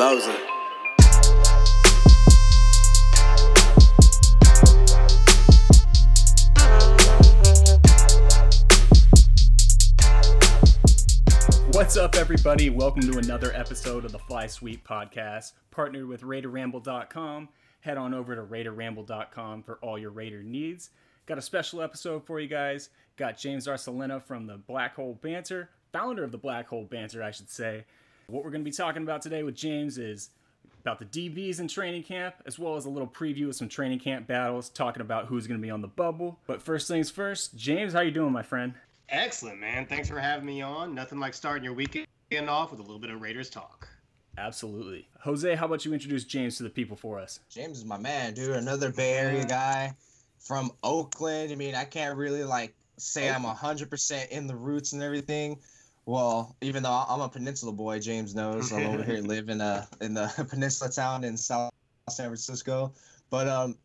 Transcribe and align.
Veloza. 0.00 0.34
What's 11.74 11.98
up, 11.98 12.16
everybody? 12.16 12.70
Welcome 12.70 13.02
to 13.12 13.18
another 13.18 13.52
episode 13.54 14.06
of 14.06 14.12
the 14.12 14.18
Fly 14.18 14.46
Sweep 14.46 14.88
podcast, 14.88 15.52
partnered 15.70 16.06
with 16.06 16.22
RaiderRamble.com. 16.22 17.50
Head 17.80 17.98
on 17.98 18.14
over 18.14 18.34
to 18.34 18.42
RaiderRamble.com 18.42 19.62
for 19.64 19.78
all 19.82 19.98
your 19.98 20.12
Raider 20.12 20.42
needs. 20.42 20.90
Got 21.26 21.36
a 21.36 21.42
special 21.42 21.82
episode 21.82 22.24
for 22.24 22.40
you 22.40 22.48
guys. 22.48 22.88
Got 23.18 23.36
James 23.36 23.66
Arcelina 23.66 24.22
from 24.22 24.46
the 24.46 24.56
Black 24.56 24.94
Hole 24.94 25.18
Banter, 25.20 25.68
founder 25.92 26.24
of 26.24 26.32
the 26.32 26.38
Black 26.38 26.68
Hole 26.68 26.84
Banter, 26.84 27.22
I 27.22 27.32
should 27.32 27.50
say. 27.50 27.84
What 28.30 28.44
we're 28.44 28.50
going 28.50 28.62
to 28.62 28.70
be 28.70 28.74
talking 28.74 29.02
about 29.02 29.22
today 29.22 29.42
with 29.42 29.56
James 29.56 29.98
is 29.98 30.30
about 30.82 31.00
the 31.00 31.04
DBs 31.04 31.58
in 31.58 31.66
training 31.66 32.04
camp, 32.04 32.36
as 32.46 32.60
well 32.60 32.76
as 32.76 32.84
a 32.84 32.88
little 32.88 33.08
preview 33.08 33.48
of 33.48 33.56
some 33.56 33.68
training 33.68 33.98
camp 33.98 34.28
battles, 34.28 34.68
talking 34.68 35.00
about 35.00 35.26
who's 35.26 35.48
going 35.48 35.60
to 35.60 35.62
be 35.62 35.70
on 35.70 35.80
the 35.80 35.88
bubble. 35.88 36.38
But 36.46 36.62
first 36.62 36.86
things 36.86 37.10
first, 37.10 37.56
James, 37.56 37.92
how 37.92 38.00
you 38.00 38.12
doing, 38.12 38.32
my 38.32 38.44
friend? 38.44 38.74
Excellent, 39.08 39.58
man. 39.58 39.84
Thanks 39.84 40.08
for 40.08 40.20
having 40.20 40.46
me 40.46 40.62
on. 40.62 40.94
Nothing 40.94 41.18
like 41.18 41.34
starting 41.34 41.64
your 41.64 41.72
weekend 41.72 42.06
off 42.46 42.70
with 42.70 42.78
a 42.78 42.82
little 42.84 43.00
bit 43.00 43.10
of 43.10 43.20
Raiders 43.20 43.50
talk. 43.50 43.88
Absolutely. 44.38 45.08
Jose, 45.22 45.56
how 45.56 45.66
about 45.66 45.84
you 45.84 45.92
introduce 45.92 46.22
James 46.22 46.56
to 46.58 46.62
the 46.62 46.70
people 46.70 46.96
for 46.96 47.18
us? 47.18 47.40
James 47.50 47.78
is 47.78 47.84
my 47.84 47.98
man, 47.98 48.34
dude. 48.34 48.54
Another 48.54 48.92
Bay 48.92 49.14
Area 49.14 49.44
guy 49.44 49.92
from 50.38 50.70
Oakland. 50.84 51.50
I 51.50 51.56
mean, 51.56 51.74
I 51.74 51.84
can't 51.84 52.16
really 52.16 52.44
like 52.44 52.74
say 52.96 53.28
I'm 53.28 53.42
hundred 53.42 53.90
percent 53.90 54.30
in 54.30 54.46
the 54.46 54.54
roots 54.54 54.92
and 54.92 55.02
everything. 55.02 55.58
Well, 56.06 56.56
even 56.60 56.82
though 56.82 57.04
I'm 57.08 57.20
a 57.20 57.28
peninsula 57.28 57.72
boy, 57.72 58.00
James 58.00 58.34
knows 58.34 58.72
I'm 58.72 58.86
over 58.86 59.02
here 59.02 59.22
living 59.22 59.60
uh 59.60 59.86
in 60.00 60.14
the 60.14 60.46
peninsula 60.50 60.90
town 60.90 61.24
in 61.24 61.36
South 61.36 61.72
San 62.08 62.26
Francisco. 62.26 62.92
But 63.30 63.48
um, 63.48 63.76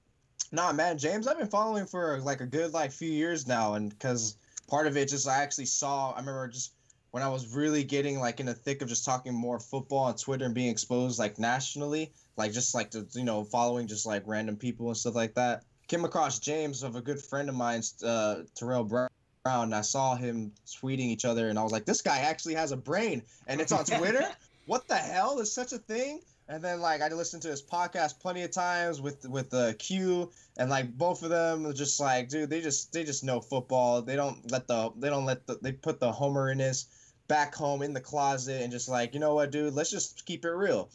nah, 0.52 0.74
man, 0.74 0.98
James, 0.98 1.28
I've 1.28 1.38
been 1.38 1.48
following 1.48 1.86
for 1.86 2.20
like 2.22 2.42
a 2.42 2.46
good 2.46 2.74
like 2.74 2.92
few 2.92 3.12
years 3.12 3.48
now, 3.48 3.76
and 3.76 3.90
because 3.90 4.38
part 4.68 4.88
of 4.88 4.98
it 4.98 5.10
just 5.10 5.28
I 5.28 5.44
actually 5.44 5.66
saw. 5.66 6.12
I 6.12 6.20
remember 6.20 6.48
just 6.48 6.74
when 7.12 7.24
I 7.24 7.30
was 7.30 7.56
really 7.56 7.84
getting 7.84 8.20
like 8.20 8.40
in 8.40 8.46
the 8.46 8.54
thick 8.54 8.82
of 8.82 8.90
just 8.90 9.06
talking 9.06 9.34
more 9.34 9.60
football 9.60 10.00
on 10.00 10.16
Twitter 10.16 10.46
and 10.46 10.54
being 10.54 10.70
exposed 10.70 11.20
like 11.20 11.40
nationally, 11.40 12.12
like 12.38 12.52
just 12.52 12.74
like 12.74 12.92
the 12.92 13.08
you 13.14 13.24
know 13.24 13.44
following 13.44 13.88
just 13.88 14.06
like 14.06 14.24
random 14.26 14.58
people 14.58 14.88
and 14.88 14.98
stuff 14.98 15.16
like 15.16 15.36
that. 15.36 15.64
Came 15.88 16.04
across 16.04 16.40
James 16.40 16.82
of 16.82 16.96
a 16.96 17.02
good 17.02 17.22
friend 17.22 17.48
of 17.48 17.56
mine, 17.56 17.84
uh, 18.04 18.38
Terrell 18.56 18.84
Brown. 18.84 19.08
And 19.46 19.76
I 19.76 19.82
saw 19.82 20.16
him 20.16 20.54
tweeting 20.66 21.00
each 21.02 21.24
other, 21.24 21.50
and 21.50 21.60
I 21.60 21.64
was 21.64 21.72
like, 21.72 21.86
"This 21.86 22.02
guy 22.02 22.18
actually 22.18 22.56
has 22.56 22.72
a 22.72 22.78
brain, 22.78 23.22
and 23.48 23.62
it's 23.62 23.72
on 23.72 23.86
Twitter. 23.98 24.28
what 24.66 24.88
the 24.88 24.96
hell 24.96 25.40
is 25.40 25.54
such 25.54 25.72
a 25.72 25.78
thing?" 25.78 26.22
And 26.48 26.64
then 26.64 26.82
like 26.82 27.02
I 27.02 27.08
listened 27.10 27.44
to 27.44 27.50
his 27.50 27.62
podcast 27.62 28.20
plenty 28.20 28.42
of 28.44 28.52
times 28.52 29.00
with 29.02 29.28
with 29.28 29.52
the 29.52 29.70
uh, 29.70 29.74
Q, 29.78 30.32
and 30.58 30.70
like 30.70 30.98
both 30.98 31.22
of 31.22 31.30
them 31.30 31.66
are 31.68 31.74
just 31.74 32.00
like, 32.00 32.30
dude, 32.30 32.50
they 32.50 32.62
just 32.62 32.92
they 32.92 33.04
just 33.04 33.24
know 33.24 33.40
football. 33.40 34.02
They 34.02 34.16
don't 34.16 34.52
let 34.52 34.68
the 34.68 34.92
they 34.98 35.10
don't 35.10 35.26
let 35.26 35.46
the 35.46 35.60
they 35.62 35.72
put 35.72 36.00
the 36.00 36.12
homer 36.12 36.50
in 36.50 36.58
his 36.60 36.88
back 37.28 37.54
home 37.54 37.82
in 37.82 37.94
the 37.94 38.02
closet 38.02 38.62
and 38.62 38.72
just 38.72 38.90
like, 38.90 39.14
you 39.14 39.20
know 39.20 39.36
what, 39.36 39.52
dude, 39.52 39.74
let's 39.74 39.90
just 39.92 40.26
keep 40.26 40.46
it 40.46 40.52
real. 40.52 40.90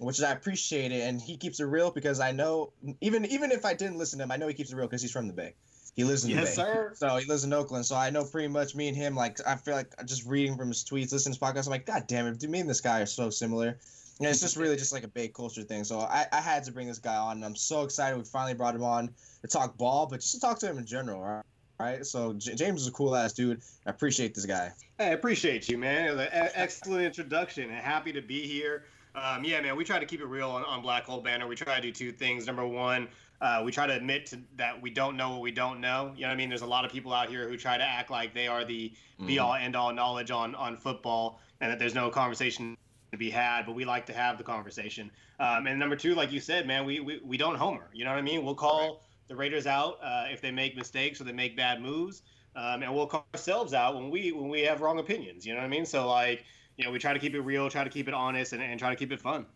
Which 0.00 0.20
I 0.20 0.32
appreciate 0.32 0.90
it, 0.90 1.02
and 1.02 1.20
he 1.20 1.36
keeps 1.36 1.60
it 1.60 1.64
real 1.64 1.90
because 1.90 2.18
I 2.18 2.32
know 2.32 2.72
even 3.00 3.24
even 3.26 3.50
if 3.52 3.64
I 3.64 3.74
didn't 3.74 3.98
listen 3.98 4.18
to 4.18 4.24
him, 4.24 4.32
I 4.32 4.36
know 4.36 4.48
he 4.48 4.54
keeps 4.54 4.72
it 4.72 4.76
real 4.76 4.86
because 4.86 5.02
he's 5.02 5.12
from 5.12 5.28
the 5.28 5.32
Bay. 5.32 5.54
He 5.94 6.04
lives 6.04 6.24
in 6.24 6.30
the 6.30 6.36
yes, 6.36 6.56
Bay. 6.56 6.62
sir. 6.62 6.92
So 6.94 7.16
he 7.16 7.26
lives 7.26 7.44
in 7.44 7.52
Oakland. 7.52 7.86
So 7.86 7.94
I 7.96 8.10
know 8.10 8.24
pretty 8.24 8.48
much 8.48 8.74
me 8.74 8.88
and 8.88 8.96
him. 8.96 9.14
Like 9.14 9.38
I 9.46 9.54
feel 9.54 9.74
like 9.74 9.94
just 10.06 10.26
reading 10.26 10.56
from 10.56 10.68
his 10.68 10.84
tweets, 10.84 11.12
listening 11.12 11.34
to 11.34 11.38
his 11.38 11.38
podcast, 11.38 11.66
I'm 11.66 11.70
like, 11.70 11.86
God 11.86 12.04
damn 12.06 12.26
it, 12.26 12.42
me 12.48 12.60
and 12.60 12.68
this 12.68 12.80
guy 12.80 13.00
are 13.00 13.06
so 13.06 13.30
similar. 13.30 13.78
And 14.18 14.28
it's 14.28 14.40
just 14.40 14.56
really 14.56 14.76
just 14.76 14.92
like 14.92 15.02
a 15.02 15.08
Bay 15.08 15.28
culture 15.28 15.62
thing. 15.62 15.82
So 15.82 16.00
I, 16.00 16.26
I 16.32 16.40
had 16.40 16.62
to 16.64 16.72
bring 16.72 16.86
this 16.86 17.00
guy 17.00 17.16
on, 17.16 17.38
and 17.38 17.44
I'm 17.44 17.56
so 17.56 17.82
excited 17.82 18.16
we 18.16 18.24
finally 18.24 18.54
brought 18.54 18.74
him 18.74 18.84
on 18.84 19.10
to 19.42 19.48
talk 19.48 19.76
ball, 19.76 20.06
but 20.06 20.20
just 20.20 20.34
to 20.34 20.40
talk 20.40 20.58
to 20.60 20.66
him 20.66 20.78
in 20.78 20.86
general. 20.86 21.20
All 21.20 21.28
right. 21.28 21.44
All 21.80 21.86
right, 21.86 22.06
so 22.06 22.32
J- 22.34 22.54
James 22.54 22.82
is 22.82 22.86
a 22.86 22.92
cool 22.92 23.16
ass 23.16 23.32
dude. 23.32 23.60
I 23.84 23.90
appreciate 23.90 24.32
this 24.32 24.46
guy. 24.46 24.70
Hey, 24.96 25.06
I 25.06 25.10
appreciate 25.10 25.68
you, 25.68 25.76
man. 25.76 26.06
It 26.06 26.10
was 26.12 26.28
An 26.32 26.50
excellent 26.54 27.02
introduction, 27.02 27.64
and 27.64 27.72
happy 27.72 28.12
to 28.12 28.22
be 28.22 28.46
here. 28.46 28.84
Um, 29.16 29.42
yeah, 29.42 29.60
man, 29.60 29.74
we 29.74 29.82
try 29.82 29.98
to 29.98 30.06
keep 30.06 30.20
it 30.20 30.26
real 30.26 30.50
on, 30.50 30.64
on 30.64 30.82
Black 30.82 31.04
Hole 31.04 31.20
Banter. 31.20 31.48
We 31.48 31.56
try 31.56 31.74
to 31.74 31.82
do 31.82 31.90
two 31.90 32.12
things. 32.12 32.46
Number 32.46 32.64
one, 32.64 33.08
uh, 33.44 33.62
we 33.62 33.70
try 33.70 33.86
to 33.86 33.94
admit 33.94 34.26
to, 34.26 34.38
that 34.56 34.80
we 34.80 34.90
don't 34.90 35.16
know 35.16 35.30
what 35.32 35.40
we 35.40 35.52
don't 35.52 35.80
know. 35.80 36.12
You 36.16 36.22
know 36.22 36.28
what 36.28 36.34
I 36.34 36.36
mean? 36.36 36.48
There's 36.48 36.62
a 36.62 36.66
lot 36.66 36.84
of 36.84 36.90
people 36.90 37.12
out 37.12 37.28
here 37.28 37.48
who 37.48 37.56
try 37.56 37.76
to 37.76 37.84
act 37.84 38.10
like 38.10 38.34
they 38.34 38.48
are 38.48 38.64
the 38.64 38.92
mm. 39.20 39.26
be 39.26 39.38
all 39.38 39.54
end 39.54 39.76
all 39.76 39.92
knowledge 39.92 40.30
on 40.30 40.54
on 40.54 40.76
football, 40.76 41.40
and 41.60 41.70
that 41.70 41.78
there's 41.78 41.94
no 41.94 42.10
conversation 42.10 42.76
to 43.12 43.18
be 43.18 43.30
had. 43.30 43.66
But 43.66 43.74
we 43.74 43.84
like 43.84 44.06
to 44.06 44.12
have 44.12 44.38
the 44.38 44.44
conversation. 44.44 45.10
Um, 45.38 45.66
and 45.66 45.78
number 45.78 45.96
two, 45.96 46.14
like 46.14 46.32
you 46.32 46.40
said, 46.40 46.66
man, 46.66 46.84
we, 46.84 47.00
we 47.00 47.20
we 47.24 47.36
don't 47.36 47.56
homer. 47.56 47.90
You 47.92 48.04
know 48.04 48.10
what 48.10 48.18
I 48.18 48.22
mean? 48.22 48.44
We'll 48.44 48.54
call. 48.54 48.80
Right 48.80 48.98
the 49.28 49.36
Raiders 49.36 49.66
out 49.66 49.98
uh, 50.02 50.26
if 50.30 50.40
they 50.40 50.50
make 50.50 50.76
mistakes 50.76 51.20
or 51.20 51.24
they 51.24 51.32
make 51.32 51.56
bad 51.56 51.80
moves, 51.80 52.22
um, 52.56 52.82
and 52.82 52.94
we'll 52.94 53.06
call 53.06 53.26
ourselves 53.34 53.72
out 53.72 53.94
when 53.94 54.10
we 54.10 54.32
when 54.32 54.48
we 54.48 54.62
have 54.62 54.80
wrong 54.80 54.98
opinions. 54.98 55.46
You 55.46 55.54
know 55.54 55.60
what 55.60 55.66
I 55.66 55.68
mean? 55.68 55.86
So 55.86 56.08
like, 56.08 56.44
you 56.76 56.84
know, 56.84 56.90
we 56.90 56.98
try 56.98 57.12
to 57.12 57.18
keep 57.18 57.34
it 57.34 57.40
real, 57.40 57.70
try 57.70 57.84
to 57.84 57.90
keep 57.90 58.08
it 58.08 58.14
honest, 58.14 58.52
and, 58.52 58.62
and 58.62 58.78
try 58.78 58.90
to 58.90 58.96
keep 58.96 59.12
it 59.12 59.20
fun. 59.20 59.46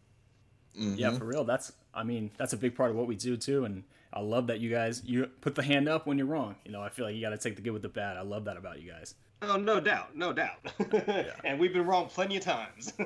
Mm-hmm. 0.77 0.95
Yeah, 0.97 1.13
for 1.13 1.25
real. 1.25 1.45
That's 1.45 1.73
I 1.95 2.03
mean 2.03 2.31
that's 2.37 2.53
a 2.53 2.57
big 2.57 2.77
part 2.77 2.91
of 2.91 2.97
what 2.97 3.07
we 3.07 3.17
do 3.17 3.37
too, 3.37 3.65
and 3.65 3.85
I 4.13 4.21
love 4.21 4.47
that 4.49 4.61
you 4.61 4.71
guys 4.71 5.03
you 5.05 5.27
put 5.41 5.55
the 5.55 5.63
hand 5.63 5.89
up 5.89 6.07
when 6.07 6.19
you're 6.19 6.27
wrong. 6.27 6.57
You 6.65 6.73
know, 6.73 6.83
I 6.83 6.89
feel 6.89 7.05
like 7.05 7.15
you 7.15 7.21
got 7.21 7.31
to 7.31 7.39
take 7.39 7.57
the 7.57 7.63
good 7.63 7.73
with 7.73 7.83
the 7.83 7.89
bad. 7.89 8.17
I 8.17 8.23
love 8.23 8.45
that 8.47 8.57
about 8.57 8.81
you 8.81 8.91
guys. 8.91 9.15
Oh, 9.41 9.57
no 9.57 9.79
doubt, 9.79 10.17
no 10.17 10.33
doubt. 10.33 10.59
yeah. 10.93 11.33
And 11.45 11.61
we've 11.61 11.73
been 11.73 11.87
wrong 11.87 12.09
plenty 12.09 12.37
of 12.39 12.43
times. 12.43 12.93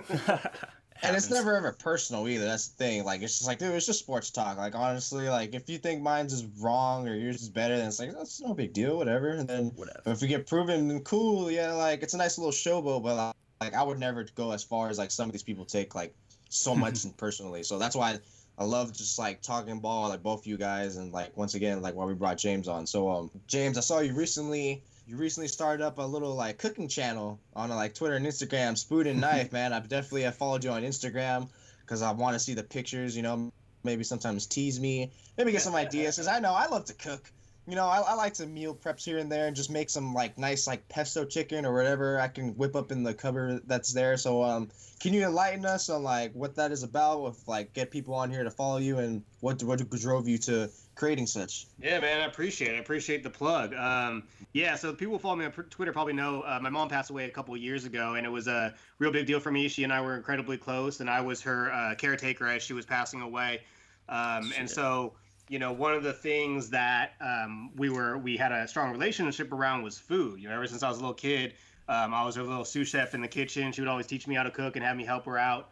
and 1.02 1.16
it's 1.16 1.30
never 1.30 1.56
ever 1.56 1.72
personal 1.72 2.26
either. 2.28 2.46
That's 2.46 2.68
the 2.68 2.76
thing. 2.76 3.04
Like 3.04 3.22
it's 3.22 3.38
just 3.38 3.46
like, 3.46 3.58
dude, 3.58 3.74
it's 3.74 3.86
just 3.86 3.98
sports 3.98 4.30
talk. 4.30 4.56
Like 4.56 4.74
honestly, 4.74 5.28
like 5.28 5.54
if 5.54 5.68
you 5.68 5.78
think 5.78 6.02
mine's 6.02 6.32
is 6.32 6.46
wrong 6.60 7.08
or 7.08 7.14
yours 7.14 7.42
is 7.42 7.48
better, 7.48 7.76
then 7.76 7.88
it's 7.88 7.98
like 7.98 8.12
that's 8.12 8.40
no 8.40 8.54
big 8.54 8.72
deal, 8.72 8.96
whatever. 8.96 9.30
And 9.30 9.48
then 9.48 9.72
whatever. 9.76 10.02
if 10.06 10.22
we 10.22 10.28
get 10.28 10.46
proven, 10.46 10.88
then 10.88 11.00
cool, 11.00 11.50
yeah, 11.50 11.72
like 11.72 12.02
it's 12.02 12.14
a 12.14 12.18
nice 12.18 12.38
little 12.38 12.52
showboat. 12.52 13.02
But 13.02 13.34
like 13.60 13.74
I 13.74 13.82
would 13.82 13.98
never 13.98 14.24
go 14.34 14.52
as 14.52 14.64
far 14.64 14.88
as 14.88 14.98
like 14.98 15.10
some 15.10 15.28
of 15.28 15.32
these 15.32 15.42
people 15.42 15.64
take 15.64 15.94
like 15.94 16.14
so 16.52 16.74
much 16.84 17.04
personally. 17.16 17.62
So 17.62 17.78
that's 17.78 17.96
why 17.96 18.18
I 18.58 18.64
love 18.64 18.92
just 18.92 19.18
like 19.18 19.42
talking 19.42 19.80
ball, 19.80 20.08
like 20.08 20.22
both 20.22 20.46
you 20.46 20.56
guys, 20.56 20.96
and 20.96 21.12
like 21.12 21.36
once 21.36 21.54
again, 21.54 21.82
like 21.82 21.94
why 21.94 22.04
we 22.04 22.14
brought 22.14 22.38
James 22.38 22.68
on. 22.68 22.86
So 22.86 23.10
um, 23.10 23.30
James, 23.46 23.78
I 23.78 23.80
saw 23.80 24.00
you 24.00 24.14
recently 24.14 24.82
you 25.06 25.16
recently 25.16 25.48
started 25.48 25.84
up 25.84 25.98
a 25.98 26.02
little 26.02 26.34
like 26.34 26.58
cooking 26.58 26.88
channel 26.88 27.41
on 27.54 27.70
like 27.70 27.94
Twitter 27.94 28.14
and 28.14 28.26
Instagram, 28.26 28.78
Spoon 28.78 29.06
and 29.06 29.20
Knife, 29.20 29.52
man. 29.52 29.72
I've 29.72 29.88
definitely 29.88 30.22
have 30.22 30.36
followed 30.36 30.64
you 30.64 30.70
on 30.70 30.82
Instagram 30.82 31.48
because 31.80 32.02
I 32.02 32.12
want 32.12 32.34
to 32.34 32.38
see 32.38 32.54
the 32.54 32.62
pictures. 32.62 33.16
You 33.16 33.22
know, 33.22 33.52
maybe 33.82 34.04
sometimes 34.04 34.46
tease 34.46 34.78
me, 34.78 35.10
maybe 35.36 35.52
get 35.52 35.62
some 35.62 35.74
ideas. 35.74 36.16
Cause 36.16 36.28
I 36.28 36.38
know 36.38 36.54
I 36.54 36.66
love 36.66 36.84
to 36.86 36.94
cook. 36.94 37.30
You 37.66 37.76
know, 37.76 37.86
I, 37.86 38.00
I 38.00 38.14
like 38.14 38.34
to 38.34 38.46
meal 38.46 38.74
preps 38.74 39.04
here 39.04 39.18
and 39.18 39.30
there 39.30 39.46
and 39.46 39.54
just 39.54 39.70
make 39.70 39.88
some 39.88 40.14
like 40.14 40.36
nice 40.36 40.66
like 40.66 40.88
pesto 40.88 41.24
chicken 41.24 41.64
or 41.64 41.72
whatever 41.72 42.18
I 42.18 42.28
can 42.28 42.56
whip 42.56 42.74
up 42.74 42.90
in 42.90 43.02
the 43.04 43.14
cupboard 43.14 43.62
that's 43.66 43.92
there. 43.92 44.16
So 44.16 44.42
um, 44.42 44.68
can 44.98 45.14
you 45.14 45.24
enlighten 45.24 45.64
us 45.64 45.88
on 45.88 46.02
like 46.02 46.32
what 46.32 46.56
that 46.56 46.72
is 46.72 46.82
about? 46.82 47.22
With 47.22 47.42
like 47.46 47.72
get 47.72 47.90
people 47.90 48.14
on 48.14 48.30
here 48.30 48.42
to 48.42 48.50
follow 48.50 48.78
you 48.78 48.98
and 48.98 49.22
what 49.40 49.62
what 49.62 49.88
drove 49.90 50.28
you 50.28 50.38
to 50.38 50.70
creating 50.94 51.26
such. 51.26 51.66
Yeah, 51.80 52.00
man, 52.00 52.20
I 52.20 52.26
appreciate 52.26 52.74
it. 52.74 52.76
I 52.76 52.78
appreciate 52.78 53.22
the 53.22 53.30
plug. 53.30 53.74
Um, 53.74 54.24
yeah, 54.52 54.74
so 54.74 54.92
people 54.92 55.18
follow 55.18 55.36
me 55.36 55.44
on 55.44 55.52
Twitter 55.52 55.92
probably 55.92 56.12
know 56.12 56.42
uh, 56.42 56.58
my 56.60 56.70
mom 56.70 56.88
passed 56.88 57.10
away 57.10 57.24
a 57.24 57.30
couple 57.30 57.56
years 57.56 57.84
ago, 57.84 58.14
and 58.14 58.26
it 58.26 58.28
was 58.28 58.46
a 58.46 58.74
real 58.98 59.10
big 59.10 59.26
deal 59.26 59.40
for 59.40 59.50
me. 59.50 59.68
She 59.68 59.84
and 59.84 59.92
I 59.92 60.00
were 60.00 60.16
incredibly 60.16 60.58
close, 60.58 61.00
and 61.00 61.08
I 61.08 61.20
was 61.20 61.40
her 61.42 61.72
uh, 61.72 61.94
caretaker 61.94 62.46
as 62.46 62.62
she 62.62 62.72
was 62.72 62.84
passing 62.84 63.22
away. 63.22 63.62
Um, 64.08 64.52
and 64.58 64.68
so, 64.68 65.14
you 65.52 65.58
know, 65.58 65.70
one 65.70 65.92
of 65.92 66.02
the 66.02 66.14
things 66.14 66.70
that 66.70 67.12
um, 67.20 67.70
we 67.76 67.90
were 67.90 68.16
we 68.16 68.38
had 68.38 68.53
a 68.53 68.66
strong 68.66 68.91
relationship 68.91 69.53
around 69.53 69.82
was 69.82 69.98
food. 69.98 70.41
You 70.41 70.48
know, 70.48 70.54
ever 70.54 70.66
since 70.66 70.82
I 70.82 70.88
was 70.88 70.97
a 70.97 71.00
little 71.03 71.12
kid, 71.12 71.53
um, 71.88 72.15
I 72.15 72.24
was 72.24 72.36
her 72.36 72.42
little 72.42 72.65
sous 72.65 72.88
chef 72.88 73.12
in 73.12 73.21
the 73.21 73.28
kitchen. 73.28 73.71
She 73.71 73.82
would 73.82 73.88
always 73.88 74.06
teach 74.06 74.27
me 74.27 74.34
how 74.34 74.44
to 74.44 74.50
cook 74.50 74.77
and 74.77 74.84
have 74.84 74.97
me 74.97 75.04
help 75.04 75.27
her 75.27 75.36
out. 75.36 75.68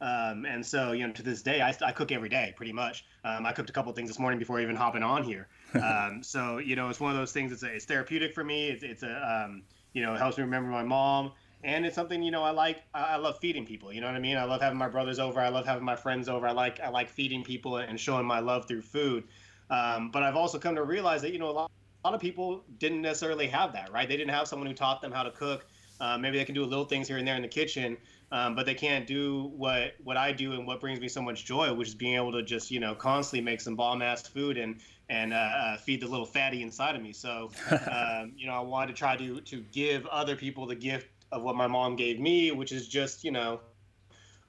Um, 0.00 0.44
and 0.46 0.66
so, 0.66 0.90
you 0.90 1.06
know, 1.06 1.12
to 1.12 1.22
this 1.22 1.42
day, 1.42 1.60
I, 1.60 1.72
I 1.80 1.92
cook 1.92 2.10
every 2.10 2.28
day 2.28 2.52
pretty 2.56 2.72
much. 2.72 3.04
Um, 3.22 3.46
I 3.46 3.52
cooked 3.52 3.70
a 3.70 3.72
couple 3.72 3.92
things 3.92 4.08
this 4.08 4.18
morning 4.18 4.40
before 4.40 4.60
even 4.60 4.74
hopping 4.74 5.04
on 5.04 5.22
here. 5.22 5.46
Um, 5.74 6.22
so, 6.22 6.58
you 6.58 6.76
know, 6.76 6.88
it's 6.88 6.98
one 6.98 7.12
of 7.12 7.18
those 7.18 7.30
things. 7.30 7.52
It's 7.52 7.62
a, 7.62 7.66
it's 7.66 7.84
therapeutic 7.84 8.32
for 8.32 8.42
me. 8.42 8.68
It's, 8.68 8.82
it's 8.82 9.02
a 9.02 9.44
um, 9.44 9.62
you 9.92 10.02
know, 10.02 10.14
it 10.14 10.18
helps 10.18 10.38
me 10.38 10.44
remember 10.44 10.70
my 10.70 10.82
mom, 10.82 11.32
and 11.64 11.84
it's 11.84 11.94
something 11.94 12.22
you 12.22 12.30
know 12.30 12.42
I 12.42 12.50
like. 12.50 12.82
I, 12.94 13.02
I 13.02 13.16
love 13.16 13.38
feeding 13.38 13.66
people. 13.66 13.92
You 13.92 14.00
know 14.00 14.06
what 14.06 14.16
I 14.16 14.20
mean? 14.20 14.36
I 14.36 14.44
love 14.44 14.60
having 14.60 14.78
my 14.78 14.88
brothers 14.88 15.18
over. 15.18 15.40
I 15.40 15.48
love 15.48 15.66
having 15.66 15.84
my 15.84 15.96
friends 15.96 16.28
over. 16.28 16.46
I 16.46 16.52
like 16.52 16.80
I 16.80 16.88
like 16.88 17.08
feeding 17.08 17.42
people 17.42 17.78
and 17.78 17.98
showing 17.98 18.26
my 18.26 18.40
love 18.40 18.66
through 18.68 18.82
food. 18.82 19.24
Um, 19.70 20.10
but 20.10 20.22
I've 20.22 20.36
also 20.36 20.58
come 20.58 20.76
to 20.76 20.84
realize 20.84 21.22
that 21.22 21.32
you 21.32 21.38
know 21.38 21.50
a 21.50 21.52
lot, 21.52 21.70
a 22.04 22.08
lot 22.08 22.14
of 22.14 22.20
people 22.20 22.64
didn't 22.78 23.02
necessarily 23.02 23.48
have 23.48 23.72
that. 23.72 23.92
Right? 23.92 24.08
They 24.08 24.16
didn't 24.16 24.34
have 24.34 24.46
someone 24.46 24.68
who 24.68 24.74
taught 24.74 25.00
them 25.02 25.12
how 25.12 25.22
to 25.22 25.30
cook. 25.30 25.66
Uh, 26.00 26.16
maybe 26.16 26.38
they 26.38 26.44
can 26.44 26.54
do 26.54 26.64
little 26.64 26.84
things 26.84 27.08
here 27.08 27.18
and 27.18 27.26
there 27.26 27.34
in 27.34 27.42
the 27.42 27.48
kitchen, 27.48 27.96
um, 28.30 28.54
but 28.54 28.64
they 28.64 28.74
can't 28.74 29.04
do 29.04 29.50
what 29.56 29.94
what 30.04 30.16
I 30.16 30.30
do 30.30 30.52
and 30.52 30.64
what 30.64 30.80
brings 30.80 31.00
me 31.00 31.08
so 31.08 31.20
much 31.20 31.44
joy, 31.44 31.74
which 31.74 31.88
is 31.88 31.94
being 31.96 32.14
able 32.14 32.30
to 32.32 32.42
just 32.42 32.70
you 32.70 32.78
know 32.78 32.94
constantly 32.94 33.44
make 33.44 33.60
some 33.60 33.74
bomb 33.74 34.00
ass 34.00 34.28
food 34.28 34.58
and 34.58 34.80
and 35.10 35.32
uh, 35.32 35.36
uh, 35.36 35.76
feed 35.78 36.00
the 36.00 36.06
little 36.06 36.26
fatty 36.26 36.62
inside 36.62 36.94
of 36.94 37.02
me. 37.02 37.12
So 37.12 37.50
um, 37.90 38.32
you 38.36 38.46
know 38.46 38.52
I 38.52 38.60
wanted 38.60 38.92
to 38.92 38.98
try 38.98 39.16
to 39.16 39.40
to 39.40 39.60
give 39.72 40.06
other 40.06 40.36
people 40.36 40.66
the 40.66 40.76
gift 40.76 41.08
of 41.32 41.42
what 41.42 41.56
my 41.56 41.66
mom 41.66 41.96
gave 41.96 42.18
me, 42.18 42.50
which 42.52 42.72
is 42.72 42.88
just 42.88 43.24
you 43.24 43.30
know 43.30 43.60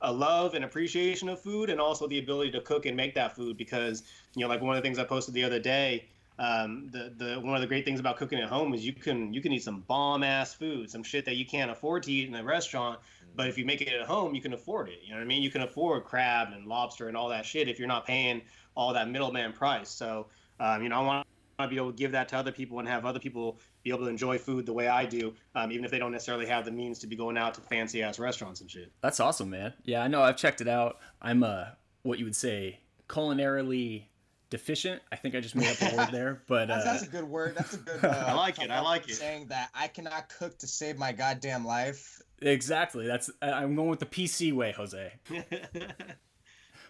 a 0.02 0.12
love 0.12 0.54
and 0.54 0.64
appreciation 0.64 1.28
of 1.30 1.42
food 1.42 1.70
and 1.70 1.80
also 1.80 2.08
the 2.08 2.20
ability 2.20 2.52
to 2.52 2.62
cook 2.62 2.86
and 2.86 2.96
make 2.96 3.14
that 3.16 3.36
food 3.36 3.58
because 3.58 4.04
you 4.36 4.42
know 4.42 4.48
like 4.48 4.62
one 4.62 4.76
of 4.76 4.82
the 4.82 4.88
things 4.88 4.98
i 4.98 5.04
posted 5.04 5.34
the 5.34 5.44
other 5.44 5.60
day 5.60 6.06
um, 6.38 6.88
the 6.92 7.14
the 7.18 7.40
one 7.42 7.56
of 7.56 7.60
the 7.60 7.68
great 7.68 7.84
things 7.84 8.00
about 8.00 8.16
cooking 8.16 8.40
at 8.40 8.48
home 8.48 8.74
is 8.74 8.86
you 8.86 8.94
can 8.94 9.34
you 9.34 9.42
can 9.42 9.52
eat 9.52 9.64
some 9.64 9.82
bomb 9.82 10.24
ass 10.24 10.54
food 10.54 10.90
some 10.90 11.04
shit 11.04 11.26
that 11.26 11.36
you 11.36 11.46
can't 11.46 11.70
afford 11.70 12.04
to 12.04 12.12
eat 12.12 12.30
in 12.30 12.36
a 12.36 12.44
restaurant 12.44 13.00
but 13.36 13.48
if 13.48 13.58
you 13.58 13.66
make 13.66 13.82
it 13.82 13.90
at 13.90 14.08
home 14.08 14.34
you 14.34 14.42
can 14.42 14.54
afford 14.54 14.88
it. 14.88 15.00
You 15.04 15.12
know 15.12 15.18
what 15.18 15.24
i 15.24 15.28
mean? 15.28 15.44
You 15.44 15.52
can 15.52 15.64
afford 15.64 16.06
crab 16.06 16.50
and 16.54 16.66
lobster 16.66 17.10
and 17.10 17.18
all 17.18 17.28
that 17.30 17.46
shit 17.46 17.68
if 17.68 17.78
you're 17.78 17.90
not 17.90 18.08
paying 18.08 18.42
all 18.76 18.94
that 18.94 19.10
middleman 19.10 19.52
price. 19.52 19.90
So 19.90 20.28
um, 20.62 20.82
you 20.82 20.88
know 20.88 20.96
i 20.96 21.06
want 21.06 21.28
to 21.60 21.68
be 21.68 21.76
able 21.76 21.92
to 21.92 21.98
give 21.98 22.14
that 22.14 22.30
to 22.30 22.38
other 22.38 22.54
people 22.54 22.80
and 22.80 22.88
have 22.88 23.06
other 23.06 23.20
people 23.20 23.60
be 23.84 23.90
able 23.92 24.00
to 24.00 24.08
enjoy 24.08 24.38
food 24.38 24.66
the 24.66 24.74
way 24.74 24.88
I 24.88 25.06
do, 25.06 25.34
um, 25.56 25.72
even 25.72 25.86
if 25.86 25.92
they 25.92 26.00
don't 26.00 26.12
necessarily 26.12 26.46
have 26.48 26.66
the 26.66 26.72
means 26.72 27.00
to 27.00 27.08
be 27.08 27.16
going 27.16 27.38
out 27.38 27.54
to 27.56 27.62
fancy 27.62 28.04
ass 28.04 28.20
restaurants 28.20 28.62
and 28.62 28.70
shit. 28.70 28.92
That's 29.02 29.20
awesome, 29.20 29.50
man. 29.50 29.74
Yeah, 29.86 30.04
I 30.04 30.08
know. 30.08 30.22
I've 30.22 30.38
checked 30.38 30.62
it 30.62 30.68
out. 30.68 30.98
I'm 31.22 31.44
uh, 31.44 31.66
what 32.04 32.20
you 32.20 32.26
would 32.26 32.36
say 32.36 32.80
culinarily 33.08 34.04
deficient. 34.50 35.02
I 35.12 35.16
think 35.16 35.36
I 35.36 35.40
just 35.40 35.56
made 35.56 35.70
up 35.70 35.94
a 35.94 35.96
word 35.96 36.10
there, 36.12 36.42
but 36.48 36.68
that's, 36.68 36.86
uh, 36.86 36.92
that's 36.92 37.04
a 37.04 37.10
good 37.10 37.24
word. 37.24 37.56
That's 37.56 37.74
a 37.74 37.78
good. 37.78 38.00
Uh, 38.04 38.24
I 38.28 38.34
like 38.34 38.62
it. 38.62 38.72
I 38.72 38.80
like 38.82 39.10
it. 39.10 39.16
Saying 39.16 39.48
that 39.48 39.70
I 39.74 39.88
cannot 39.88 40.30
cook 40.30 40.58
to 40.60 40.68
save 40.68 40.98
my 40.98 41.12
goddamn 41.12 41.66
life. 41.66 42.22
exactly. 42.42 43.08
That's 43.08 43.30
I'm 43.42 43.76
going 43.76 43.90
with 43.90 44.00
the 44.00 44.06
PC 44.06 44.54
way, 44.54 44.72
Jose. 44.72 45.12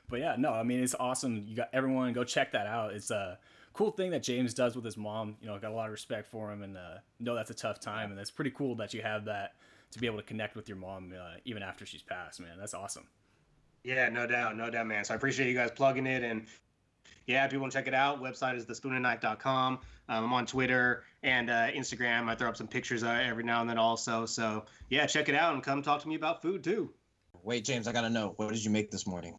But 0.10 0.22
yeah, 0.22 0.36
no, 0.38 0.52
I 0.52 0.64
mean 0.64 0.82
it's 0.84 0.96
awesome. 1.00 1.46
You 1.48 1.56
got 1.56 1.70
everyone 1.72 2.12
go 2.14 2.24
check 2.24 2.54
that 2.54 2.66
out. 2.66 2.94
It's 2.94 3.12
a 3.12 3.38
cool 3.74 3.92
thing 3.92 4.12
that 4.12 4.24
James 4.24 4.54
does 4.54 4.76
with 4.76 4.86
his 4.86 4.98
mom. 4.98 5.38
You 5.42 5.48
know, 5.48 5.56
I 5.56 5.60
got 5.60 5.72
a 5.72 5.76
lot 5.76 5.86
of 5.86 5.92
respect 5.92 6.28
for 6.28 6.52
him, 6.52 6.64
and 6.64 6.78
uh, 6.78 6.98
know 7.20 7.36
that's 7.36 7.50
a 7.50 7.56
tough 7.56 7.80
time, 7.80 8.10
and 8.10 8.20
that's 8.20 8.32
pretty 8.32 8.52
cool 8.52 8.76
that 8.76 8.94
you 8.94 9.02
have 9.02 9.26
that 9.26 9.56
to 9.92 10.00
be 10.00 10.06
able 10.06 10.18
to 10.18 10.24
connect 10.24 10.56
with 10.56 10.68
your 10.68 10.78
mom 10.78 11.14
uh, 11.18 11.38
even 11.46 11.64
after 11.64 11.86
she's 11.86 12.04
passed. 12.04 12.40
Man, 12.40 12.58
that's 12.60 12.74
awesome. 12.74 13.08
Yeah, 13.84 14.10
no 14.10 14.28
doubt, 14.28 14.58
no 14.58 14.70
doubt, 14.70 14.88
man. 14.88 15.06
So 15.06 15.14
I 15.14 15.18
appreciate 15.18 15.48
you 15.48 15.56
guys 15.56 15.72
plugging 15.72 16.06
it, 16.06 16.24
and 16.24 16.46
yeah, 17.26 17.46
if 17.46 17.54
you 17.54 17.60
want 17.60 17.72
to 17.72 17.78
check 17.78 17.88
it 17.88 17.94
out, 17.94 18.22
website 18.22 18.56
is 18.56 18.66
thespoonandknife.com. 18.66 19.74
Um, 20.10 20.24
I'm 20.24 20.34
on 20.34 20.46
Twitter 20.46 21.04
and 21.22 21.50
uh, 21.50 21.68
Instagram. 21.68 22.28
I 22.28 22.36
throw 22.36 22.50
up 22.50 22.58
some 22.58 22.68
pictures 22.68 23.04
uh, 23.04 23.10
every 23.24 23.44
now 23.44 23.62
and 23.62 23.70
then 23.70 23.78
also. 23.78 24.26
So 24.26 24.66
yeah, 24.90 25.06
check 25.06 25.30
it 25.30 25.36
out 25.36 25.54
and 25.54 25.64
come 25.64 25.82
talk 25.84 26.02
to 26.02 26.08
me 26.08 26.16
about 26.16 26.42
food 26.42 26.64
too. 26.64 26.92
Wait, 27.44 27.64
James, 27.64 27.88
I 27.88 27.92
gotta 27.92 28.10
know 28.10 28.34
what 28.38 28.50
did 28.50 28.66
you 28.66 28.72
make 28.72 28.92
this 28.92 29.06
morning? 29.06 29.38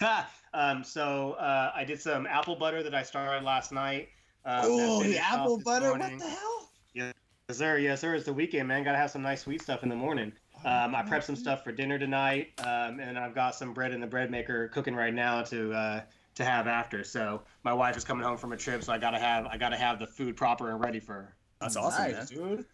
um, 0.54 0.84
so 0.84 1.32
uh, 1.32 1.72
I 1.74 1.84
did 1.84 2.00
some 2.00 2.26
apple 2.26 2.56
butter 2.56 2.82
that 2.82 2.94
I 2.94 3.02
started 3.02 3.44
last 3.44 3.72
night. 3.72 4.08
Um, 4.44 4.60
oh, 4.64 5.02
the 5.02 5.18
apple 5.18 5.58
butter! 5.58 5.88
morning. 5.88 6.18
What 6.18 6.20
the 6.20 6.28
hell? 6.28 6.70
Yes, 6.94 7.14
sir. 7.50 7.78
Yes, 7.78 8.00
sir. 8.00 8.14
It's 8.14 8.24
the 8.24 8.32
weekend, 8.32 8.68
man. 8.68 8.84
Gotta 8.84 8.98
have 8.98 9.10
some 9.10 9.22
nice 9.22 9.42
sweet 9.42 9.60
stuff 9.60 9.82
in 9.82 9.88
the 9.88 9.96
morning. 9.96 10.32
Um, 10.64 10.94
I 10.94 11.02
prepped 11.02 11.24
some 11.24 11.36
stuff 11.36 11.62
for 11.62 11.72
dinner 11.72 11.98
tonight, 11.98 12.52
um, 12.58 13.00
and 13.00 13.18
I've 13.18 13.34
got 13.34 13.54
some 13.54 13.74
bread 13.74 13.92
in 13.92 14.00
the 14.00 14.06
bread 14.06 14.30
maker 14.30 14.68
cooking 14.68 14.94
right 14.94 15.12
now 15.12 15.42
to 15.42 15.72
uh, 15.72 16.00
to 16.36 16.44
have 16.44 16.66
after. 16.66 17.04
So 17.04 17.42
my 17.64 17.72
wife 17.72 17.96
is 17.96 18.04
coming 18.04 18.24
home 18.24 18.38
from 18.38 18.52
a 18.52 18.56
trip, 18.56 18.82
so 18.82 18.92
I 18.92 18.98
gotta 18.98 19.18
have 19.18 19.46
I 19.46 19.58
gotta 19.58 19.76
have 19.76 19.98
the 19.98 20.06
food 20.06 20.36
proper 20.36 20.70
and 20.70 20.80
ready 20.80 21.00
for 21.00 21.12
her. 21.12 21.34
That's 21.60 21.76
awesome, 21.76 22.12
nice, 22.12 22.30
man. 22.30 22.56
dude. 22.56 22.66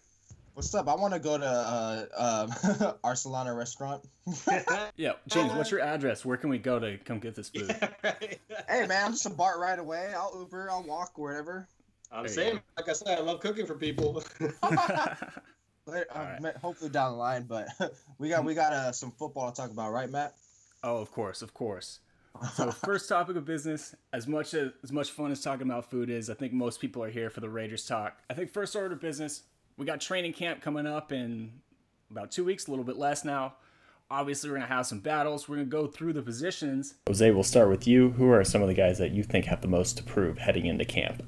What's 0.61 0.75
up? 0.75 0.89
I 0.89 0.95
want 0.95 1.15
to 1.15 1.21
go 1.21 1.39
to 1.39 1.47
uh, 1.47 2.05
um, 2.19 2.51
Arcelana 3.03 3.57
restaurant. 3.57 4.05
Yeah, 4.95 5.13
James, 5.27 5.55
what's 5.55 5.71
your 5.71 5.81
address? 5.81 6.23
Where 6.23 6.37
can 6.37 6.51
we 6.51 6.59
go 6.59 6.79
to 6.79 6.99
come 6.99 7.19
get 7.19 7.35
this 7.35 7.49
food? 7.49 7.75
Yeah, 7.81 7.89
right. 8.05 8.39
hey 8.69 8.87
man, 8.87 9.07
I'm 9.07 9.13
just 9.13 9.25
a 9.25 9.31
BART 9.31 9.59
right 9.59 9.79
away. 9.79 10.13
I'll 10.15 10.39
Uber, 10.39 10.71
I'll 10.71 10.83
walk 10.83 11.17
wherever. 11.17 11.67
I'm 12.13 12.25
There 12.25 12.31
you 12.31 12.35
saying, 12.35 12.61
like 12.77 12.91
I 12.91 12.93
said, 12.93 13.19
I 13.19 13.23
love 13.23 13.41
cooking 13.41 13.65
for 13.65 13.75
people. 13.75 14.23
Later, 15.87 16.07
uh, 16.15 16.19
Alright. 16.19 16.57
hopefully 16.59 16.91
down 16.91 17.13
the 17.13 17.19
line, 17.19 17.45
but 17.45 17.67
we 18.19 18.29
got 18.29 18.45
we 18.45 18.53
got 18.53 18.75
uh, 18.75 18.93
some 18.93 19.13
football 19.13 19.51
to 19.51 19.57
talk 19.57 19.71
about, 19.71 19.93
right, 19.93 20.11
Matt? 20.11 20.35
oh, 20.85 20.99
of 20.99 21.11
course, 21.11 21.41
of 21.41 21.55
course. 21.55 22.01
So 22.55 22.71
first 22.71 23.09
topic 23.09 23.37
of 23.37 23.47
business, 23.47 23.95
as 24.13 24.29
much 24.29 24.53
as, 24.53 24.73
as 24.85 24.93
much 24.93 25.11
fun 25.11 25.33
as 25.33 25.41
talking 25.41 25.67
about 25.67 25.91
food 25.91 26.11
is, 26.11 26.29
I 26.29 26.35
think 26.35 26.53
most 26.53 26.81
people 26.81 27.03
are 27.03 27.11
here 27.11 27.31
for 27.31 27.41
the 27.41 27.49
Raiders 27.49 27.87
talk. 27.87 28.19
I 28.29 28.35
think 28.35 28.53
first 28.53 28.77
order 28.77 28.95
of 28.95 29.01
business, 29.01 29.43
we 29.81 29.87
got 29.87 30.01
training 30.01 30.35
camp 30.35 30.61
coming 30.61 30.87
up 30.87 31.11
in 31.11 31.51
about 32.11 32.31
two 32.31 32.45
weeks, 32.45 32.67
a 32.67 32.71
little 32.71 32.85
bit 32.85 32.99
less 32.99 33.25
now. 33.25 33.55
Obviously, 34.11 34.51
we're 34.51 34.57
gonna 34.57 34.67
have 34.67 34.87
some 34.87 35.01
battles. 35.01 35.49
We're 35.49 35.57
gonna 35.57 35.69
go 35.69 35.87
through 35.87 36.13
the 36.13 36.23
positions. 36.23 36.95
Jose, 37.09 37.31
we'll 37.31 37.43
start 37.43 37.71
with 37.71 37.87
you. 37.87 38.11
Who 38.11 38.31
are 38.31 38.45
some 38.45 38.61
of 38.61 38.69
the 38.69 38.75
guys 38.75 38.99
that 38.99 39.13
you 39.13 39.23
think 39.23 39.47
have 39.47 39.63
the 39.63 39.69
most 39.69 39.97
to 39.97 40.03
prove 40.03 40.37
heading 40.37 40.67
into 40.67 40.85
camp? 40.85 41.23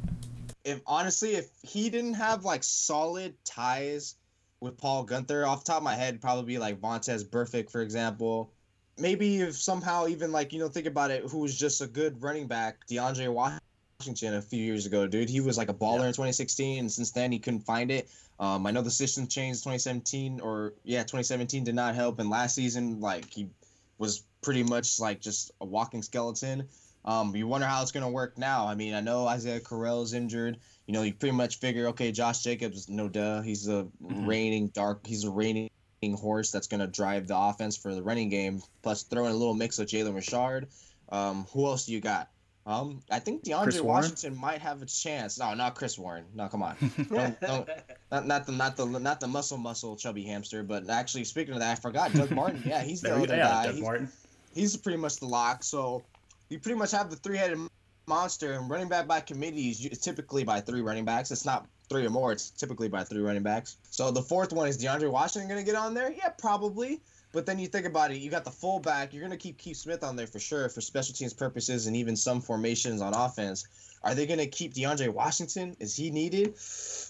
if 0.65 0.81
honestly, 0.87 1.35
if 1.35 1.49
he 1.63 1.91
didn't 1.91 2.15
have 2.15 2.45
like 2.45 2.63
solid 2.63 3.35
ties 3.45 4.17
with 4.61 4.77
Paul 4.77 5.07
Guenther, 5.07 5.47
off 5.47 5.65
the 5.65 5.73
top 5.73 5.79
of 5.79 5.83
my 5.83 5.95
head, 5.95 6.21
probably 6.21 6.45
be 6.45 6.59
like 6.59 6.81
Vontaze 6.81 7.25
Burfict, 7.25 7.71
for 7.71 7.81
example. 7.81 8.53
Maybe 8.99 9.41
if 9.41 9.57
somehow 9.57 10.07
even 10.07 10.31
like 10.31 10.53
you 10.53 10.61
know 10.61 10.69
think 10.69 10.87
about 10.87 11.11
it, 11.11 11.25
who 11.25 11.39
was 11.39 11.59
just 11.59 11.81
a 11.81 11.87
good 11.87 12.23
running 12.23 12.47
back, 12.47 12.87
DeAndre 12.87 13.33
Washington 13.33 14.35
a 14.35 14.43
few 14.43 14.63
years 14.63 14.87
ago, 14.87 15.07
dude. 15.07 15.31
He 15.31 15.41
was 15.41 15.57
like 15.57 15.69
a 15.69 15.75
baller 15.75 16.07
in 16.07 16.13
2016, 16.13 16.81
and 16.81 16.93
since 16.93 17.11
then 17.13 17.33
he 17.33 17.39
couldn't 17.39 17.61
find 17.61 17.91
it. 17.91 18.09
Um, 18.43 18.67
I 18.67 18.73
know 18.73 18.83
the 18.83 18.91
system 18.91 19.29
changed 19.29 19.61
2017, 19.61 20.41
or 20.41 20.75
yeah, 20.83 21.03
2017 21.03 21.63
did 21.63 21.77
not 21.77 21.95
help, 21.95 22.19
and 22.19 22.29
last 22.29 22.57
season 22.57 23.01
like 23.01 23.33
he 23.33 23.47
was 23.99 24.25
pretty 24.43 24.65
much 24.65 24.99
like 24.99 25.21
just 25.21 25.53
a 25.61 25.65
walking 25.65 26.03
skeleton. 26.03 26.69
Um, 27.05 27.37
you 27.37 27.47
wonder 27.47 27.69
how 27.69 27.83
it's 27.83 27.93
gonna 27.93 28.11
work 28.11 28.37
now. 28.37 28.67
I 28.67 28.75
mean, 28.75 28.95
I 28.95 29.01
know 29.01 29.29
Isaiah 29.29 29.61
Crowell's 29.61 30.13
injured. 30.13 30.59
You 30.89 30.93
know, 30.93 31.05
you 31.05 31.15
pretty 31.15 31.37
much 31.37 31.61
figure, 31.61 31.87
okay, 31.89 32.11
Josh 32.11 32.43
Jacobs, 32.43 32.89
no 32.89 33.09
duh, 33.09 33.43
he's 33.43 33.69
a 33.69 33.87
Mhm. 34.03 34.27
reigning 34.27 34.69
dark, 34.69 35.07
he's 35.07 35.23
a 35.23 35.31
reigning 35.31 35.71
horse 36.17 36.51
that's 36.51 36.67
gonna 36.67 36.89
drive 36.89 37.29
the 37.29 37.39
offense 37.39 37.77
for 37.77 37.95
the 37.95 38.03
running 38.03 38.29
game. 38.29 38.61
Plus, 38.83 39.05
throw 39.05 39.27
in 39.27 39.31
a 39.31 39.37
little 39.37 39.55
mix 39.55 39.79
of 39.79 39.87
Jalen 39.87 40.17
Richard. 40.17 40.67
Um, 41.11 41.47
who 41.53 41.65
else 41.67 41.87
do 41.87 41.93
you 41.93 42.01
got? 42.01 42.29
Um, 42.65 43.01
I 43.11 43.19
think 43.19 43.43
Chris 43.45 43.55
DeAndre 43.57 43.81
Warren? 43.81 44.03
Washington 44.03 44.37
might 44.37 44.61
have 44.61 44.83
a 44.83 44.87
chance. 44.87 45.39
No, 45.39 45.53
not 45.55 45.75
Chris 45.75 45.99
Warren. 45.99 46.25
No, 46.35 46.47
come 46.49 46.63
on. 46.63 46.77
Don't, 47.11 47.41
don't, 47.41 47.69
not, 48.13 48.27
not 48.27 48.47
the 48.47 48.53
not 48.53 48.77
the 48.77 48.87
not 48.87 49.19
the 49.21 49.27
muscle 49.27 49.59
muscle 49.59 49.97
chubby 49.97 50.23
hamster, 50.23 50.63
but 50.63 50.89
actually 50.89 51.25
speaking 51.25 51.55
of 51.55 51.61
that, 51.61 51.73
I 51.73 51.75
forgot 51.81 52.13
Doug 52.13 52.31
Martin. 52.35 52.63
Yeah, 52.65 52.83
he's 52.85 53.01
the 53.01 53.15
other. 53.17 53.27
Yeah, 53.37 53.49
guy. 53.49 53.65
Doug 53.65 53.75
He's- 53.75 53.83
Martin. 53.85 54.09
he's 54.55 54.77
pretty 54.77 54.99
much 54.99 55.17
the 55.17 55.27
lock. 55.27 55.65
So 55.65 56.05
you 56.51 56.61
pretty 56.61 56.79
much 56.79 56.93
have 56.93 57.11
the 57.11 57.17
three-headed 57.17 57.59
monster, 58.07 58.53
and 58.53 58.71
running 58.71 58.89
back 58.89 59.09
by 59.09 59.21
committee 59.21 59.71
is 59.71 59.99
typically 59.99 60.45
by 60.45 60.61
three 60.61 60.83
running 60.83 61.05
backs. 61.05 61.31
It's 61.33 61.45
not 61.45 61.67
three 61.89 62.07
or 62.07 62.11
more. 62.11 62.31
It's 62.33 62.51
typically 62.51 62.89
by 62.89 63.03
three 63.05 63.21
running 63.23 63.43
backs. 63.43 63.77
So 63.91 64.11
the 64.13 64.23
fourth 64.23 64.53
one 64.53 64.69
is 64.69 64.79
DeAndre 64.79 65.11
Washington 65.11 65.49
going 65.49 65.61
to 65.65 65.67
get 65.67 65.77
on 65.79 65.95
there? 65.95 66.13
Yeah, 66.13 66.29
probably. 66.29 67.01
But 67.33 67.47
then 67.47 67.59
you 67.59 67.67
think 67.67 67.87
about 67.87 68.11
it, 68.11 68.19
you 68.19 68.31
got 68.31 68.45
the 68.45 68.51
fullback. 68.51 69.13
You're 69.13 69.23
going 69.23 69.31
to 69.31 69.43
keep 69.43 69.57
Keith 69.57 69.79
Smith 69.79 70.05
on 70.05 70.17
there 70.17 70.27
for 70.27 70.39
sure 70.39 70.69
for 70.69 70.83
special 70.83 71.15
teams 71.15 71.33
purposes 71.33 71.87
and 71.87 71.97
even 71.97 72.15
some 72.15 72.41
formations 72.43 73.01
on 73.01 73.15
offense. 73.15 73.67
Are 74.03 74.15
they 74.15 74.27
going 74.27 74.39
to 74.39 74.47
keep 74.47 74.75
DeAndre 74.75 75.09
Washington? 75.09 75.75
Is 75.81 75.97
he 75.97 76.11
needed? 76.11 76.55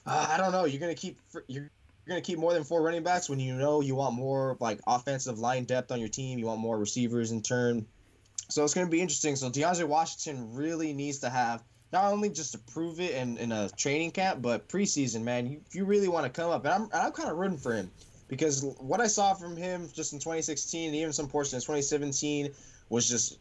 Uh, 0.07 0.27
I 0.31 0.37
don't 0.37 0.53
know. 0.53 0.65
You're 0.65 0.81
going 0.81 0.95
to 0.95 1.01
keep 1.01 1.19
you're 1.49 1.71
you're 2.05 2.17
gonna 2.17 2.21
keep 2.21 2.39
more 2.39 2.53
than 2.53 2.65
four 2.65 2.83
running 2.83 3.05
backs 3.05 3.31
when 3.31 3.39
you 3.39 3.55
know 3.55 3.81
you 3.81 3.95
want 3.95 4.15
more 4.15 4.57
like 4.59 4.81
offensive 4.89 5.39
line 5.39 5.65
depth 5.65 5.93
on 5.93 6.01
your 6.01 6.09
team. 6.09 6.39
You 6.39 6.47
want 6.47 6.61
more 6.61 6.77
receivers 6.77 7.31
in 7.31 7.43
turn. 7.43 7.87
So 8.49 8.65
it's 8.65 8.75
gonna 8.75 8.89
be 8.89 9.01
interesting. 9.01 9.37
So 9.37 9.49
DeAndre 9.49 9.87
Washington 9.87 10.53
really 10.53 10.93
needs 10.93 11.21
to 11.21 11.31
have 11.31 11.63
not 11.93 12.13
only 12.13 12.29
just 12.29 12.53
to 12.53 12.59
prove 12.59 12.99
it 12.99 13.15
in, 13.15 13.37
in 13.37 13.53
a 13.53 13.69
training 13.71 14.11
camp, 14.11 14.43
but 14.43 14.67
preseason, 14.67 15.23
man. 15.23 15.47
You, 15.47 15.61
you 15.71 15.85
really 15.85 16.09
want 16.09 16.25
to 16.25 16.31
come 16.31 16.51
up, 16.51 16.65
and 16.65 16.75
I'm 16.75 16.89
I'm 16.93 17.13
kind 17.13 17.31
of 17.31 17.37
rooting 17.37 17.59
for 17.59 17.73
him 17.73 17.91
because 18.33 18.65
what 18.79 18.99
I 18.99 19.09
saw 19.09 19.35
from 19.35 19.59
him 19.59 19.91
just 19.93 20.15
in 20.15 20.19
2016 20.19 20.87
and 20.87 20.97
even 20.97 21.13
some 21.13 21.29
portion 21.29 21.59
of 21.59 21.63
2017 21.65 22.51
was 22.89 23.07
just 23.07 23.39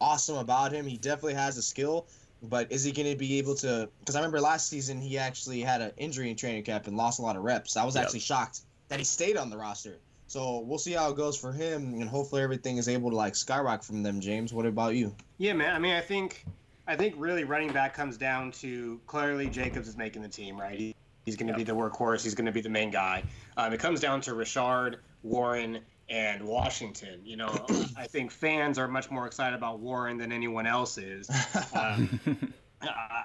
awesome 0.00 0.36
about 0.36 0.70
him. 0.70 0.86
He 0.86 0.96
definitely 0.96 1.34
has 1.34 1.56
the 1.56 1.62
skill. 1.62 2.06
But 2.40 2.70
is 2.70 2.84
he 2.84 2.92
going 2.92 3.10
to 3.10 3.16
be 3.16 3.38
able 3.38 3.56
to? 3.56 3.88
Because 3.98 4.14
I 4.14 4.20
remember 4.20 4.40
last 4.40 4.68
season 4.68 5.00
he 5.00 5.18
actually 5.18 5.60
had 5.60 5.80
an 5.80 5.90
injury 5.96 6.30
in 6.30 6.36
training 6.36 6.62
camp 6.62 6.86
and 6.86 6.96
lost 6.96 7.18
a 7.18 7.22
lot 7.22 7.34
of 7.34 7.42
reps. 7.42 7.76
I 7.76 7.84
was 7.84 7.96
Yep. 7.96 8.04
actually 8.04 8.20
shocked 8.20 8.60
that 8.90 9.00
he 9.00 9.04
stayed 9.04 9.36
on 9.36 9.50
the 9.50 9.56
roster. 9.56 9.98
So 10.28 10.60
we'll 10.60 10.78
see 10.78 10.92
how 10.92 11.10
it 11.10 11.16
goes 11.16 11.36
for 11.36 11.52
him, 11.52 11.94
and 11.94 12.08
hopefully 12.08 12.42
everything 12.42 12.76
is 12.76 12.88
able 12.88 13.10
to 13.10 13.16
like 13.16 13.34
skyrocket 13.34 13.84
from 13.84 14.04
them. 14.04 14.20
James, 14.20 14.52
what 14.52 14.66
about 14.66 14.94
you? 14.94 15.14
Yeah, 15.38 15.52
man. 15.52 15.74
I 15.74 15.80
mean, 15.80 15.94
I 15.94 16.00
think, 16.00 16.44
I 16.86 16.94
think 16.94 17.16
really 17.18 17.42
running 17.42 17.72
back 17.72 17.92
comes 17.92 18.16
down 18.16 18.52
to 18.52 19.00
clearly 19.08 19.48
Jacobs 19.48 19.88
is 19.88 19.96
making 19.96 20.22
the 20.22 20.28
team, 20.28 20.60
right? 20.60 20.78
He, 20.78 20.94
he's 21.24 21.36
going 21.36 21.46
to 21.48 21.52
Yep. 21.52 21.58
be 21.58 21.64
the 21.64 21.72
workhorse. 21.74 22.22
He's 22.22 22.34
going 22.34 22.46
to 22.46 22.52
be 22.52 22.60
the 22.60 22.68
main 22.68 22.90
guy. 22.90 23.22
Um, 23.56 23.72
it 23.72 23.80
comes 23.80 24.00
down 24.00 24.20
to 24.22 24.34
Richard, 24.34 25.00
Warren, 25.22 25.80
and 26.08 26.42
Washington. 26.44 27.20
You 27.24 27.36
know, 27.36 27.66
I 27.96 28.06
think 28.06 28.30
fans 28.32 28.78
are 28.78 28.88
much 28.88 29.10
more 29.10 29.26
excited 29.26 29.56
about 29.56 29.80
Warren 29.80 30.18
than 30.18 30.32
anyone 30.32 30.66
else 30.66 30.98
is. 30.98 31.28
Um, 31.74 32.20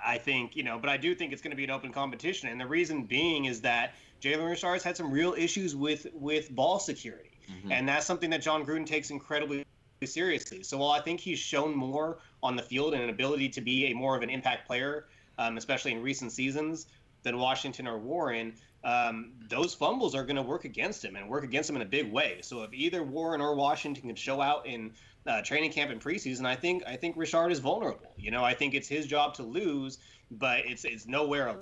I 0.06 0.20
think 0.20 0.56
you 0.56 0.64
know, 0.64 0.78
but 0.78 0.90
I 0.90 0.98
do 0.98 1.16
think 1.16 1.34
it's 1.34 1.42
going 1.42 1.52
to 1.52 1.58
be 1.58 1.64
an 1.64 1.72
open 1.72 1.92
competition, 1.92 2.50
and 2.50 2.62
the 2.62 2.68
reason 2.68 3.04
being 3.04 3.46
is 3.46 3.62
that 3.62 3.96
Jalen 4.22 4.48
Richard's 4.48 4.84
had 4.84 4.96
some 4.96 5.12
real 5.12 5.34
issues 5.34 5.76
with 5.76 6.06
with 6.14 6.54
ball 6.56 6.78
security, 6.80 7.32
and 7.72 7.88
that's 7.90 8.06
something 8.06 8.30
that 8.30 8.42
Jon 8.44 8.64
Gruden 8.66 8.86
takes 8.86 9.10
incredibly 9.10 9.66
seriously. 10.06 10.62
So 10.62 10.78
while 10.78 10.92
I 10.92 11.02
think 11.02 11.20
he's 11.20 11.40
shown 11.40 11.74
more 11.76 12.20
on 12.44 12.56
the 12.56 12.62
field 12.62 12.94
and 12.94 13.02
an 13.02 13.10
ability 13.10 13.50
to 13.50 13.62
be 13.62 13.88
a 13.88 13.94
more 13.94 14.16
of 14.16 14.22
an 14.22 14.30
impact 14.30 14.68
player, 14.68 15.06
um, 15.40 15.58
especially 15.58 15.92
in 15.94 16.04
recent 16.04 16.32
seasons, 16.32 16.86
than 17.24 17.38
Washington 17.38 17.88
or 17.88 17.98
Warren, 17.98 18.54
um, 18.84 19.34
those 19.50 19.74
fumbles 19.74 20.16
are 20.16 20.24
going 20.24 20.36
to 20.36 20.42
work 20.42 20.66
against 20.66 21.04
him 21.04 21.16
and 21.16 21.28
work 21.30 21.44
against 21.44 21.70
him 21.70 21.76
in 21.76 21.82
a 21.82 21.86
big 21.86 22.12
way. 22.12 22.40
So 22.42 22.64
if 22.64 22.74
either 22.74 23.04
Warren 23.04 23.42
or 23.42 23.56
Washington 23.56 24.08
can 24.08 24.16
show 24.16 24.40
out 24.42 24.66
in 24.66 24.94
uh, 25.26 25.42
training 25.42 25.72
camp 25.72 25.92
and 25.92 26.02
preseason, 26.02 26.46
I 26.46 26.56
think 26.56 26.84
I 26.88 26.96
think 26.96 27.18
Richard 27.18 27.52
is 27.52 27.60
vulnerable. 27.60 28.14
You 28.18 28.32
know, 28.32 28.44
I 28.44 28.54
think 28.54 28.74
it's 28.74 28.88
his 28.88 29.06
job 29.08 29.34
to 29.36 29.44
lose, 29.44 29.98
but 30.32 30.60
it's 30.66 30.86
it's 30.86 31.06
nowhere 31.06 31.48
a 31.48 31.58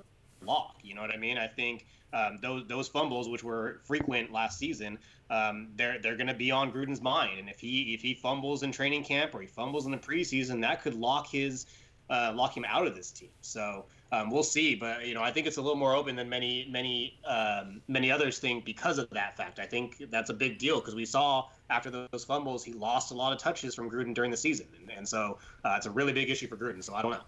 lock. 0.46 0.78
You 0.84 0.94
know 0.94 1.02
what 1.02 1.12
I 1.12 1.18
mean? 1.18 1.38
I 1.38 1.48
think 1.48 1.86
um, 2.14 2.38
those 2.42 2.68
those 2.68 2.88
fumbles, 2.88 3.28
which 3.28 3.44
were 3.44 3.82
frequent 3.84 4.32
last 4.32 4.60
season, 4.60 5.00
um, 5.30 5.70
they're 5.76 6.00
they're 6.00 6.18
going 6.18 6.28
to 6.28 6.36
be 6.36 6.52
on 6.52 6.72
Gruden's 6.72 7.02
mind. 7.02 7.40
And 7.40 7.50
if 7.50 7.60
he 7.60 7.94
if 7.94 8.02
he 8.02 8.14
fumbles 8.14 8.64
in 8.64 8.72
training 8.72 9.04
camp 9.04 9.34
or 9.34 9.42
he 9.42 9.48
fumbles 9.48 9.86
in 9.86 9.92
the 9.92 9.98
preseason, 9.98 10.62
that 10.62 10.82
could 10.82 10.96
lock 10.96 11.28
his 11.28 11.66
uh, 12.10 12.32
lock 12.36 12.56
him 12.56 12.66
out 12.68 12.86
of 12.86 12.96
this 12.96 13.12
team. 13.12 13.30
So 13.42 13.86
um, 14.16 14.30
we'll 14.30 14.44
see. 14.44 14.76
But 14.76 15.06
you 15.06 15.14
know, 15.14 15.22
I 15.22 15.32
think 15.32 15.48
it's 15.48 15.58
a 15.58 15.62
little 15.62 15.78
more 15.78 15.96
open 15.96 16.16
than 16.16 16.30
many 16.30 16.68
many 16.70 17.20
um, 17.26 17.82
many 17.88 18.12
others 18.12 18.40
think 18.40 18.66
because 18.66 18.98
of 18.98 19.10
that 19.12 19.36
fact. 19.36 19.60
I 19.60 19.66
think 19.66 20.06
that's 20.10 20.30
a 20.30 20.34
big 20.34 20.58
deal 20.58 20.80
because 20.80 20.96
we 20.96 21.06
saw 21.06 21.48
after 21.70 21.90
those 21.90 22.24
fumbles, 22.26 22.64
he 22.64 22.74
lost 22.74 23.12
a 23.12 23.14
lot 23.14 23.34
of 23.34 23.40
touches 23.40 23.76
from 23.76 23.90
Gruden 23.90 24.14
during 24.14 24.32
the 24.32 24.38
season, 24.38 24.68
and, 24.80 24.92
and 24.92 25.08
so 25.08 25.40
uh, 25.64 25.76
it's 25.78 25.86
a 25.86 25.92
really 25.92 26.14
big 26.14 26.30
issue 26.30 26.48
for 26.48 26.58
Gruden. 26.58 26.84
So 26.84 26.94
I 26.96 27.02
don't 27.02 27.12
know. 27.12 27.22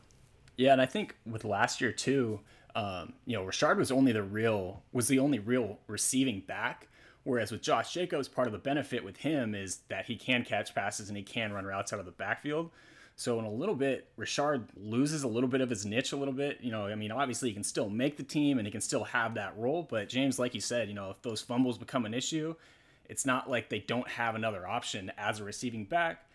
Yeah, 0.58 0.74
and 0.74 0.82
I 0.82 0.86
think 0.86 1.16
with 1.26 1.46
last 1.46 1.82
year 1.82 1.92
too, 1.92 2.40
um, 2.76 3.14
you 3.26 3.36
know, 3.36 3.44
Richard 3.44 3.78
was 3.78 3.92
only 3.92 4.12
the 4.12 4.24
real 4.24 4.84
was 4.94 5.08
the 5.08 5.20
only 5.20 5.40
real 5.40 5.80
receiving 5.88 6.42
back. 6.42 6.88
Whereas 7.24 7.52
with 7.52 7.62
Josh 7.62 7.94
Jacobs, 7.94 8.30
part 8.30 8.48
of 8.48 8.54
the 8.54 8.60
benefit 8.60 9.04
with 9.04 9.18
him 9.18 9.54
is 9.54 9.80
that 9.90 10.06
he 10.06 10.16
can 10.16 10.46
catch 10.46 10.74
passes 10.74 11.10
and 11.10 11.18
he 11.18 11.24
can 11.24 11.52
run 11.52 11.66
routes 11.66 11.92
out 11.92 12.00
of 12.00 12.06
the 12.06 12.12
backfield. 12.14 12.72
So 13.20 13.40
in 13.40 13.46
a 13.46 13.52
little 13.52 13.74
bit, 13.74 14.08
Richard 14.16 14.68
loses 14.76 15.24
a 15.24 15.28
little 15.28 15.50
bit 15.50 15.60
of 15.60 15.72
his 15.72 15.88
niche 15.88 16.12
a 16.12 16.16
little 16.16 16.34
bit. 16.34 16.60
You 16.62 16.70
know, 16.70 16.86
I 16.86 16.94
mean, 16.94 17.12
obviously 17.12 17.50
he 17.50 17.54
can 17.54 17.64
still 17.64 17.90
make 17.90 18.16
the 18.16 18.24
team 18.24 18.60
and 18.60 18.68
he 18.68 18.72
can 18.72 18.80
still 18.80 19.04
have 19.06 19.34
that 19.34 19.58
role. 19.58 19.88
But 19.90 20.08
James, 20.08 20.38
like 20.38 20.54
you 20.54 20.62
said, 20.62 20.88
you 20.88 20.94
know, 20.94 21.10
if 21.10 21.22
those 21.24 21.42
fumbles 21.42 21.80
become 21.80 22.06
an 22.06 22.14
issue, 22.14 22.54
it's 23.10 23.26
not 23.26 23.50
like 23.50 23.70
they 23.70 23.80
don't 23.80 24.08
have 24.08 24.36
another 24.36 24.68
option 24.68 25.12
as 25.18 25.40
a 25.40 25.44
receiving 25.44 25.84
back. 25.84 26.26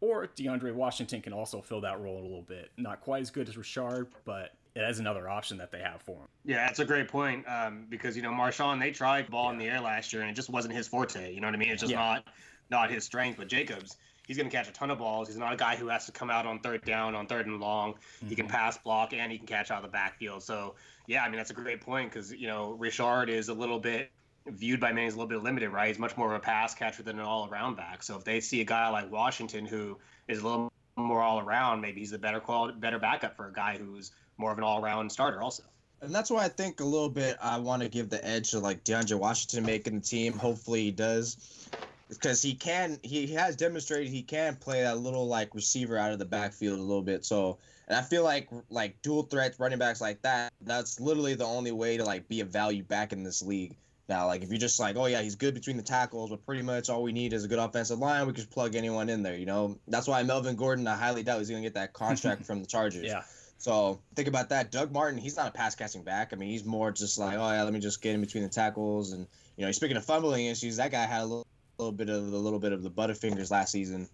Or 0.00 0.26
DeAndre 0.26 0.74
Washington 0.74 1.22
can 1.22 1.32
also 1.32 1.60
fill 1.60 1.80
that 1.82 2.00
role 2.00 2.20
a 2.20 2.24
little 2.24 2.42
bit. 2.42 2.72
Not 2.76 3.00
quite 3.00 3.22
as 3.22 3.30
good 3.30 3.48
as 3.48 3.56
Richard, 3.56 4.08
but 4.24 4.50
it 4.74 4.80
is 4.80 4.98
another 4.98 5.28
option 5.28 5.58
that 5.58 5.70
they 5.70 5.78
have 5.78 6.02
for 6.02 6.16
him. 6.16 6.28
Yeah, 6.44 6.66
that's 6.66 6.80
a 6.80 6.84
great 6.84 7.06
point 7.06 7.44
um, 7.48 7.86
because 7.88 8.16
you 8.16 8.22
know 8.22 8.32
Marshawn 8.32 8.80
they 8.80 8.90
tried 8.90 9.30
ball 9.30 9.44
yeah. 9.44 9.52
in 9.52 9.58
the 9.58 9.66
air 9.66 9.80
last 9.80 10.12
year 10.12 10.22
and 10.22 10.30
it 10.30 10.34
just 10.34 10.50
wasn't 10.50 10.74
his 10.74 10.88
forte. 10.88 11.32
You 11.32 11.40
know 11.40 11.46
what 11.46 11.54
I 11.54 11.58
mean? 11.58 11.70
It's 11.70 11.82
just 11.82 11.92
yeah. 11.92 11.98
not 11.98 12.24
not 12.68 12.90
his 12.90 13.04
strength. 13.04 13.36
But 13.38 13.46
Jacobs, 13.46 13.96
he's 14.26 14.36
going 14.36 14.48
to 14.48 14.54
catch 14.54 14.68
a 14.68 14.72
ton 14.72 14.90
of 14.90 14.98
balls. 14.98 15.28
He's 15.28 15.36
not 15.36 15.52
a 15.52 15.56
guy 15.56 15.76
who 15.76 15.88
has 15.88 16.06
to 16.06 16.12
come 16.12 16.30
out 16.30 16.46
on 16.46 16.60
third 16.60 16.84
down, 16.84 17.14
on 17.14 17.26
third 17.26 17.46
and 17.46 17.60
long. 17.60 17.94
Mm-hmm. 17.94 18.28
He 18.28 18.34
can 18.34 18.46
mm-hmm. 18.46 18.54
pass, 18.54 18.78
block, 18.78 19.12
and 19.12 19.30
he 19.30 19.38
can 19.38 19.46
catch 19.46 19.70
out 19.70 19.78
of 19.78 19.90
the 19.90 19.92
backfield. 19.92 20.42
So 20.42 20.74
yeah, 21.06 21.24
I 21.24 21.28
mean 21.28 21.36
that's 21.36 21.50
a 21.50 21.54
great 21.54 21.80
point 21.80 22.10
because 22.10 22.32
you 22.32 22.46
know 22.46 22.72
Richard 22.72 23.28
is 23.28 23.48
a 23.48 23.54
little 23.54 23.78
bit 23.78 24.10
viewed 24.46 24.80
by 24.80 24.92
many 24.92 25.06
as 25.06 25.14
a 25.14 25.16
little 25.16 25.28
bit 25.28 25.42
limited, 25.42 25.70
right? 25.70 25.88
He's 25.88 25.98
much 25.98 26.16
more 26.16 26.34
of 26.34 26.36
a 26.36 26.44
pass 26.44 26.74
catcher 26.74 27.02
than 27.02 27.18
an 27.18 27.24
all-around 27.24 27.76
back. 27.76 28.02
So 28.02 28.16
if 28.16 28.24
they 28.24 28.40
see 28.40 28.60
a 28.60 28.64
guy 28.64 28.88
like 28.88 29.10
Washington 29.10 29.66
who 29.66 29.98
is 30.26 30.40
a 30.40 30.44
little 30.44 30.72
more 30.96 31.22
all-around, 31.22 31.80
maybe 31.80 32.00
he's 32.00 32.12
a 32.12 32.18
better 32.18 32.40
quality, 32.40 32.76
better 32.78 32.98
backup 32.98 33.36
for 33.36 33.46
a 33.46 33.52
guy 33.52 33.78
who's 33.78 34.10
more 34.38 34.50
of 34.50 34.58
an 34.58 34.64
all-around 34.64 35.10
starter 35.10 35.40
also. 35.40 35.62
And 36.00 36.12
that's 36.12 36.30
why 36.30 36.44
I 36.44 36.48
think 36.48 36.80
a 36.80 36.84
little 36.84 37.08
bit 37.08 37.36
I 37.40 37.58
want 37.58 37.82
to 37.82 37.88
give 37.88 38.10
the 38.10 38.24
edge 38.26 38.50
to 38.50 38.58
like 38.58 38.82
DeAndre 38.82 39.18
Washington 39.18 39.64
making 39.64 39.94
the 39.94 40.00
team. 40.00 40.32
Hopefully 40.32 40.82
he 40.82 40.90
does. 40.90 41.68
Because 42.16 42.42
he 42.42 42.54
can, 42.54 42.98
he 43.02 43.26
has 43.34 43.56
demonstrated 43.56 44.08
he 44.08 44.22
can 44.22 44.56
play 44.56 44.82
that 44.82 44.98
little 44.98 45.26
like 45.26 45.54
receiver 45.54 45.96
out 45.96 46.12
of 46.12 46.18
the 46.18 46.24
backfield 46.24 46.78
a 46.78 46.82
little 46.82 47.02
bit. 47.02 47.24
So, 47.24 47.58
and 47.88 47.96
I 47.96 48.02
feel 48.02 48.24
like 48.24 48.48
like 48.70 49.00
dual 49.02 49.24
threat 49.24 49.54
running 49.58 49.78
backs 49.78 50.00
like 50.00 50.22
that, 50.22 50.52
that's 50.60 51.00
literally 51.00 51.34
the 51.34 51.44
only 51.44 51.72
way 51.72 51.96
to 51.96 52.04
like 52.04 52.28
be 52.28 52.40
a 52.40 52.44
value 52.44 52.82
back 52.82 53.12
in 53.12 53.22
this 53.22 53.42
league. 53.42 53.76
Now, 54.08 54.26
like 54.26 54.42
if 54.42 54.50
you're 54.50 54.58
just 54.58 54.78
like, 54.80 54.96
oh 54.96 55.06
yeah, 55.06 55.22
he's 55.22 55.36
good 55.36 55.54
between 55.54 55.76
the 55.76 55.82
tackles, 55.82 56.30
but 56.30 56.44
pretty 56.44 56.62
much 56.62 56.90
all 56.90 57.02
we 57.02 57.12
need 57.12 57.32
is 57.32 57.44
a 57.44 57.48
good 57.48 57.58
offensive 57.58 57.98
line. 57.98 58.26
We 58.26 58.32
can 58.32 58.44
plug 58.46 58.74
anyone 58.74 59.08
in 59.08 59.22
there. 59.22 59.36
You 59.36 59.46
know, 59.46 59.78
that's 59.88 60.08
why 60.08 60.22
Melvin 60.22 60.56
Gordon. 60.56 60.86
I 60.86 60.96
highly 60.96 61.22
doubt 61.22 61.38
he's 61.38 61.48
gonna 61.48 61.62
get 61.62 61.74
that 61.74 61.92
contract 61.92 62.44
from 62.46 62.60
the 62.60 62.66
Chargers. 62.66 63.04
Yeah. 63.04 63.22
So 63.62 64.00
think 64.16 64.26
about 64.26 64.48
that. 64.48 64.72
Doug 64.72 64.92
Martin, 64.92 65.20
he's 65.20 65.36
not 65.36 65.46
a 65.46 65.52
pass 65.52 65.76
catching 65.76 66.02
back. 66.02 66.32
I 66.32 66.36
mean, 66.36 66.50
he's 66.50 66.64
more 66.64 66.90
just 66.90 67.16
like, 67.16 67.38
oh 67.38 67.48
yeah, 67.52 67.62
let 67.62 67.72
me 67.72 67.78
just 67.78 68.02
get 68.02 68.12
in 68.12 68.20
between 68.20 68.42
the 68.42 68.48
tackles. 68.48 69.12
And 69.12 69.26
you 69.56 69.64
know, 69.64 69.70
speaking 69.70 69.96
of 69.96 70.04
fumbling 70.04 70.46
issues, 70.46 70.76
that 70.78 70.90
guy 70.90 71.06
had 71.06 71.22
a 71.22 71.24
little, 71.24 71.46
little 71.82 71.92
bit 71.92 72.08
of 72.08 72.30
the 72.30 72.38
little 72.38 72.58
bit 72.58 72.72
of 72.72 72.82
the 72.82 72.90
butterfingers 72.90 73.50
last 73.50 73.72
season. 73.72 74.08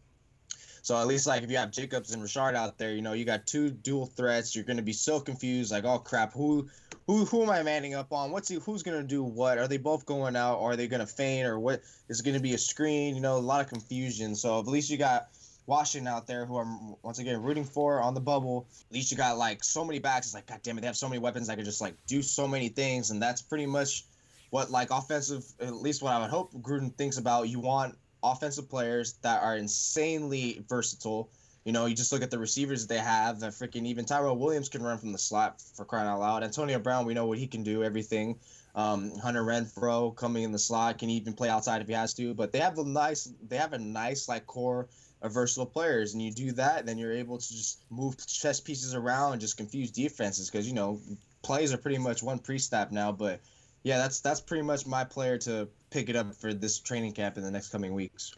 So 0.82 0.96
at 0.96 1.06
least 1.06 1.26
like 1.26 1.42
if 1.42 1.50
you 1.50 1.56
have 1.58 1.70
Jacobs 1.70 2.12
and 2.12 2.22
Richard 2.22 2.54
out 2.54 2.78
there, 2.78 2.92
you 2.92 3.02
know, 3.02 3.12
you 3.12 3.24
got 3.24 3.46
two 3.46 3.70
dual 3.70 4.06
threats. 4.06 4.54
You're 4.54 4.64
gonna 4.64 4.82
be 4.82 4.92
so 4.92 5.20
confused, 5.20 5.70
like, 5.70 5.84
oh 5.84 5.98
crap, 5.98 6.32
who 6.32 6.68
who 7.06 7.24
who 7.24 7.42
am 7.42 7.50
I 7.50 7.62
manning 7.62 7.94
up 7.94 8.12
on? 8.12 8.30
What's 8.30 8.48
he 8.48 8.56
who's 8.56 8.82
gonna 8.82 9.02
do 9.02 9.22
what? 9.22 9.58
Are 9.58 9.68
they 9.68 9.76
both 9.76 10.06
going 10.06 10.36
out? 10.36 10.58
Or 10.58 10.72
are 10.72 10.76
they 10.76 10.88
gonna 10.88 11.06
feign 11.06 11.44
or 11.44 11.58
what 11.58 11.82
is 12.08 12.22
gonna 12.22 12.40
be 12.40 12.54
a 12.54 12.58
screen? 12.58 13.14
You 13.14 13.20
know, 13.20 13.36
a 13.36 13.38
lot 13.38 13.60
of 13.60 13.68
confusion. 13.68 14.34
So 14.34 14.58
at 14.58 14.66
least 14.66 14.88
you 14.88 14.96
got 14.96 15.28
Washington 15.66 16.08
out 16.08 16.26
there 16.26 16.46
who 16.46 16.56
I'm 16.56 16.94
once 17.02 17.18
again 17.18 17.42
rooting 17.42 17.64
for 17.64 18.00
on 18.00 18.14
the 18.14 18.20
bubble. 18.20 18.66
At 18.90 18.94
least 18.94 19.10
you 19.10 19.18
got 19.18 19.36
like 19.36 19.62
so 19.62 19.84
many 19.84 19.98
backs. 19.98 20.26
It's 20.26 20.34
like, 20.34 20.46
God 20.46 20.60
damn 20.62 20.78
it, 20.78 20.80
they 20.80 20.86
have 20.86 20.96
so 20.96 21.08
many 21.08 21.18
weapons 21.18 21.48
that 21.48 21.56
can 21.56 21.64
just 21.66 21.82
like 21.82 21.94
do 22.06 22.22
so 22.22 22.48
many 22.48 22.70
things. 22.70 23.10
And 23.10 23.20
that's 23.20 23.42
pretty 23.42 23.66
much 23.66 24.06
what 24.50 24.70
like 24.70 24.90
offensive, 24.90 25.44
at 25.60 25.74
least 25.74 26.02
what 26.02 26.12
I 26.12 26.20
would 26.20 26.30
hope 26.30 26.52
Gruden 26.54 26.94
thinks 26.94 27.18
about. 27.18 27.48
You 27.48 27.60
want 27.60 27.96
offensive 28.22 28.68
players 28.68 29.14
that 29.22 29.42
are 29.42 29.56
insanely 29.56 30.62
versatile. 30.68 31.30
You 31.64 31.72
know, 31.72 31.86
you 31.86 31.94
just 31.94 32.12
look 32.12 32.22
at 32.22 32.30
the 32.30 32.38
receivers 32.38 32.86
they 32.86 32.98
have. 32.98 33.40
That 33.40 33.52
freaking 33.52 33.84
even 33.86 34.04
Tyrell 34.04 34.36
Williams 34.36 34.68
can 34.68 34.82
run 34.82 34.98
from 34.98 35.12
the 35.12 35.18
slot 35.18 35.60
for 35.60 35.84
crying 35.84 36.08
out 36.08 36.20
loud. 36.20 36.42
Antonio 36.42 36.78
Brown, 36.78 37.04
we 37.04 37.14
know 37.14 37.26
what 37.26 37.38
he 37.38 37.46
can 37.46 37.62
do, 37.62 37.84
everything. 37.84 38.38
Um, 38.74 39.16
Hunter 39.18 39.42
Renfrow 39.42 40.14
coming 40.14 40.44
in 40.44 40.52
the 40.52 40.58
slot 40.58 40.98
can 40.98 41.10
even 41.10 41.32
play 41.32 41.48
outside 41.48 41.82
if 41.82 41.88
he 41.88 41.94
has 41.94 42.14
to. 42.14 42.32
But 42.32 42.52
they 42.52 42.60
have 42.60 42.78
a 42.78 42.84
nice, 42.84 43.30
they 43.48 43.56
have 43.56 43.72
a 43.72 43.78
nice 43.78 44.28
like 44.28 44.46
core 44.46 44.88
of 45.20 45.34
versatile 45.34 45.66
players, 45.66 46.14
and 46.14 46.22
you 46.22 46.30
do 46.30 46.52
that, 46.52 46.86
then 46.86 46.96
you're 46.96 47.12
able 47.12 47.38
to 47.38 47.48
just 47.48 47.82
move 47.90 48.16
chess 48.26 48.60
pieces 48.60 48.94
around 48.94 49.32
and 49.32 49.40
just 49.40 49.56
confuse 49.56 49.90
defenses 49.90 50.48
because 50.48 50.66
you 50.66 50.74
know 50.74 51.00
plays 51.42 51.72
are 51.72 51.78
pretty 51.78 51.98
much 51.98 52.22
one 52.22 52.38
pre-snap 52.38 52.92
now. 52.92 53.10
But 53.10 53.40
yeah, 53.88 53.96
that's 53.96 54.20
that's 54.20 54.40
pretty 54.40 54.62
much 54.62 54.86
my 54.86 55.02
player 55.02 55.38
to 55.38 55.66
pick 55.88 56.10
it 56.10 56.16
up 56.16 56.34
for 56.34 56.52
this 56.52 56.78
training 56.78 57.12
camp 57.12 57.38
in 57.38 57.42
the 57.42 57.50
next 57.50 57.70
coming 57.70 57.94
weeks. 57.94 58.34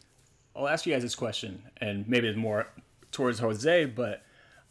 I'll 0.55 0.69
ask 0.69 0.87
you 0.87 0.93
guys 0.93 1.03
this 1.03 1.17
question, 1.17 1.61
and 1.79 2.07
maybe 2.09 2.29
it's 2.29 2.39
more 2.39 2.69
towards 3.11 3.41
Jose, 3.41 3.87
but 3.87 4.23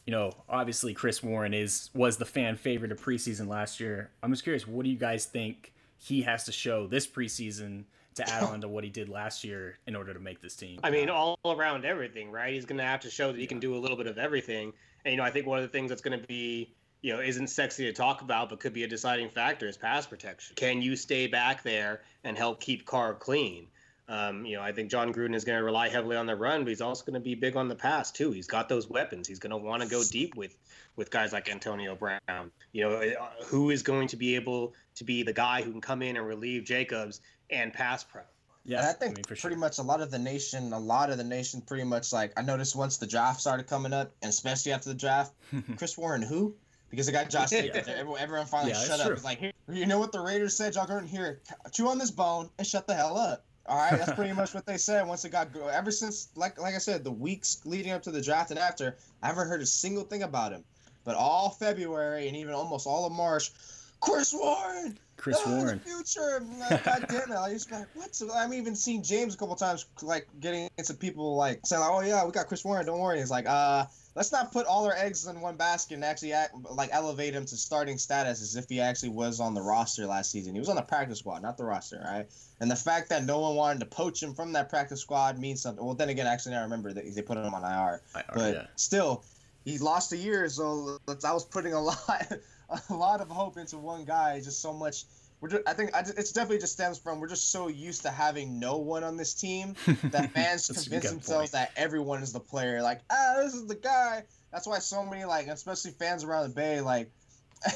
you 0.05 0.11
know, 0.11 0.31
obviously 0.47 0.93
Chris 0.93 1.21
Warren 1.21 1.53
is 1.53 1.89
was 1.93 2.15
the 2.15 2.23
fan 2.23 2.55
favorite 2.55 2.93
of 2.93 3.01
preseason 3.01 3.49
last 3.49 3.81
year. 3.81 4.11
I'm 4.23 4.31
just 4.31 4.43
curious, 4.43 4.65
what 4.65 4.85
do 4.85 4.89
you 4.89 4.97
guys 4.97 5.25
think 5.25 5.73
he 5.97 6.21
has 6.21 6.45
to 6.45 6.53
show 6.53 6.87
this 6.87 7.05
preseason 7.05 7.83
to 8.15 8.29
add 8.29 8.43
on 8.43 8.61
to 8.61 8.69
what 8.69 8.85
he 8.85 8.89
did 8.89 9.09
last 9.09 9.43
year 9.43 9.79
in 9.85 9.97
order 9.97 10.13
to 10.13 10.19
make 10.21 10.41
this 10.41 10.55
team? 10.55 10.79
I 10.81 10.91
mean, 10.91 11.09
all 11.09 11.37
around 11.45 11.83
everything, 11.83 12.31
right? 12.31 12.53
He's 12.53 12.65
going 12.65 12.77
to 12.77 12.85
have 12.85 13.01
to 13.01 13.11
show 13.11 13.33
that 13.33 13.37
he 13.37 13.47
can 13.47 13.59
do 13.59 13.75
a 13.75 13.79
little 13.79 13.97
bit 13.97 14.07
of 14.07 14.17
everything. 14.17 14.71
And, 15.03 15.11
you 15.11 15.17
know, 15.17 15.23
I 15.23 15.31
think 15.31 15.45
one 15.45 15.57
of 15.57 15.63
the 15.63 15.77
things 15.77 15.89
that's 15.89 16.01
going 16.01 16.17
to 16.19 16.25
be, 16.25 16.73
you 17.01 17.13
know, 17.13 17.21
isn't 17.21 17.47
sexy 17.47 17.85
to 17.85 17.93
talk 17.93 18.21
about, 18.21 18.49
but 18.49 18.59
could 18.59 18.73
be 18.73 18.83
a 18.83 18.87
deciding 18.87 19.29
factor 19.29 19.67
is 19.67 19.77
pass 19.77 20.05
protection. 20.05 20.55
Can 20.55 20.81
you 20.81 20.95
stay 20.95 21.27
back 21.27 21.63
there 21.63 22.01
and 22.23 22.37
help 22.37 22.59
keep 22.59 22.85
Carr 22.85 23.13
clean? 23.13 23.67
Um, 24.09 24.43
you 24.43 24.55
know, 24.55 24.63
I 24.63 24.71
think 24.71 24.89
Jon 24.89 25.13
Gruden 25.13 25.35
is 25.35 25.45
going 25.45 25.59
to 25.59 25.63
rely 25.63 25.87
heavily 25.87 26.17
on 26.17 26.25
the 26.25 26.35
run, 26.35 26.63
but 26.63 26.69
he's 26.69 26.81
also 26.81 27.05
going 27.05 27.13
to 27.13 27.19
be 27.19 27.35
big 27.35 27.55
on 27.55 27.67
the 27.67 27.75
pass 27.75 28.11
too. 28.11 28.31
He's 28.31 28.47
got 28.47 28.67
those 28.67 28.89
weapons. 28.89 29.27
He's 29.27 29.37
going 29.37 29.51
to 29.51 29.57
want 29.57 29.83
to 29.83 29.87
go 29.87 30.03
deep 30.03 30.35
with 30.35 30.57
with 30.95 31.11
guys 31.11 31.31
like 31.31 31.47
Antonio 31.47 31.95
Brown. 31.95 32.51
You 32.71 32.89
know, 32.89 32.95
uh, 32.95 33.43
who 33.45 33.69
is 33.69 33.83
going 33.83 34.07
to 34.07 34.17
be 34.17 34.35
able 34.35 34.73
to 34.95 35.03
be 35.03 35.21
the 35.21 35.31
guy 35.31 35.61
who 35.61 35.71
can 35.71 35.79
come 35.79 36.01
in 36.01 36.17
and 36.17 36.25
relieve 36.25 36.63
Jacobs 36.65 37.21
and 37.51 37.71
pass 37.71 38.03
pro? 38.03 38.23
Yeah, 38.65 38.89
I 38.89 38.93
think 38.93 39.11
I 39.11 39.15
mean, 39.15 39.23
pretty 39.23 39.41
sure. 39.41 39.55
much 39.55 39.77
a 39.77 39.83
lot 39.83 40.01
of 40.01 40.09
the 40.09 40.19
nation, 40.19 40.73
a 40.73 40.79
lot 40.79 41.11
of 41.11 41.17
the 41.17 41.23
nation, 41.23 41.61
pretty 41.61 41.83
much 41.83 42.11
like 42.11 42.33
I 42.35 42.41
noticed 42.41 42.75
once 42.75 42.97
the 42.97 43.07
draft 43.07 43.39
started 43.39 43.67
coming 43.67 43.93
up, 43.93 44.11
and 44.23 44.29
especially 44.29 44.71
after 44.71 44.89
the 44.89 44.95
draft, 44.95 45.33
Chris 45.77 45.97
Warren, 45.97 46.23
who? 46.23 46.55
Because 46.89 47.05
they 47.05 47.11
got 47.11 47.29
Josh 47.29 47.49
Jacobs. 47.51 47.87
Everyone, 47.87 48.19
everyone 48.19 48.45
finally 48.47 48.71
yeah, 48.71 48.83
shut 48.83 48.99
up. 48.99 49.11
It's 49.11 49.23
like, 49.23 49.53
you 49.69 49.85
know 49.85 49.99
what 49.99 50.11
the 50.11 50.19
Raiders 50.19 50.55
said? 50.55 50.75
Y'all 50.75 50.87
going 50.87 51.07
here, 51.07 51.41
chew 51.71 51.87
on 51.87 51.97
this 51.97 52.11
bone 52.11 52.49
and 52.57 52.65
shut 52.65 52.87
the 52.87 52.93
hell 52.93 53.17
up. 53.17 53.45
All 53.65 53.77
right, 53.77 53.91
that's 53.91 54.13
pretty 54.13 54.33
much 54.33 54.55
what 54.55 54.65
they 54.65 54.77
said. 54.77 55.07
Once 55.07 55.25
it 55.25 55.29
got 55.29 55.55
ever 55.55 55.91
since, 55.91 56.29
like 56.35 56.59
like 56.59 56.73
I 56.73 56.79
said, 56.79 57.03
the 57.03 57.11
weeks 57.11 57.61
leading 57.65 57.91
up 57.91 58.01
to 58.03 58.11
the 58.11 58.21
draft 58.21 58.49
and 58.49 58.59
after, 58.59 58.97
I 59.21 59.27
haven't 59.27 59.47
heard 59.47 59.61
a 59.61 59.65
single 59.65 60.03
thing 60.03 60.23
about 60.23 60.51
him. 60.51 60.63
But 61.03 61.15
all 61.15 61.51
February 61.51 62.27
and 62.27 62.35
even 62.35 62.53
almost 62.55 62.87
all 62.87 63.05
of 63.05 63.11
March, 63.11 63.51
Chris 63.99 64.33
Warren, 64.33 64.97
Chris 65.17 65.37
oh, 65.45 65.55
Warren. 65.55 65.79
future. 65.79 66.41
Like, 66.59 66.83
God 66.83 67.05
damn 67.09 67.31
it. 67.31 67.35
I 67.35 67.49
used 67.49 67.67
to 67.67 67.73
be 67.73 67.79
like, 67.79 67.87
what? 67.93 68.21
I've 68.35 68.53
even 68.53 68.75
seen 68.75 69.03
James 69.03 69.35
a 69.35 69.37
couple 69.37 69.55
times, 69.55 69.85
like, 70.01 70.27
getting 70.39 70.69
into 70.77 70.93
people, 70.93 71.35
like, 71.35 71.59
saying, 71.65 71.81
like, 71.81 71.91
oh, 71.91 72.01
yeah, 72.01 72.25
we 72.25 72.31
got 72.31 72.47
Chris 72.47 72.63
Warren. 72.63 72.85
Don't 72.85 72.99
worry. 72.99 73.19
He's 73.19 73.29
like, 73.29 73.45
uh, 73.45 73.85
let's 74.15 74.31
not 74.31 74.51
put 74.51 74.65
all 74.65 74.85
our 74.85 74.95
eggs 74.95 75.27
in 75.27 75.39
one 75.41 75.55
basket 75.55 75.95
and 75.95 76.03
actually, 76.03 76.33
act, 76.33 76.53
like, 76.71 76.89
elevate 76.91 77.33
him 77.33 77.45
to 77.45 77.55
starting 77.55 77.97
status 77.97 78.41
as 78.41 78.55
if 78.55 78.67
he 78.67 78.79
actually 78.79 79.09
was 79.09 79.39
on 79.39 79.53
the 79.53 79.61
roster 79.61 80.05
last 80.05 80.31
season. 80.31 80.53
He 80.53 80.59
was 80.59 80.69
on 80.69 80.75
the 80.75 80.81
practice 80.81 81.19
squad, 81.19 81.41
not 81.41 81.57
the 81.57 81.65
roster, 81.65 82.01
right? 82.03 82.27
And 82.59 82.69
the 82.69 82.75
fact 82.75 83.09
that 83.09 83.23
no 83.23 83.39
one 83.39 83.55
wanted 83.55 83.79
to 83.79 83.85
poach 83.85 84.21
him 84.21 84.33
from 84.33 84.51
that 84.53 84.69
practice 84.69 85.01
squad 85.01 85.39
means 85.39 85.61
something. 85.61 85.83
Well, 85.83 85.95
then 85.95 86.09
again, 86.09 86.27
actually, 86.27 86.55
I 86.55 86.61
remember 86.61 86.93
that 86.93 87.15
they 87.15 87.21
put 87.21 87.37
him 87.37 87.53
on 87.53 87.63
IR. 87.63 88.01
IR 88.15 88.23
but 88.33 88.53
yeah. 88.53 88.67
still, 88.75 89.23
he 89.65 89.77
lost 89.77 90.11
a 90.11 90.17
year, 90.17 90.49
so 90.49 90.99
I 91.07 91.33
was 91.33 91.45
putting 91.45 91.73
a 91.73 91.81
lot 91.81 92.31
a 92.89 92.93
lot 92.93 93.21
of 93.21 93.29
hope 93.29 93.57
into 93.57 93.77
one 93.77 94.05
guy. 94.05 94.39
Just 94.41 94.61
so 94.61 94.73
much. 94.73 95.05
We're 95.41 95.49
just, 95.49 95.63
I 95.67 95.73
think 95.73 95.95
I 95.95 96.01
just, 96.01 96.17
it's 96.17 96.31
definitely 96.31 96.59
just 96.59 96.73
stems 96.73 96.99
from 96.99 97.19
we're 97.19 97.29
just 97.29 97.51
so 97.51 97.69
used 97.69 98.01
to 98.01 98.09
having 98.09 98.59
no 98.59 98.77
one 98.77 99.03
on 99.03 99.15
this 99.15 99.33
team 99.33 99.73
that 100.03 100.31
fans 100.31 100.67
convince 100.67 101.09
themselves 101.09 101.51
point. 101.51 101.51
that 101.51 101.71
everyone 101.77 102.21
is 102.21 102.33
the 102.33 102.39
player. 102.39 102.81
Like 102.81 103.01
ah, 103.09 103.35
this 103.37 103.53
is 103.53 103.65
the 103.67 103.75
guy. 103.75 104.23
That's 104.51 104.67
why 104.67 104.79
so 104.79 105.05
many 105.05 105.25
like, 105.25 105.47
especially 105.47 105.91
fans 105.91 106.23
around 106.23 106.49
the 106.49 106.55
Bay, 106.55 106.81
like. 106.81 107.11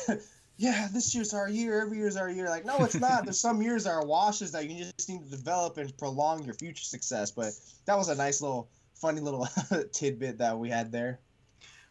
yeah, 0.57 0.87
this 0.93 1.13
year's 1.15 1.33
our 1.33 1.49
year. 1.49 1.81
Every 1.81 1.97
year's 1.97 2.15
our 2.15 2.29
year. 2.29 2.49
Like, 2.49 2.65
no, 2.65 2.77
it's 2.79 2.95
not. 2.95 3.25
There's 3.25 3.39
some 3.39 3.61
years 3.61 3.85
that 3.85 3.91
are 3.91 4.05
washes 4.05 4.51
that 4.51 4.69
you 4.69 4.85
just 4.85 5.09
need 5.09 5.23
to 5.23 5.29
develop 5.29 5.77
and 5.77 5.95
prolong 5.97 6.43
your 6.43 6.53
future 6.53 6.83
success. 6.83 7.31
But 7.31 7.53
that 7.85 7.97
was 7.97 8.09
a 8.09 8.15
nice 8.15 8.41
little, 8.41 8.69
funny 8.95 9.21
little 9.21 9.47
tidbit 9.93 10.37
that 10.39 10.57
we 10.57 10.69
had 10.69 10.91
there. 10.91 11.19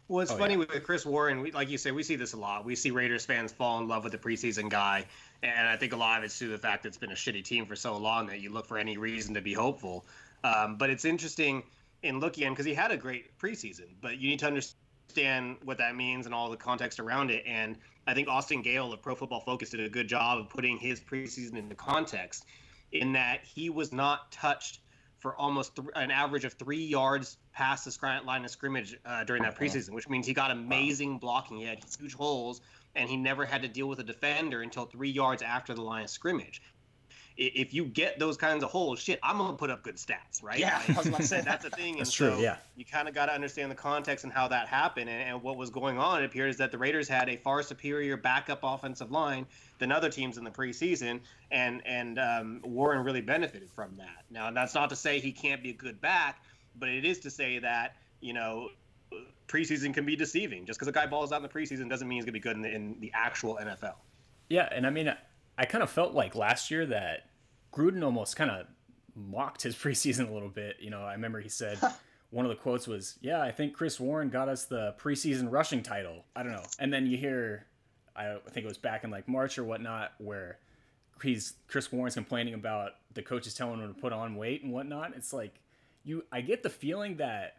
Well, 0.07 0.21
it's 0.21 0.31
oh, 0.31 0.37
funny 0.37 0.53
yeah. 0.53 0.59
with 0.59 0.83
Chris 0.83 1.05
Warren. 1.05 1.41
We, 1.41 1.51
like 1.51 1.69
you 1.69 1.77
say, 1.77 1.91
we 1.91 2.03
see 2.03 2.15
this 2.15 2.33
a 2.33 2.37
lot. 2.37 2.65
We 2.65 2.75
see 2.75 2.91
Raiders 2.91 3.25
fans 3.25 3.51
fall 3.51 3.79
in 3.79 3.87
love 3.87 4.03
with 4.03 4.11
the 4.11 4.17
preseason 4.17 4.69
guy, 4.69 5.05
and 5.43 5.67
I 5.67 5.75
think 5.75 5.93
a 5.93 5.97
lot 5.97 6.17
of 6.17 6.23
it's 6.23 6.39
due 6.39 6.47
to 6.47 6.51
the 6.53 6.57
fact 6.57 6.83
that 6.83 6.89
it's 6.89 6.97
been 6.97 7.11
a 7.11 7.15
shitty 7.15 7.43
team 7.43 7.65
for 7.65 7.75
so 7.75 7.97
long 7.97 8.27
that 8.27 8.39
you 8.39 8.49
look 8.49 8.65
for 8.65 8.77
any 8.77 8.97
reason 8.97 9.33
to 9.33 9.41
be 9.41 9.53
hopeful. 9.53 10.05
Um, 10.43 10.77
but 10.77 10.89
it's 10.89 11.05
interesting 11.05 11.63
in 12.01 12.19
looking 12.19 12.45
at 12.45 12.51
because 12.51 12.65
he 12.65 12.73
had 12.73 12.91
a 12.91 12.97
great 12.97 13.37
preseason, 13.37 13.87
but 14.01 14.17
you 14.17 14.29
need 14.29 14.39
to 14.39 14.47
understand 14.47 15.57
what 15.63 15.77
that 15.77 15.95
means 15.95 16.25
and 16.25 16.33
all 16.33 16.49
the 16.49 16.57
context 16.57 16.99
around 16.99 17.29
it. 17.29 17.43
And 17.45 17.77
I 18.07 18.13
think 18.13 18.27
Austin 18.27 18.61
Gayle 18.61 18.91
of 18.93 19.01
Pro 19.01 19.15
Football 19.15 19.41
Focus 19.41 19.69
did 19.69 19.81
a 19.81 19.89
good 19.89 20.07
job 20.07 20.39
of 20.39 20.49
putting 20.49 20.77
his 20.77 20.99
preseason 20.99 21.57
into 21.57 21.75
context, 21.75 22.45
in 22.91 23.13
that 23.13 23.41
he 23.43 23.69
was 23.69 23.91
not 23.91 24.31
touched 24.31 24.79
for 25.23 25.33
almost 25.37 25.77
th- 25.77 25.87
an 25.95 26.11
average 26.11 26.43
of 26.43 26.53
three 26.53 26.83
yards 26.83 27.37
past 27.53 27.85
the 27.85 28.21
line 28.25 28.43
of 28.43 28.51
scrimmage 28.51 28.99
uh, 29.05 29.23
during 29.23 29.41
that 29.41 29.57
preseason, 29.57 29.91
which 29.91 30.09
means 30.09 30.27
he 30.27 30.33
got 30.33 30.51
amazing 30.51 31.17
blocking. 31.17 31.57
He 31.57 31.63
had 31.63 31.79
huge 31.97 32.13
holes, 32.13 32.59
and 32.93 33.09
he 33.09 33.15
never 33.15 33.45
had 33.45 33.61
to 33.61 33.69
deal 33.69 33.87
with 33.87 33.99
a 33.99 34.03
defender 34.03 34.61
until 34.61 34.85
three 34.85 35.09
yards 35.09 35.41
after 35.41 35.73
the 35.73 35.81
line 35.81 36.03
of 36.03 36.09
scrimmage 36.09 36.61
if 37.35 37.73
you 37.73 37.85
get 37.85 38.19
those 38.19 38.37
kinds 38.37 38.63
of 38.63 38.69
holes, 38.69 38.99
shit, 38.99 39.19
I'm 39.23 39.37
gonna 39.37 39.57
put 39.57 39.69
up 39.69 39.83
good 39.83 39.95
stats, 39.95 40.43
right? 40.43 40.59
Yeah, 40.59 40.77
like, 40.77 40.89
I 40.91 40.93
was 40.93 41.07
about 41.07 41.21
to 41.21 41.27
say 41.27 41.41
that's 41.41 41.63
the 41.63 41.69
thing. 41.75 41.97
that's 41.97 42.11
true. 42.11 42.31
So 42.31 42.39
yeah, 42.39 42.57
you 42.75 42.85
kind 42.85 43.07
of 43.07 43.15
got 43.15 43.25
to 43.27 43.33
understand 43.33 43.71
the 43.71 43.75
context 43.75 44.23
and 44.23 44.31
how 44.31 44.47
that 44.49 44.67
happened 44.67 45.09
and, 45.09 45.29
and, 45.29 45.43
what 45.43 45.57
was 45.57 45.69
going 45.69 45.97
on. 45.97 46.21
It 46.21 46.25
appears 46.25 46.57
that 46.57 46.71
the 46.71 46.77
Raiders 46.77 47.07
had 47.07 47.29
a 47.29 47.37
far 47.37 47.63
superior 47.63 48.17
backup 48.17 48.59
offensive 48.63 49.11
line 49.11 49.45
than 49.79 49.91
other 49.91 50.09
teams 50.09 50.37
in 50.37 50.43
the 50.43 50.51
preseason, 50.51 51.19
and 51.51 51.81
and 51.85 52.19
um, 52.19 52.61
Warren 52.63 53.03
really 53.03 53.21
benefited 53.21 53.71
from 53.71 53.95
that. 53.97 54.25
Now, 54.29 54.51
that's 54.51 54.75
not 54.75 54.89
to 54.89 54.95
say 54.95 55.19
he 55.19 55.31
can't 55.31 55.63
be 55.63 55.71
a 55.71 55.73
good 55.73 55.99
back, 56.01 56.43
but 56.77 56.89
it 56.89 57.05
is 57.05 57.19
to 57.19 57.29
say 57.29 57.59
that 57.59 57.95
you 58.21 58.33
know 58.33 58.69
preseason 59.47 59.93
can 59.93 60.05
be 60.05 60.15
deceiving. 60.15 60.65
Just 60.65 60.79
because 60.79 60.87
a 60.87 60.91
guy 60.91 61.07
balls 61.07 61.31
out 61.31 61.37
in 61.37 61.43
the 61.43 61.49
preseason 61.49 61.89
doesn't 61.89 62.07
mean 62.07 62.17
he's 62.17 62.25
gonna 62.25 62.33
be 62.33 62.39
good 62.39 62.55
in 62.55 62.61
the, 62.61 62.73
in 62.73 62.95
the 62.99 63.11
actual 63.13 63.57
NFL. 63.61 63.95
Yeah, 64.49 64.69
and 64.71 64.85
I 64.85 64.89
mean 64.89 65.13
I 65.57 65.65
kind 65.65 65.83
of 65.83 65.89
felt 65.89 66.13
like 66.13 66.35
last 66.35 66.71
year 66.71 66.85
that 66.87 67.29
Gruden 67.73 68.03
almost 68.03 68.35
kind 68.35 68.51
of 68.51 68.67
mocked 69.15 69.63
his 69.63 69.75
preseason 69.83 70.29
a 70.29 70.33
little 70.33 70.49
bit. 70.49 70.77
You 70.79 70.89
know, 70.89 71.01
I 71.01 71.13
remember 71.13 71.39
he 71.39 71.49
said 71.49 71.79
one 72.29 72.45
of 72.45 72.49
the 72.49 72.55
quotes 72.55 72.87
was, 72.87 73.17
"Yeah, 73.21 73.41
I 73.41 73.51
think 73.51 73.73
Chris 73.73 73.99
Warren 73.99 74.29
got 74.29 74.49
us 74.49 74.65
the 74.65 74.95
preseason 74.99 75.51
rushing 75.51 75.83
title." 75.83 76.25
I 76.35 76.43
don't 76.43 76.53
know. 76.53 76.65
And 76.79 76.91
then 76.91 77.07
you 77.07 77.17
hear, 77.17 77.67
I 78.15 78.37
think 78.49 78.65
it 78.65 78.69
was 78.69 78.77
back 78.77 79.03
in 79.03 79.11
like 79.11 79.27
March 79.27 79.57
or 79.57 79.63
whatnot, 79.63 80.13
where 80.17 80.57
he's 81.21 81.53
Chris 81.67 81.91
Warren's 81.91 82.15
complaining 82.15 82.53
about 82.53 82.93
the 83.13 83.21
coaches 83.21 83.53
telling 83.53 83.79
him 83.79 83.93
to 83.93 83.99
put 83.99 84.13
on 84.13 84.35
weight 84.35 84.63
and 84.63 84.73
whatnot. 84.73 85.13
It's 85.15 85.33
like 85.33 85.59
you, 86.03 86.23
I 86.31 86.41
get 86.41 86.63
the 86.63 86.69
feeling 86.69 87.17
that, 87.17 87.57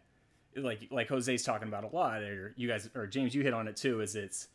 like 0.57 0.89
like 0.91 1.09
Jose's 1.09 1.43
talking 1.45 1.69
about 1.69 1.85
a 1.85 1.95
lot, 1.95 2.23
or 2.23 2.53
you 2.57 2.69
guys 2.69 2.89
or 2.95 3.07
James, 3.07 3.35
you 3.35 3.43
hit 3.43 3.55
on 3.55 3.69
it 3.69 3.77
too. 3.77 4.01
Is 4.01 4.17
it's 4.17 4.49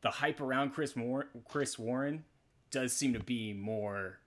the 0.00 0.10
hype 0.10 0.40
around 0.40 0.70
Chris 0.70 0.96
Moore, 0.96 1.28
Chris 1.48 1.78
Warren 1.78 2.24
does 2.72 2.92
seem 2.92 3.12
to 3.12 3.20
be 3.20 3.52
more 3.52 4.18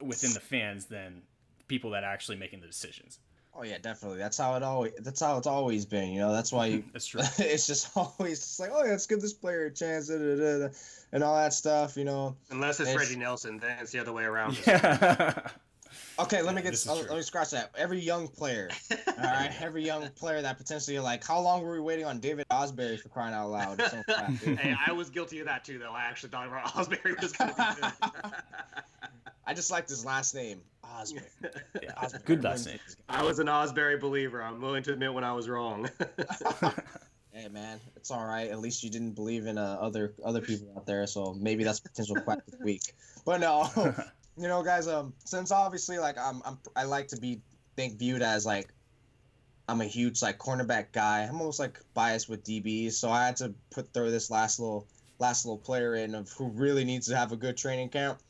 within 0.00 0.32
the 0.32 0.40
fans 0.40 0.86
than 0.86 1.22
people 1.66 1.90
that 1.90 2.04
are 2.04 2.12
actually 2.12 2.36
making 2.36 2.60
the 2.60 2.66
decisions. 2.66 3.18
Oh 3.54 3.64
yeah, 3.64 3.78
definitely. 3.78 4.18
That's 4.18 4.38
how 4.38 4.54
it 4.54 4.62
always. 4.62 4.92
That's 5.00 5.20
how 5.20 5.36
it's 5.36 5.48
always 5.48 5.84
been. 5.84 6.12
You 6.12 6.20
know, 6.20 6.32
that's 6.32 6.52
why 6.52 6.66
you, 6.66 6.84
that's 6.92 7.06
true. 7.06 7.20
it's 7.38 7.66
just 7.66 7.90
always 7.96 8.38
just 8.38 8.60
like, 8.60 8.70
oh 8.72 8.84
yeah, 8.84 8.92
let's 8.92 9.06
give 9.06 9.20
this 9.20 9.32
player 9.32 9.66
a 9.66 9.70
chance, 9.70 10.08
da, 10.08 10.16
da, 10.16 10.36
da, 10.36 10.68
and 11.12 11.24
all 11.24 11.34
that 11.36 11.52
stuff. 11.52 11.96
You 11.96 12.04
know, 12.04 12.36
unless 12.50 12.78
it's, 12.78 12.90
it's 12.90 12.98
Reggie 12.98 13.16
Nelson, 13.16 13.58
then 13.58 13.78
it's 13.80 13.90
the 13.90 13.98
other 13.98 14.12
way 14.12 14.24
around. 14.24 14.58
Yeah. 14.66 15.48
Okay, 16.20 16.42
let 16.42 16.54
me 16.54 16.62
get. 16.62 16.86
Uh, 16.86 16.94
let 16.94 17.10
me 17.10 17.22
scratch 17.22 17.50
that. 17.50 17.70
Every 17.76 18.00
young 18.00 18.26
player, 18.26 18.70
all 18.90 19.14
right, 19.18 19.52
every 19.60 19.84
young 19.84 20.08
player 20.10 20.42
that 20.42 20.58
potentially 20.58 20.98
like, 20.98 21.24
how 21.24 21.40
long 21.40 21.62
were 21.62 21.72
we 21.72 21.80
waiting 21.80 22.04
on 22.04 22.18
David 22.18 22.46
Ausberry 22.50 22.98
for 22.98 23.08
crying 23.08 23.34
out 23.34 23.50
loud? 23.50 23.80
So 23.80 24.02
hey, 24.56 24.74
I 24.84 24.92
was 24.92 25.10
guilty 25.10 25.38
of 25.38 25.46
that 25.46 25.64
too, 25.64 25.78
though. 25.78 25.92
I 25.92 26.04
actually 26.04 26.30
thought 26.30 26.48
Ausberry 26.50 27.20
was 27.22 27.32
going 27.32 27.54
to 27.54 27.56
be 27.56 27.80
good. 27.80 28.32
I 29.46 29.54
just 29.54 29.70
like 29.70 29.88
his 29.88 30.04
last 30.04 30.34
name, 30.34 30.60
Ausberry. 30.84 31.22
Yeah, 31.82 31.92
Ausberry. 31.92 32.24
Good 32.24 32.44
last 32.44 32.66
name. 32.66 32.80
I 33.08 33.22
was 33.22 33.38
an 33.38 33.46
Ausberry 33.46 34.00
believer. 34.00 34.42
I'm 34.42 34.60
willing 34.60 34.82
to 34.84 34.92
admit 34.92 35.14
when 35.14 35.24
I 35.24 35.32
was 35.32 35.48
wrong. 35.48 35.88
hey 37.32 37.48
man, 37.48 37.78
it's 37.94 38.10
all 38.10 38.26
right. 38.26 38.50
At 38.50 38.58
least 38.58 38.82
you 38.82 38.90
didn't 38.90 39.12
believe 39.12 39.46
in 39.46 39.56
uh, 39.56 39.78
other 39.80 40.14
other 40.24 40.40
people 40.40 40.68
out 40.76 40.84
there, 40.84 41.06
so 41.06 41.32
maybe 41.38 41.62
that's 41.62 41.78
potential 41.78 42.16
quack 42.16 42.38
of 42.38 42.58
the 42.58 42.64
week. 42.64 42.82
But 43.24 43.40
no, 43.40 43.94
you 44.38 44.48
know, 44.48 44.62
guys, 44.62 44.86
um, 44.86 45.12
since 45.24 45.50
obviously 45.50 45.98
like 45.98 46.16
I'm, 46.16 46.40
I'm 46.44 46.58
I 46.76 46.84
like 46.84 47.08
to 47.08 47.16
be 47.16 47.40
think 47.76 47.98
viewed 47.98 48.22
as 48.22 48.46
like 48.46 48.72
I'm 49.68 49.80
a 49.80 49.84
huge 49.84 50.22
like 50.22 50.38
cornerback 50.38 50.92
guy. 50.92 51.22
I'm 51.22 51.40
almost 51.40 51.58
like 51.58 51.78
biased 51.92 52.28
with 52.28 52.44
DBs, 52.44 52.92
so 52.92 53.10
I 53.10 53.26
had 53.26 53.36
to 53.36 53.52
put 53.70 53.92
throw 53.92 54.10
this 54.10 54.30
last 54.30 54.58
little 54.58 54.86
last 55.18 55.44
little 55.44 55.58
player 55.58 55.96
in 55.96 56.14
of 56.14 56.30
who 56.32 56.48
really 56.48 56.84
needs 56.84 57.08
to 57.08 57.16
have 57.16 57.32
a 57.32 57.36
good 57.36 57.56
training 57.56 57.88
camp. 57.88 58.20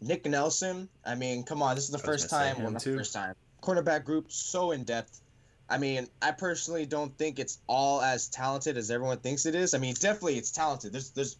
Nick 0.00 0.26
Nelson. 0.26 0.88
I 1.04 1.14
mean, 1.14 1.44
come 1.44 1.62
on, 1.62 1.74
this 1.74 1.84
is 1.84 1.90
the 1.90 1.98
first 1.98 2.30
time. 2.30 2.56
Well, 2.62 2.72
not 2.72 2.82
the 2.82 2.96
first 2.96 3.12
time. 3.12 3.34
Cornerback 3.62 4.04
group 4.04 4.32
so 4.32 4.72
in 4.72 4.84
depth. 4.84 5.20
I 5.68 5.78
mean, 5.78 6.08
I 6.20 6.30
personally 6.32 6.84
don't 6.84 7.16
think 7.16 7.38
it's 7.38 7.58
all 7.66 8.02
as 8.02 8.28
talented 8.28 8.76
as 8.76 8.90
everyone 8.90 9.18
thinks 9.18 9.46
it 9.46 9.54
is. 9.54 9.72
I 9.74 9.78
mean, 9.78 9.94
definitely 9.94 10.36
it's 10.36 10.50
talented. 10.50 10.92
There's 10.92 11.10
there's 11.10 11.36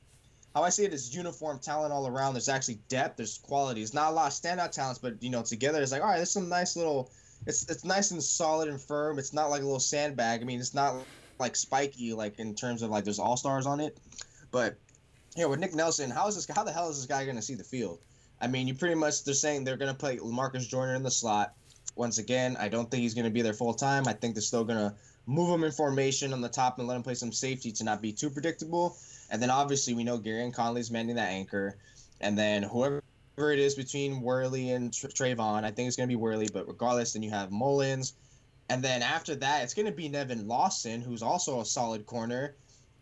how 0.55 0.63
I 0.63 0.69
see 0.69 0.85
it 0.85 0.95
is 0.95 1.15
uniform 1.15 1.59
talent 1.59 1.93
all 1.93 2.07
around. 2.07 2.35
There's 2.35 2.49
actually 2.49 2.79
depth. 2.89 3.17
There's 3.17 3.39
quality. 3.39 3.83
It's 3.83 3.95
not 3.95 4.13
a 4.13 4.15
lot 4.15 4.29
of 4.29 4.33
standout 4.33 4.71
talents, 4.71 5.01
but 5.01 5.21
you 5.23 5.31
know, 5.31 5.43
together 5.43 5.83
it's 5.83 5.93
like, 5.93 6.03
all 6.03 6.09
right, 6.09 6.17
there's 6.17 6.31
some 6.31 6.49
nice 6.49 6.77
little. 6.77 7.11
It's 7.47 7.69
it's 7.69 7.85
nice 7.85 8.13
and 8.13 8.23
solid 8.23 8.69
and 8.69 8.81
firm. 8.81 9.19
It's 9.19 9.33
not 9.33 9.51
like 9.51 9.63
a 9.63 9.65
little 9.65 9.81
sandbag. 9.81 10.41
I 10.41 10.45
mean, 10.45 10.61
it's 10.61 10.75
not 10.75 10.95
like 11.39 11.57
spiky 11.57 12.13
like 12.13 12.39
in 12.39 12.55
terms 12.55 12.83
of 12.83 12.91
like 12.91 13.05
there's 13.05 13.19
all 13.19 13.37
stars 13.37 13.67
on 13.67 13.81
it, 13.81 13.99
but 14.53 14.77
you 15.37 15.43
know, 15.43 15.49
with 15.49 15.59
Nick 15.59 15.75
Nelson, 15.75 16.11
how 16.11 16.29
is 16.29 16.37
this? 16.37 16.47
How 16.55 16.63
the 16.63 16.73
hell 16.73 16.89
is 16.89 16.97
this 16.97 17.07
guy 17.07 17.25
going 17.25 17.37
to 17.37 17.43
see 17.43 17.55
the 17.55 17.65
field? 17.65 17.99
I 18.41 18.47
mean, 18.47 18.69
you 18.69 18.75
pretty 18.75 18.95
much 18.95 19.25
they're 19.25 19.35
saying 19.35 19.65
they're 19.65 19.77
going 19.77 19.93
to 19.93 19.99
play 19.99 20.19
Marcus 20.23 20.67
Joyner 20.67 20.95
in 20.95 21.03
the 21.03 21.11
slot. 21.11 21.55
Once 21.97 22.19
again, 22.19 22.57
I 22.59 22.69
don't 22.69 22.91
think 22.91 23.03
he's 23.03 23.15
going 23.15 23.25
to 23.25 23.31
be 23.31 23.43
there 23.43 23.53
full 23.53 23.75
time. 23.75 24.07
I 24.07 24.13
think 24.13 24.35
they're 24.35 24.43
still 24.43 24.65
going 24.65 24.79
to 24.79 24.95
move 25.27 25.49
him 25.51 25.65
in 25.65 25.73
formation 25.73 26.33
on 26.33 26.41
the 26.41 26.49
top 26.49 26.79
and 26.79 26.87
let 26.87 26.97
him 26.97 27.03
play 27.03 27.15
some 27.15 27.33
safety 27.33 27.73
to 27.73 27.85
not 27.85 28.03
be 28.03 28.13
too 28.13 28.31
predictable. 28.31 28.97
And 29.31 29.41
then 29.43 29.51
obviously 29.51 29.95
we 29.95 30.05
know 30.05 30.19
Gareon 30.19 30.53
Conley's 30.53 30.91
manning 30.91 31.17
that 31.17 31.31
anchor, 31.31 31.77
and 32.21 32.39
then 32.39 32.63
whoever 32.63 33.03
it 33.39 33.59
is 33.59 33.75
between 33.75 34.21
Worley 34.21 34.71
and 34.71 34.93
Trayvon, 34.93 35.65
I 35.65 35.71
think 35.71 35.89
it's 35.89 35.97
gonna 35.97 36.09
be 36.09 36.17
Worley. 36.17 36.49
But 36.53 36.69
regardless, 36.69 37.13
then 37.13 37.23
you 37.23 37.31
have 37.31 37.51
Mullins, 37.51 38.15
and 38.69 38.83
then 38.83 39.03
after 39.03 39.35
that, 39.37 39.63
it's 39.63 39.75
gonna 39.75 39.93
be 39.93 40.09
Nevin 40.09 40.47
Lawson, 40.47 41.01
who's 41.01 41.23
also 41.23 41.61
a 41.61 41.65
solid 41.65 42.07
corner. 42.07 42.55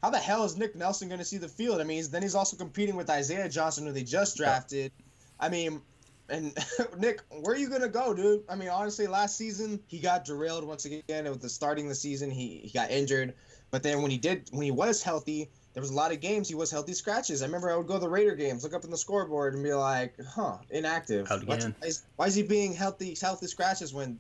How 0.03 0.11
the 0.11 0.19
hell 0.19 0.45
is 0.45 0.57
Nick 0.57 0.75
Nelson 0.75 1.09
gonna 1.09 1.25
see 1.25 1.39
the 1.39 1.49
field? 1.49 1.81
I 1.81 1.85
mean, 1.85 1.99
he's, 1.99 2.11
then 2.11 2.23
he's 2.23 2.35
also 2.35 2.57
competing 2.57 2.97
with 2.97 3.09
Isaiah 3.09 3.49
Johnson, 3.49 3.87
who 3.87 3.93
they 3.93 4.03
just 4.03 4.37
drafted. 4.37 4.91
I 5.39 5.49
mean, 5.49 5.81
and 6.29 6.57
Nick, 6.99 7.21
where 7.31 7.55
are 7.55 7.59
you 7.59 7.69
gonna 7.69 7.89
go, 7.89 8.15
dude? 8.15 8.43
I 8.49 8.57
mean, 8.57 8.69
honestly, 8.69 9.07
last 9.07 9.37
season 9.37 9.81
he 9.87 9.99
got 9.99 10.25
derailed 10.25 10.65
once 10.65 10.85
again. 10.85 11.25
With 11.25 11.43
the 11.43 11.49
starting 11.49 11.89
the 11.89 11.95
season, 11.95 12.31
he 12.31 12.61
he 12.65 12.71
got 12.71 12.91
injured. 12.91 13.35
But 13.71 13.83
then 13.83 14.03
when 14.03 14.11
he 14.11 14.19
did, 14.19 14.49
when 14.51 14.63
he 14.63 14.71
was 14.71 15.03
healthy, 15.03 15.51
there 15.75 15.81
was 15.81 15.91
a 15.91 15.95
lot 15.95 16.13
of 16.13 16.21
games 16.21 16.49
he 16.49 16.55
was 16.55 16.71
healthy 16.71 16.93
scratches. 16.93 17.43
I 17.43 17.47
remember 17.47 17.71
I 17.71 17.77
would 17.77 17.87
go 17.87 17.95
to 17.95 18.01
the 18.01 18.09
Raider 18.09 18.35
games, 18.35 18.63
look 18.63 18.75
up 18.75 18.85
in 18.85 18.91
the 18.91 18.97
scoreboard, 18.97 19.55
and 19.55 19.63
be 19.63 19.73
like, 19.73 20.15
"Huh, 20.23 20.59
inactive. 20.71 21.29
Why 21.47 21.73
is, 21.83 22.03
why 22.17 22.27
is 22.27 22.35
he 22.35 22.43
being 22.43 22.75
healthy 22.75 23.17
healthy 23.21 23.47
scratches 23.47 23.95
when 23.95 24.19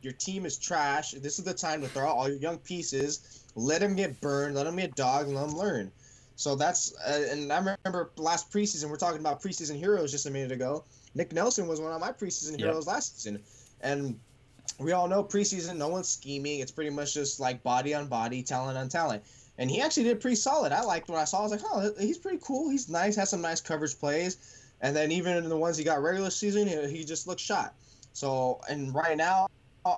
your 0.00 0.14
team 0.14 0.46
is 0.46 0.56
trash? 0.56 1.12
This 1.12 1.38
is 1.38 1.44
the 1.44 1.54
time 1.54 1.82
to 1.82 1.88
throw 1.88 2.04
out 2.04 2.16
all 2.16 2.28
your 2.28 2.38
young 2.38 2.58
pieces, 2.58 3.44
let 3.54 3.82
him 3.82 3.94
get 3.94 4.20
burned, 4.20 4.54
let 4.54 4.66
him 4.66 4.76
get 4.76 4.94
dogged, 4.94 5.28
and 5.28 5.36
let 5.36 5.48
him 5.48 5.56
learn." 5.56 5.92
So 6.36 6.56
that's 6.56 6.94
uh, 7.06 7.28
and 7.30 7.52
I 7.52 7.58
remember 7.58 8.10
last 8.16 8.50
preseason 8.50 8.88
we're 8.88 8.96
talking 8.96 9.20
about 9.20 9.42
preseason 9.42 9.76
heroes 9.76 10.10
just 10.10 10.26
a 10.26 10.30
minute 10.30 10.52
ago. 10.52 10.84
Nick 11.14 11.32
Nelson 11.32 11.68
was 11.68 11.80
one 11.80 11.92
of 11.92 12.00
my 12.00 12.12
preseason 12.12 12.58
heroes 12.58 12.86
yep. 12.86 12.94
last 12.94 13.20
season, 13.20 13.42
and 13.82 14.18
we 14.80 14.92
all 14.92 15.06
know 15.06 15.22
preseason 15.22 15.76
no 15.76 15.88
one's 15.88 16.08
scheming. 16.08 16.60
It's 16.60 16.72
pretty 16.72 16.90
much 16.90 17.12
just 17.12 17.40
like 17.40 17.62
body 17.62 17.94
on 17.94 18.08
body, 18.08 18.42
talent 18.42 18.78
on 18.78 18.88
talent 18.88 19.22
and 19.58 19.70
he 19.70 19.80
actually 19.80 20.04
did 20.04 20.20
pretty 20.20 20.36
solid. 20.36 20.72
I 20.72 20.82
liked 20.82 21.08
what 21.08 21.18
I 21.18 21.24
saw. 21.24 21.40
I 21.40 21.42
was 21.42 21.52
like, 21.52 21.60
oh, 21.64 21.92
he's 21.98 22.18
pretty 22.18 22.40
cool. 22.42 22.70
He's 22.70 22.88
nice. 22.88 23.16
Has 23.16 23.30
some 23.30 23.40
nice 23.40 23.60
coverage 23.60 23.98
plays, 23.98 24.64
and 24.80 24.94
then 24.94 25.12
even 25.12 25.36
in 25.36 25.48
the 25.48 25.56
ones 25.56 25.76
he 25.76 25.84
got 25.84 26.02
regular 26.02 26.30
season, 26.30 26.66
he, 26.88 27.04
just 27.04 27.26
looked 27.26 27.40
shot. 27.40 27.74
So 28.12 28.60
and 28.68 28.94
right 28.94 29.16
now, 29.16 29.48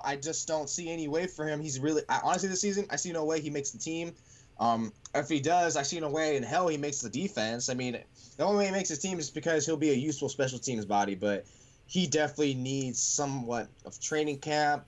I 0.03 0.15
just 0.15 0.47
don't 0.47 0.69
see 0.69 0.91
any 0.91 1.07
way 1.07 1.27
for 1.27 1.47
him. 1.47 1.61
He's 1.61 1.79
really 1.79 2.03
I, 2.09 2.19
honestly 2.23 2.49
this 2.49 2.61
season, 2.61 2.85
I 2.89 2.97
see 2.97 3.11
no 3.11 3.25
way 3.25 3.41
he 3.41 3.49
makes 3.49 3.71
the 3.71 3.79
team. 3.79 4.13
Um, 4.59 4.91
if 5.13 5.29
he 5.29 5.39
does, 5.39 5.77
I 5.77 5.83
see 5.83 5.99
no 5.99 6.09
way 6.09 6.35
in 6.35 6.43
hell 6.43 6.67
he 6.67 6.77
makes 6.77 6.99
the 6.99 7.09
defense. 7.09 7.69
I 7.69 7.73
mean, 7.73 7.99
the 8.37 8.43
only 8.43 8.57
way 8.57 8.65
he 8.65 8.71
makes 8.71 8.89
his 8.89 8.99
team 8.99 9.19
is 9.19 9.29
because 9.29 9.65
he'll 9.65 9.77
be 9.77 9.91
a 9.91 9.95
useful 9.95 10.29
special 10.29 10.59
teams 10.59 10.85
body, 10.85 11.15
but 11.15 11.45
he 11.85 12.07
definitely 12.07 12.55
needs 12.55 13.01
somewhat 13.01 13.67
of 13.85 13.99
training 13.99 14.39
camp, 14.39 14.83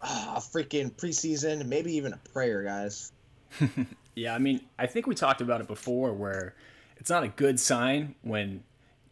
uh, 0.00 0.34
a 0.36 0.40
freaking 0.40 0.90
preseason, 0.92 1.66
maybe 1.66 1.94
even 1.94 2.12
a 2.12 2.18
prayer, 2.32 2.62
guys. 2.62 3.12
yeah, 4.14 4.34
I 4.34 4.38
mean, 4.38 4.60
I 4.78 4.86
think 4.86 5.06
we 5.06 5.14
talked 5.14 5.40
about 5.40 5.60
it 5.60 5.66
before 5.66 6.12
where 6.12 6.54
it's 6.96 7.10
not 7.10 7.22
a 7.22 7.28
good 7.28 7.58
sign 7.58 8.14
when 8.22 8.62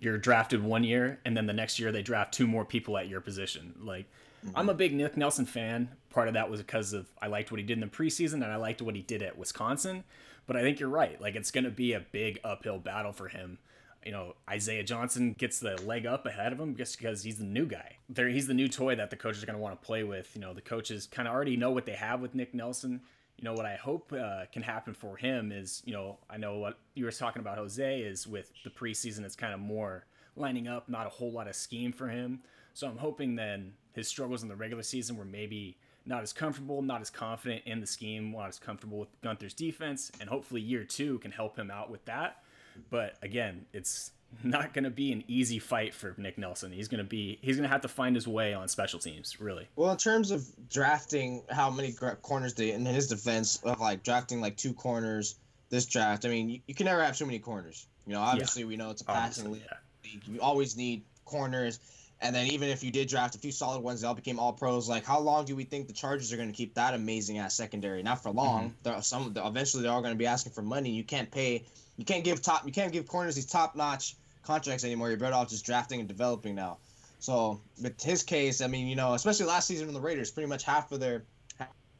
you're 0.00 0.18
drafted 0.18 0.62
one 0.62 0.84
year 0.84 1.18
and 1.24 1.36
then 1.36 1.46
the 1.46 1.52
next 1.52 1.78
year 1.78 1.90
they 1.90 2.02
draft 2.02 2.32
two 2.32 2.46
more 2.46 2.64
people 2.64 2.96
at 2.96 3.08
your 3.08 3.20
position. 3.20 3.74
Like, 3.80 4.06
mm-hmm. 4.44 4.56
I'm 4.56 4.68
a 4.68 4.74
big 4.74 4.94
Nick 4.94 5.16
Nelson 5.16 5.46
fan. 5.46 5.88
Part 6.10 6.28
of 6.28 6.34
that 6.34 6.50
was 6.50 6.60
because 6.60 6.92
of 6.92 7.06
I 7.20 7.26
liked 7.26 7.50
what 7.50 7.58
he 7.58 7.66
did 7.66 7.74
in 7.74 7.80
the 7.80 7.86
preseason 7.86 8.34
and 8.34 8.46
I 8.46 8.56
liked 8.56 8.82
what 8.82 8.94
he 8.94 9.02
did 9.02 9.22
at 9.22 9.38
Wisconsin. 9.38 10.04
But 10.46 10.56
I 10.56 10.62
think 10.62 10.80
you're 10.80 10.88
right. 10.88 11.20
Like, 11.20 11.36
it's 11.36 11.50
going 11.50 11.64
to 11.64 11.70
be 11.70 11.92
a 11.92 12.00
big 12.00 12.40
uphill 12.42 12.78
battle 12.78 13.12
for 13.12 13.28
him 13.28 13.58
you 14.04 14.12
know, 14.12 14.34
Isaiah 14.48 14.82
Johnson 14.82 15.34
gets 15.36 15.58
the 15.58 15.76
leg 15.82 16.06
up 16.06 16.24
ahead 16.26 16.52
of 16.52 16.60
him 16.60 16.76
just 16.76 16.98
because 16.98 17.22
he's 17.22 17.38
the 17.38 17.44
new 17.44 17.66
guy. 17.66 17.96
There, 18.08 18.28
he's 18.28 18.46
the 18.46 18.54
new 18.54 18.68
toy 18.68 18.94
that 18.96 19.10
the 19.10 19.16
coaches 19.16 19.42
are 19.42 19.46
going 19.46 19.58
to 19.58 19.62
want 19.62 19.78
to 19.78 19.86
play 19.86 20.04
with. 20.04 20.30
You 20.34 20.40
know, 20.40 20.54
the 20.54 20.60
coaches 20.60 21.06
kind 21.06 21.28
of 21.28 21.34
already 21.34 21.56
know 21.56 21.70
what 21.70 21.84
they 21.84 21.92
have 21.92 22.20
with 22.20 22.34
Nick 22.34 22.54
Nelson. 22.54 23.02
You 23.38 23.44
know, 23.44 23.54
what 23.54 23.66
I 23.66 23.76
hope 23.76 24.12
uh, 24.12 24.46
can 24.52 24.62
happen 24.62 24.94
for 24.94 25.16
him 25.16 25.52
is, 25.52 25.82
you 25.84 25.92
know, 25.92 26.18
I 26.28 26.36
know 26.36 26.58
what 26.58 26.78
you 26.94 27.04
were 27.04 27.12
talking 27.12 27.40
about, 27.40 27.56
Jose, 27.56 28.00
is 28.00 28.26
with 28.26 28.52
the 28.64 28.70
preseason, 28.70 29.24
it's 29.24 29.36
kind 29.36 29.54
of 29.54 29.60
more 29.60 30.06
lining 30.36 30.66
up, 30.68 30.88
not 30.88 31.06
a 31.06 31.10
whole 31.10 31.30
lot 31.30 31.46
of 31.46 31.54
scheme 31.54 31.92
for 31.92 32.08
him. 32.08 32.40
So 32.74 32.88
I'm 32.88 32.98
hoping 32.98 33.36
then 33.36 33.74
his 33.94 34.08
struggles 34.08 34.42
in 34.42 34.48
the 34.48 34.56
regular 34.56 34.82
season 34.82 35.16
were 35.16 35.24
maybe 35.24 35.78
not 36.04 36.22
as 36.22 36.32
comfortable, 36.32 36.82
not 36.82 37.00
as 37.00 37.10
confident 37.10 37.62
in 37.64 37.80
the 37.80 37.86
scheme, 37.86 38.32
not 38.32 38.48
as 38.48 38.58
comfortable 38.58 38.98
with 38.98 39.20
Guenther's 39.22 39.54
defense, 39.54 40.10
and 40.20 40.28
hopefully 40.28 40.60
year 40.60 40.84
two 40.84 41.18
can 41.18 41.30
help 41.30 41.56
him 41.56 41.70
out 41.70 41.90
with 41.90 42.04
that 42.06 42.42
but 42.90 43.16
again, 43.22 43.66
it's 43.72 44.12
not 44.42 44.74
going 44.74 44.84
to 44.84 44.90
be 44.90 45.12
an 45.12 45.24
easy 45.26 45.58
fight 45.58 45.94
for 45.94 46.14
Nick 46.16 46.38
Nelson. 46.38 46.70
He's 46.72 46.88
going 46.88 46.98
to 46.98 47.04
be 47.04 47.38
he's 47.42 47.56
going 47.56 47.68
to 47.68 47.72
have 47.72 47.80
to 47.82 47.88
find 47.88 48.14
his 48.14 48.28
way 48.28 48.54
on 48.54 48.68
special 48.68 49.00
teams, 49.00 49.40
really. 49.40 49.66
Well, 49.76 49.90
in 49.90 49.96
terms 49.96 50.30
of 50.30 50.46
drafting, 50.68 51.42
how 51.50 51.70
many 51.70 51.92
corners 52.22 52.54
they 52.54 52.72
in 52.72 52.84
his 52.86 53.08
defense 53.08 53.60
of 53.64 53.80
like 53.80 54.02
drafting 54.02 54.40
like 54.40 54.56
two 54.56 54.72
corners 54.72 55.36
this 55.70 55.86
draft. 55.86 56.24
I 56.24 56.28
mean, 56.28 56.48
you, 56.48 56.60
you 56.66 56.74
can 56.74 56.86
never 56.86 57.02
have 57.02 57.16
too 57.16 57.26
many 57.26 57.38
corners. 57.38 57.86
You 58.06 58.14
know, 58.14 58.20
obviously 58.20 58.62
yeah. 58.62 58.68
we 58.68 58.76
know 58.76 58.90
it's 58.90 59.02
a 59.02 59.04
passing 59.04 59.52
league. 59.52 59.62
Yeah. 60.04 60.20
You 60.26 60.40
always 60.40 60.76
need 60.76 61.02
corners. 61.24 61.80
And 62.20 62.34
then 62.34 62.48
even 62.48 62.68
if 62.68 62.82
you 62.82 62.90
did 62.90 63.08
draft 63.08 63.36
a 63.36 63.38
few 63.38 63.52
solid 63.52 63.80
ones, 63.80 64.00
they 64.00 64.08
all 64.08 64.14
became 64.14 64.40
all 64.40 64.52
pros. 64.52 64.88
Like, 64.88 65.04
how 65.04 65.20
long 65.20 65.44
do 65.44 65.54
we 65.54 65.64
think 65.64 65.86
the 65.86 65.92
Chargers 65.92 66.32
are 66.32 66.36
going 66.36 66.48
to 66.48 66.54
keep 66.54 66.74
that 66.74 66.94
amazing 66.94 67.38
ass 67.38 67.54
secondary? 67.54 68.02
Not 68.02 68.22
for 68.22 68.30
long. 68.30 68.74
Mm-hmm. 68.84 69.00
Some 69.02 69.34
eventually 69.36 69.82
they're 69.82 69.92
all 69.92 70.00
going 70.00 70.14
to 70.14 70.18
be 70.18 70.26
asking 70.26 70.52
for 70.52 70.62
money. 70.62 70.88
And 70.88 70.96
you 70.96 71.04
can't 71.04 71.30
pay 71.30 71.64
you 71.98 72.04
can't 72.04 72.24
give 72.24 72.40
top 72.40 72.64
you 72.64 72.72
can't 72.72 72.92
give 72.92 73.06
corners 73.06 73.34
these 73.34 73.44
top 73.44 73.76
notch 73.76 74.16
contracts 74.42 74.84
anymore. 74.84 75.10
You're 75.10 75.18
better 75.18 75.34
off 75.34 75.50
just 75.50 75.66
drafting 75.66 76.00
and 76.00 76.08
developing 76.08 76.54
now. 76.54 76.78
So 77.18 77.60
with 77.82 78.00
his 78.02 78.22
case, 78.22 78.62
I 78.62 78.68
mean, 78.68 78.86
you 78.86 78.96
know, 78.96 79.12
especially 79.12 79.46
last 79.46 79.66
season 79.66 79.88
in 79.88 79.94
the 79.94 80.00
Raiders, 80.00 80.30
pretty 80.30 80.48
much 80.48 80.62
half 80.62 80.92
of 80.92 81.00
their 81.00 81.24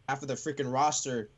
half 0.08 0.22
of 0.22 0.28
their 0.28 0.36
freaking 0.36 0.72
roster 0.72 1.28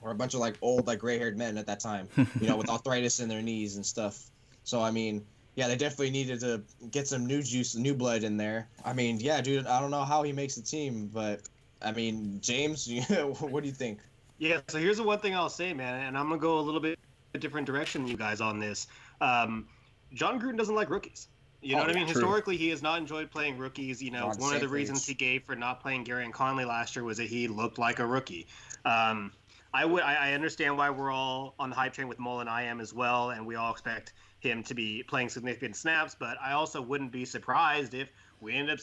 were 0.00 0.12
a 0.12 0.14
bunch 0.14 0.34
of 0.34 0.40
like 0.40 0.56
old, 0.62 0.86
like 0.86 1.00
gray 1.00 1.18
haired 1.18 1.36
men 1.36 1.58
at 1.58 1.66
that 1.66 1.80
time, 1.80 2.08
you 2.40 2.48
know, 2.48 2.56
with 2.56 2.70
arthritis 2.70 3.20
in 3.20 3.28
their 3.28 3.42
knees 3.42 3.76
and 3.76 3.84
stuff. 3.84 4.30
So 4.62 4.80
I 4.80 4.92
mean, 4.92 5.26
yeah, 5.56 5.66
they 5.66 5.76
definitely 5.76 6.10
needed 6.10 6.40
to 6.40 6.62
get 6.92 7.08
some 7.08 7.26
new 7.26 7.42
juice, 7.42 7.74
new 7.74 7.94
blood 7.94 8.22
in 8.22 8.36
there. 8.36 8.68
I 8.84 8.92
mean, 8.92 9.18
yeah, 9.18 9.40
dude, 9.40 9.66
I 9.66 9.80
don't 9.80 9.90
know 9.90 10.04
how 10.04 10.22
he 10.22 10.32
makes 10.32 10.54
the 10.54 10.62
team, 10.62 11.10
but 11.12 11.40
I 11.82 11.90
mean, 11.90 12.38
James, 12.40 12.88
what 13.40 13.62
do 13.62 13.68
you 13.68 13.74
think? 13.74 13.98
Yeah, 14.38 14.60
so 14.68 14.78
here's 14.78 14.98
the 14.98 15.02
one 15.02 15.18
thing 15.18 15.34
I'll 15.34 15.48
say, 15.48 15.72
man, 15.72 16.06
and 16.06 16.16
I'm 16.16 16.28
gonna 16.28 16.40
go 16.40 16.58
a 16.58 16.60
little 16.60 16.80
bit 16.80 16.98
a 17.36 17.38
different 17.38 17.66
direction 17.66 18.02
than 18.02 18.10
you 18.10 18.16
guys 18.16 18.40
on 18.40 18.58
this. 18.58 18.88
Um, 19.20 19.68
Jon 20.12 20.40
Gruden 20.40 20.56
doesn't 20.56 20.74
like 20.74 20.90
rookies. 20.90 21.28
You 21.62 21.74
know 21.74 21.82
oh, 21.82 21.86
what 21.86 21.96
I 21.96 21.98
mean? 21.98 22.06
Historically, 22.06 22.56
he 22.56 22.68
has 22.70 22.82
not 22.82 22.98
enjoyed 22.98 23.30
playing 23.30 23.58
rookies. 23.58 24.02
You 24.02 24.10
know, 24.10 24.32
one 24.38 24.54
of 24.54 24.60
the 24.60 24.68
reasons 24.68 25.06
he 25.06 25.14
gave 25.14 25.44
for 25.44 25.56
not 25.56 25.80
playing 25.80 26.04
Gareon 26.04 26.32
Conley 26.32 26.64
last 26.64 26.94
year 26.94 27.04
was 27.04 27.16
that 27.18 27.28
he 27.28 27.48
looked 27.48 27.78
like 27.78 27.98
a 27.98 28.06
rookie. 28.06 28.46
Um, 28.84 29.32
I 29.74 29.84
would, 29.84 30.02
I, 30.02 30.30
I, 30.30 30.32
understand 30.32 30.78
why 30.78 30.90
we're 30.90 31.10
all 31.10 31.54
on 31.58 31.70
the 31.70 31.76
hype 31.76 31.92
train 31.92 32.08
with 32.08 32.18
Mullen. 32.18 32.46
I 32.46 32.62
am 32.62 32.80
as 32.80 32.94
well, 32.94 33.30
and 33.30 33.44
we 33.44 33.56
all 33.56 33.72
expect 33.72 34.12
him 34.38 34.62
to 34.62 34.74
be 34.74 35.02
playing 35.02 35.28
significant 35.28 35.76
snaps. 35.76 36.14
But 36.18 36.36
I 36.40 36.52
also 36.52 36.80
wouldn't 36.80 37.10
be 37.10 37.24
surprised 37.24 37.94
if 37.94 38.08
we 38.40 38.54
end 38.54 38.70
up 38.70 38.78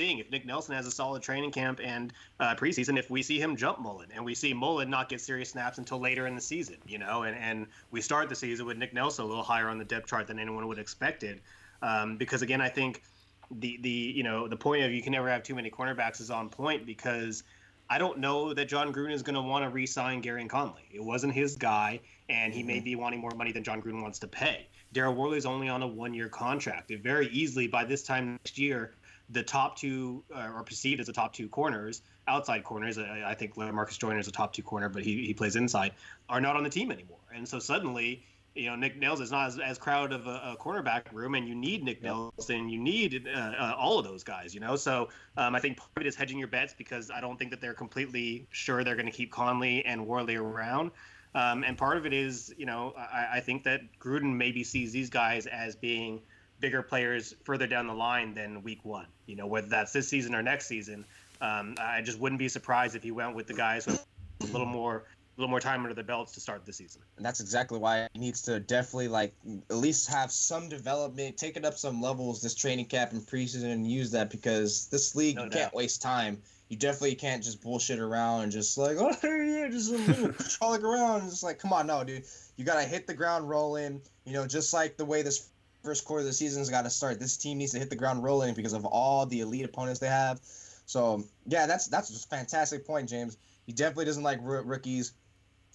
seeing 0.00 0.18
if 0.18 0.30
Nick 0.30 0.46
Nelson 0.46 0.74
has 0.74 0.86
a 0.86 0.90
solid 0.90 1.22
training 1.22 1.50
camp 1.50 1.78
and 1.82 2.12
uh, 2.38 2.54
preseason, 2.54 2.98
if 2.98 3.10
we 3.10 3.22
see 3.22 3.38
him 3.38 3.54
jump 3.54 3.80
Mullen 3.80 4.08
and 4.14 4.24
we 4.24 4.34
see 4.34 4.54
Mullen 4.54 4.88
not 4.88 5.10
get 5.10 5.20
serious 5.20 5.50
snaps 5.50 5.76
until 5.76 6.00
later 6.00 6.26
in 6.26 6.34
the 6.34 6.40
season, 6.40 6.76
you 6.86 6.96
know, 6.96 7.24
and, 7.24 7.36
and 7.36 7.66
we 7.90 8.00
start 8.00 8.30
the 8.30 8.34
season 8.34 8.64
with 8.64 8.78
Nick 8.78 8.94
Nelson 8.94 9.26
a 9.26 9.28
little 9.28 9.42
higher 9.42 9.68
on 9.68 9.76
the 9.76 9.84
depth 9.84 10.08
chart 10.08 10.26
than 10.26 10.38
anyone 10.38 10.66
would 10.66 10.78
have 10.78 10.82
expected. 10.82 11.42
Um, 11.82 12.16
because 12.16 12.40
again, 12.40 12.62
I 12.62 12.70
think 12.70 13.02
the 13.50 13.78
the 13.82 13.90
you 13.90 14.22
know 14.22 14.48
the 14.48 14.56
point 14.56 14.84
of 14.84 14.92
you 14.92 15.02
can 15.02 15.12
never 15.12 15.28
have 15.28 15.42
too 15.42 15.54
many 15.54 15.70
cornerbacks 15.70 16.20
is 16.20 16.30
on 16.30 16.48
point 16.48 16.86
because 16.86 17.42
I 17.90 17.98
don't 17.98 18.20
know 18.20 18.54
that 18.54 18.68
Jon 18.68 18.94
Gruden 18.94 19.12
is 19.12 19.22
going 19.22 19.34
to 19.34 19.42
want 19.42 19.64
to 19.64 19.68
re-sign 19.68 20.22
Gareon 20.22 20.48
Conley. 20.48 20.88
It 20.92 21.02
wasn't 21.02 21.34
his 21.34 21.56
guy, 21.56 22.00
and 22.28 22.54
he 22.54 22.60
mm-hmm. 22.60 22.68
may 22.68 22.80
be 22.80 22.94
wanting 22.94 23.20
more 23.20 23.32
money 23.36 23.52
than 23.52 23.64
Jon 23.64 23.82
Gruden 23.82 24.00
wants 24.00 24.20
to 24.20 24.28
pay. 24.28 24.68
Daryl 24.94 25.14
Worley 25.14 25.38
is 25.38 25.46
only 25.46 25.68
on 25.68 25.82
a 25.82 25.86
one-year 25.86 26.28
contract. 26.28 26.90
It 26.90 27.02
very 27.02 27.28
easily 27.28 27.66
by 27.66 27.84
this 27.84 28.02
time 28.02 28.32
next 28.32 28.58
year 28.58 28.94
the 29.32 29.42
top 29.42 29.76
two 29.76 30.22
uh, 30.34 30.38
are 30.38 30.62
perceived 30.62 31.00
as 31.00 31.06
the 31.06 31.12
top 31.12 31.32
two 31.32 31.48
corners, 31.48 32.02
outside 32.26 32.64
corners. 32.64 32.98
I, 32.98 33.22
I 33.26 33.34
think 33.34 33.56
Marcus 33.56 33.96
Joyner 33.96 34.18
is 34.18 34.28
a 34.28 34.32
top 34.32 34.52
two 34.52 34.62
corner, 34.62 34.88
but 34.88 35.02
he, 35.02 35.26
he 35.26 35.34
plays 35.34 35.56
inside, 35.56 35.92
are 36.28 36.40
not 36.40 36.56
on 36.56 36.64
the 36.64 36.70
team 36.70 36.90
anymore. 36.90 37.18
And 37.34 37.48
so 37.48 37.58
suddenly, 37.58 38.24
you 38.54 38.66
know, 38.66 38.76
Nick 38.76 38.98
Nails 38.98 39.20
is 39.20 39.30
not 39.30 39.46
as, 39.48 39.58
as 39.58 39.78
crowded 39.78 40.12
of 40.12 40.26
a, 40.26 40.30
a 40.30 40.56
cornerback 40.58 41.12
room, 41.12 41.34
and 41.34 41.48
you 41.48 41.54
need 41.54 41.84
Nick 41.84 42.02
yep. 42.02 42.14
and 42.48 42.70
you 42.70 42.78
need 42.78 43.28
uh, 43.32 43.38
uh, 43.38 43.74
all 43.78 43.98
of 43.98 44.04
those 44.04 44.24
guys, 44.24 44.52
you 44.54 44.60
know. 44.60 44.74
So 44.74 45.08
um, 45.36 45.54
I 45.54 45.60
think 45.60 45.76
part 45.76 45.90
of 45.96 46.02
it 46.02 46.06
is 46.08 46.16
hedging 46.16 46.38
your 46.38 46.48
bets 46.48 46.74
because 46.76 47.10
I 47.10 47.20
don't 47.20 47.38
think 47.38 47.52
that 47.52 47.60
they're 47.60 47.74
completely 47.74 48.46
sure 48.50 48.82
they're 48.82 48.96
going 48.96 49.06
to 49.06 49.12
keep 49.12 49.30
Conley 49.30 49.84
and 49.84 50.06
Worley 50.06 50.36
around. 50.36 50.90
Um, 51.32 51.62
and 51.62 51.78
part 51.78 51.96
of 51.96 52.06
it 52.06 52.12
is, 52.12 52.52
you 52.58 52.66
know, 52.66 52.92
I, 52.98 53.28
I 53.34 53.40
think 53.40 53.62
that 53.62 53.82
Gruden 54.00 54.34
maybe 54.36 54.64
sees 54.64 54.90
these 54.90 55.10
guys 55.10 55.46
as 55.46 55.76
being– 55.76 56.20
bigger 56.60 56.82
players 56.82 57.34
further 57.44 57.66
down 57.66 57.86
the 57.86 57.94
line 57.94 58.34
than 58.34 58.62
week 58.62 58.84
one. 58.84 59.06
You 59.26 59.36
know, 59.36 59.46
whether 59.46 59.68
that's 59.68 59.92
this 59.92 60.08
season 60.08 60.34
or 60.34 60.42
next 60.42 60.66
season. 60.66 61.04
Um, 61.40 61.74
I 61.80 62.02
just 62.02 62.18
wouldn't 62.18 62.38
be 62.38 62.48
surprised 62.48 62.94
if 62.94 63.02
he 63.02 63.10
went 63.10 63.34
with 63.34 63.46
the 63.46 63.54
guys 63.54 63.86
with 63.86 64.06
a 64.42 64.44
little 64.46 64.66
more 64.66 65.04
a 65.36 65.40
little 65.40 65.50
more 65.50 65.60
time 65.60 65.82
under 65.82 65.94
the 65.94 66.02
belts 66.02 66.32
to 66.32 66.40
start 66.40 66.66
the 66.66 66.72
season. 66.72 67.00
And 67.16 67.24
that's 67.24 67.40
exactly 67.40 67.78
why 67.78 68.08
he 68.12 68.18
needs 68.18 68.42
to 68.42 68.60
definitely 68.60 69.08
like 69.08 69.32
at 69.70 69.76
least 69.76 70.10
have 70.10 70.30
some 70.30 70.68
development, 70.68 71.38
take 71.38 71.56
it 71.56 71.64
up 71.64 71.78
some 71.78 72.02
levels 72.02 72.42
this 72.42 72.54
training 72.54 72.86
camp 72.86 73.12
and 73.12 73.22
preseason 73.22 73.72
and 73.72 73.90
use 73.90 74.10
that 74.10 74.30
because 74.30 74.88
this 74.88 75.16
league 75.16 75.36
no 75.36 75.44
you 75.44 75.50
can't 75.50 75.72
waste 75.72 76.02
time. 76.02 76.42
You 76.68 76.76
definitely 76.76 77.14
can't 77.14 77.42
just 77.42 77.62
bullshit 77.62 77.98
around 77.98 78.42
and 78.42 78.52
just 78.52 78.76
like, 78.76 78.96
oh 79.00 79.16
yeah, 79.22 79.68
just 79.68 79.92
a 79.92 80.32
frolic 80.32 80.82
around. 80.84 81.26
It's 81.26 81.42
like, 81.42 81.58
come 81.58 81.72
on, 81.72 81.86
no, 81.86 82.04
dude. 82.04 82.24
You 82.56 82.64
gotta 82.64 82.84
hit 82.84 83.06
the 83.06 83.14
ground 83.14 83.48
rolling. 83.48 84.02
You 84.26 84.34
know, 84.34 84.46
just 84.46 84.74
like 84.74 84.98
the 84.98 85.06
way 85.06 85.22
this 85.22 85.48
first 85.82 86.04
quarter 86.04 86.20
of 86.20 86.26
the 86.26 86.32
season's 86.32 86.70
got 86.70 86.82
to 86.82 86.90
start. 86.90 87.20
This 87.20 87.36
team 87.36 87.58
needs 87.58 87.72
to 87.72 87.78
hit 87.78 87.90
the 87.90 87.96
ground 87.96 88.22
rolling 88.22 88.54
because 88.54 88.72
of 88.72 88.84
all 88.84 89.26
the 89.26 89.40
elite 89.40 89.64
opponents 89.64 90.00
they 90.00 90.08
have. 90.08 90.40
So 90.86 91.24
yeah, 91.46 91.66
that's 91.66 91.86
that's 91.86 92.24
a 92.24 92.28
fantastic 92.28 92.86
point, 92.86 93.08
James. 93.08 93.36
He 93.66 93.72
definitely 93.72 94.06
doesn't 94.06 94.22
like 94.22 94.40
r- 94.42 94.62
rookies. 94.62 95.12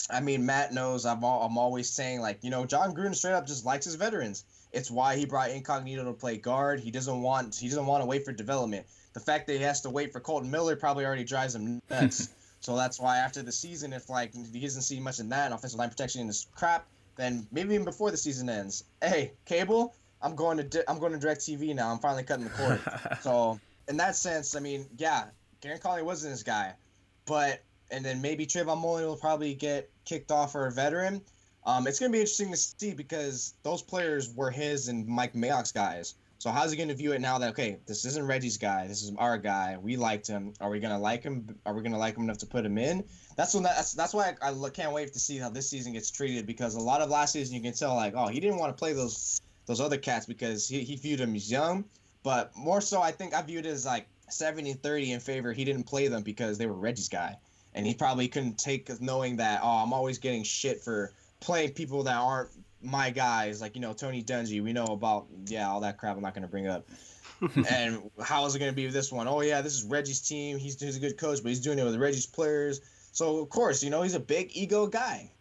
I 0.10 0.20
mean, 0.20 0.46
Matt 0.46 0.74
knows 0.74 1.06
I'm 1.06 1.24
all, 1.24 1.44
I'm 1.44 1.58
always 1.58 1.90
saying 1.90 2.22
like 2.22 2.40
you 2.44 2.50
know 2.50 2.66
Jon 2.66 2.94
Gruden 2.94 3.16
straight 3.16 3.34
up 3.34 3.48
just 3.48 3.66
likes 3.66 3.86
his 3.86 3.96
veterans. 3.96 4.44
It's 4.74 4.92
why 4.92 5.16
he 5.16 5.26
brought 5.26 5.52
Incognito 5.52 6.04
to 6.04 6.14
play 6.14 6.38
guard. 6.38 6.82
He 6.82 6.92
doesn't 6.92 7.22
want 7.22 7.56
he 7.56 7.70
doesn't 7.70 7.86
want 7.86 8.02
to 8.02 8.06
wait 8.06 8.26
for 8.26 8.34
development. 8.34 8.86
The 9.14 9.22
fact 9.22 9.48
that 9.48 9.54
he 9.54 9.64
has 9.64 9.80
to 9.82 9.90
wait 9.90 10.12
for 10.12 10.20
Kolton 10.20 10.52
Miller 10.52 10.76
probably 10.76 11.06
already 11.06 11.24
drives 11.24 11.56
him 11.56 11.82
nuts. 11.90 12.30
so 12.60 12.76
that's 12.76 13.00
why 13.00 13.20
after 13.20 13.42
the 13.42 13.54
season, 13.54 13.94
if 13.94 14.10
like 14.10 14.34
he 14.34 14.60
doesn't 14.60 14.82
see 14.82 15.00
much 15.00 15.20
in 15.20 15.30
that, 15.30 15.54
offensive 15.54 15.80
line 15.80 15.90
protection 15.90 16.28
is 16.28 16.48
crap, 16.54 16.86
then 17.16 17.48
maybe 17.52 17.74
even 17.74 17.86
before 17.86 18.12
the 18.12 18.18
season 18.18 18.50
ends, 18.50 18.84
hey, 19.02 19.32
Cable, 19.46 19.94
I'm 20.22 20.36
going 20.36 20.58
to 20.58 20.64
di- 20.64 20.84
I'm 20.88 21.00
going 21.00 21.14
to 21.14 21.20
direct 21.20 21.42
TV 21.42 21.74
now. 21.76 21.92
I'm 21.92 22.00
finally 22.00 22.24
cutting 22.24 22.46
the 22.46 22.50
cord. 22.52 22.82
so 23.22 23.60
in 23.88 23.98
that 23.98 24.16
sense, 24.16 24.56
I 24.56 24.60
mean, 24.60 24.86
yeah, 24.98 25.26
Gareon 25.62 25.82
Conley 25.82 26.04
wasn't 26.04 26.32
his 26.32 26.44
guy, 26.44 26.74
but 27.26 27.62
and 27.92 28.04
then 28.04 28.22
maybe 28.22 28.46
Trayvon 28.46 28.82
Mullen 28.82 29.06
will 29.06 29.16
probably 29.16 29.54
get 29.54 29.90
kicked 30.06 30.32
off 30.32 30.52
for 30.52 30.68
a 30.68 30.72
veteran. 30.72 31.22
Um, 31.66 31.88
it's 31.88 32.00
gonna 32.00 32.12
be 32.12 32.20
interesting 32.20 32.52
to 32.52 32.58
see 32.58 32.94
because 32.94 33.54
those 33.64 33.82
players 33.82 34.34
were 34.34 34.52
his 34.52 34.88
and 34.88 35.08
Mike 35.08 35.34
Mayock's 35.34 35.72
guys. 35.72 36.16
So 36.46 36.52
how's 36.52 36.70
he 36.70 36.78
going 36.78 36.90
to 36.90 36.94
view 36.94 37.14
it 37.14 37.22
now 37.22 37.40
that 37.40 37.50
okay, 37.50 37.80
this 37.88 38.06
isn't 38.06 38.28
Reggie's 38.28 38.60
guy, 38.60 38.86
this 38.86 39.02
is 39.02 39.12
our 39.18 39.40
guy. 39.40 39.80
We 39.82 39.98
liked 39.98 40.28
him. 40.28 40.54
Are 40.62 40.70
we 40.70 40.80
gonna 40.80 41.00
like 41.00 41.24
him? 41.24 41.58
Are 41.66 41.74
we 41.74 41.82
gonna 41.82 41.98
like 41.98 42.16
him 42.16 42.26
enough 42.26 42.38
to 42.38 42.46
put 42.46 42.64
him 42.64 42.78
in? 42.78 43.04
That's 43.36 43.56
when 43.56 43.64
that's 43.64 43.94
that's 43.94 44.14
why 44.14 44.36
I, 44.44 44.52
I 44.52 44.70
can't 44.70 44.94
wait 44.94 45.12
to 45.14 45.20
see 45.20 45.40
how 45.40 45.50
this 45.50 45.68
season 45.68 45.94
gets 45.94 46.12
treated 46.12 46.46
because 46.46 46.76
a 46.76 46.80
lot 46.80 47.02
of 47.02 47.10
last 47.10 47.34
season 47.34 47.56
you 47.56 47.64
can 47.64 47.74
tell 47.74 47.96
like 47.96 48.14
oh 48.16 48.28
he 48.28 48.40
didn't 48.40 48.60
want 48.60 48.78
to 48.78 48.80
play 48.80 48.94
those 48.94 49.42
those 49.66 49.82
other 49.82 49.98
cats 49.98 50.28
because 50.28 50.68
he, 50.68 50.84
he 50.84 50.98
viewed 50.98 51.20
him 51.20 51.34
as 51.34 51.50
young. 51.50 51.84
But 52.22 52.56
more 52.56 52.80
so, 52.80 53.02
I 53.02 53.10
think 53.10 53.34
I 53.34 53.42
viewed 53.42 53.66
it 53.66 53.70
as 53.70 53.84
like 53.84 54.08
70 54.30 54.74
30 54.74 55.14
in 55.14 55.20
favor. 55.22 55.52
He 55.52 55.66
didn't 55.66 55.86
play 55.86 56.10
them 56.10 56.22
because 56.22 56.60
they 56.60 56.68
were 56.68 56.76
Reggie's 56.76 57.10
guy. 57.10 57.40
and 57.74 57.88
he 57.88 57.96
probably 57.96 58.28
couldn't 58.28 58.60
take 58.60 59.02
knowing 59.02 59.38
that 59.38 59.62
oh 59.64 59.78
I'm 59.84 59.94
always 59.94 60.20
getting 60.20 60.44
shit 60.44 60.84
for 60.84 61.12
playing 61.40 61.72
people 61.72 62.04
that 62.04 62.18
aren't 62.18 62.52
my 62.82 63.10
guys 63.10 63.62
like 63.62 63.76
you 63.76 63.82
know 63.82 63.94
Tony 63.94 64.24
Dungy 64.24 64.62
we 64.62 64.74
know 64.74 64.86
about 64.86 65.28
yeah 65.48 65.70
all 65.70 65.82
that 65.82 65.98
crap 65.98 66.16
I'm 66.16 66.24
not 66.24 66.34
gonna 66.34 66.48
bring 66.48 66.68
up. 66.68 66.88
And 67.70 68.10
how 68.24 68.46
is 68.46 68.56
it 68.56 68.60
gonna 68.60 68.72
be 68.72 68.86
with 68.86 68.94
this 68.94 69.12
one? 69.12 69.28
Oh 69.28 69.42
yeah 69.42 69.62
this 69.62 69.74
is 69.74 69.84
Reggie's 69.84 70.22
team. 70.22 70.58
He's, 70.58 70.80
he's 70.80 70.96
a 70.96 71.00
good 71.00 71.18
coach 71.18 71.42
but 71.42 71.50
he's 71.50 71.60
doing 71.60 71.80
it 71.80 71.84
with 71.84 71.96
Reggie's 71.96 72.26
players. 72.26 72.82
So 73.12 73.40
of 73.40 73.50
course 73.50 73.84
you 73.84 73.90
know 73.90 74.02
he's 74.02 74.16
a 74.16 74.20
big 74.20 74.52
ego 74.54 74.88
guy. 74.88 75.32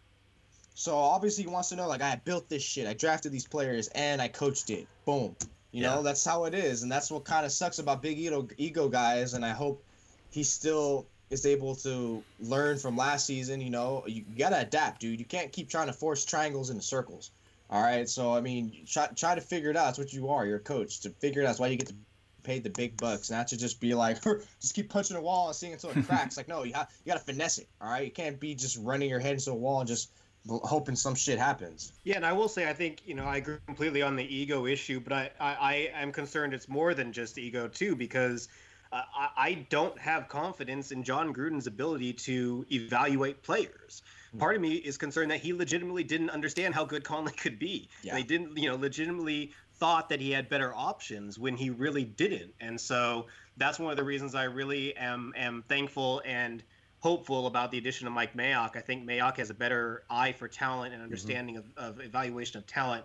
So 0.73 0.95
obviously 0.97 1.45
he 1.45 1.49
wants 1.49 1.69
to 1.69 1.75
know 1.75 1.87
like 1.87 2.01
I 2.01 2.15
built 2.23 2.49
this 2.49 2.63
shit. 2.63 2.87
I 2.87 2.93
drafted 2.93 3.31
these 3.31 3.47
players 3.47 3.87
and 3.89 4.21
I 4.21 4.27
coached 4.27 4.69
it. 4.69 4.87
Boom. 5.05 5.35
You 5.71 5.83
yeah. 5.83 5.95
know 5.95 6.03
that's 6.03 6.25
how 6.25 6.45
it 6.45 6.53
is 6.53 6.83
and 6.83 6.91
that's 6.91 7.09
what 7.09 7.23
kind 7.23 7.45
of 7.45 7.51
sucks 7.51 7.79
about 7.79 8.01
big 8.01 8.17
ego 8.17 8.47
ego 8.57 8.89
guys 8.89 9.33
and 9.33 9.45
I 9.45 9.51
hope 9.51 9.83
he 10.31 10.43
still 10.43 11.07
is 11.29 11.45
able 11.45 11.75
to 11.75 12.23
learn 12.39 12.77
from 12.77 12.95
last 12.95 13.25
season. 13.25 13.61
You 13.61 13.69
know, 13.69 14.03
you, 14.07 14.23
gotta 14.37 14.59
adapt, 14.59 15.01
dude. 15.01 15.19
You 15.19 15.25
can't 15.25 15.51
keep 15.51 15.69
trying 15.69 15.87
to 15.87 15.93
force 15.93 16.25
triangles 16.25 16.69
into 16.69 16.83
circles. 16.83 17.31
All 17.69 17.81
right, 17.81 18.07
so 18.07 18.33
I 18.33 18.41
mean, 18.41 18.85
try 18.87 19.07
try 19.15 19.35
to 19.35 19.41
figure 19.41 19.71
it 19.71 19.77
out. 19.77 19.85
That's 19.85 19.97
what 19.97 20.13
you 20.13 20.29
are. 20.29 20.45
You're 20.45 20.57
a 20.57 20.61
coach. 20.61 20.99
To 21.01 21.09
figure 21.09 21.41
it 21.41 21.45
out, 21.45 21.49
that's 21.49 21.59
why 21.59 21.67
you 21.67 21.77
get 21.77 21.87
to 21.87 21.95
pay 22.43 22.59
the 22.59 22.69
big 22.69 22.95
bucks, 22.97 23.31
not 23.31 23.47
to 23.47 23.57
just 23.57 23.81
be 23.81 23.95
like, 23.95 24.21
just 24.61 24.75
keep 24.75 24.89
punching 24.89 25.17
a 25.17 25.21
wall 25.21 25.47
and 25.47 25.55
seeing 25.55 25.73
until 25.73 25.89
it 25.89 26.05
cracks. 26.07 26.37
like, 26.37 26.47
no, 26.47 26.63
you 26.63 26.73
have 26.73 26.89
you 27.03 27.11
gotta 27.11 27.23
finesse 27.23 27.57
it. 27.57 27.67
All 27.81 27.89
right, 27.89 28.05
you 28.05 28.11
can't 28.11 28.39
be 28.39 28.53
just 28.55 28.77
running 28.77 29.09
your 29.09 29.19
head 29.19 29.33
into 29.33 29.51
a 29.51 29.55
wall 29.55 29.79
and 29.79 29.87
just 29.87 30.11
hoping 30.47 30.95
some 30.95 31.15
shit 31.15 31.39
happens. 31.39 31.93
Yeah, 32.03 32.17
and 32.17 32.25
I 32.25 32.33
will 32.33 32.47
say 32.47 32.69
I 32.69 32.73
think 32.73 33.01
you 33.05 33.15
know 33.15 33.25
I 33.25 33.37
agree 33.37 33.57
completely 33.65 34.01
on 34.03 34.15
the 34.15 34.23
ego 34.23 34.67
issue, 34.67 34.99
but 34.99 35.11
I 35.11 35.31
I, 35.39 35.55
I 35.55 35.73
am 35.95 36.11
concerned 36.11 36.53
it's 36.53 36.69
more 36.69 36.93
than 36.93 37.11
just 37.11 37.37
ego 37.37 37.67
too 37.67 37.95
because 37.95 38.47
I, 38.95 39.29
I 39.37 39.53
don't 39.69 39.97
have 39.99 40.27
confidence 40.27 40.91
in 40.91 41.03
Jon 41.03 41.33
Gruden's 41.33 41.67
ability 41.67 42.13
to 42.13 42.65
evaluate 42.71 43.43
players. 43.43 44.01
Hmm. 44.31 44.39
Part 44.39 44.55
of 44.55 44.61
me 44.61 44.75
is 44.75 44.97
concerned 44.97 45.31
that 45.31 45.41
he 45.41 45.53
legitimately 45.53 46.03
didn't 46.03 46.29
understand 46.29 46.73
how 46.73 46.85
good 46.85 47.03
Conley 47.03 47.33
could 47.37 47.59
be. 47.59 47.89
Yeah. 48.03 48.15
They 48.15 48.23
didn't, 48.23 48.57
you 48.57 48.69
know, 48.69 48.75
legitimately 48.75 49.51
thought 49.77 50.09
that 50.09 50.21
he 50.21 50.31
had 50.31 50.47
better 50.47 50.73
options 50.73 51.37
when 51.37 51.57
he 51.57 51.69
really 51.69 52.05
didn't. 52.05 52.53
And 52.59 52.79
so 52.79 53.27
that's 53.57 53.79
one 53.79 53.91
of 53.91 53.97
the 53.97 54.03
reasons 54.03 54.35
I 54.35 54.45
really 54.45 54.95
am 54.95 55.33
am 55.35 55.63
thankful 55.67 56.21
and 56.25 56.63
hopeful 56.99 57.47
about 57.47 57.71
the 57.71 57.77
addition 57.77 58.07
of 58.07 58.13
Mike 58.13 58.35
Mayock. 58.35 58.75
I 58.75 58.81
think 58.81 59.07
Mayock 59.07 59.37
has 59.37 59.49
a 59.49 59.53
better 59.53 60.03
eye 60.09 60.31
for 60.31 60.47
talent 60.47 60.93
and 60.93 61.01
mm-hmm. 61.01 61.03
understanding 61.03 61.55
mm-hmm. 61.55 61.83
of, 61.83 61.99
of 61.99 62.05
evaluation 62.05 62.57
of 62.57 62.65
talent. 62.65 63.03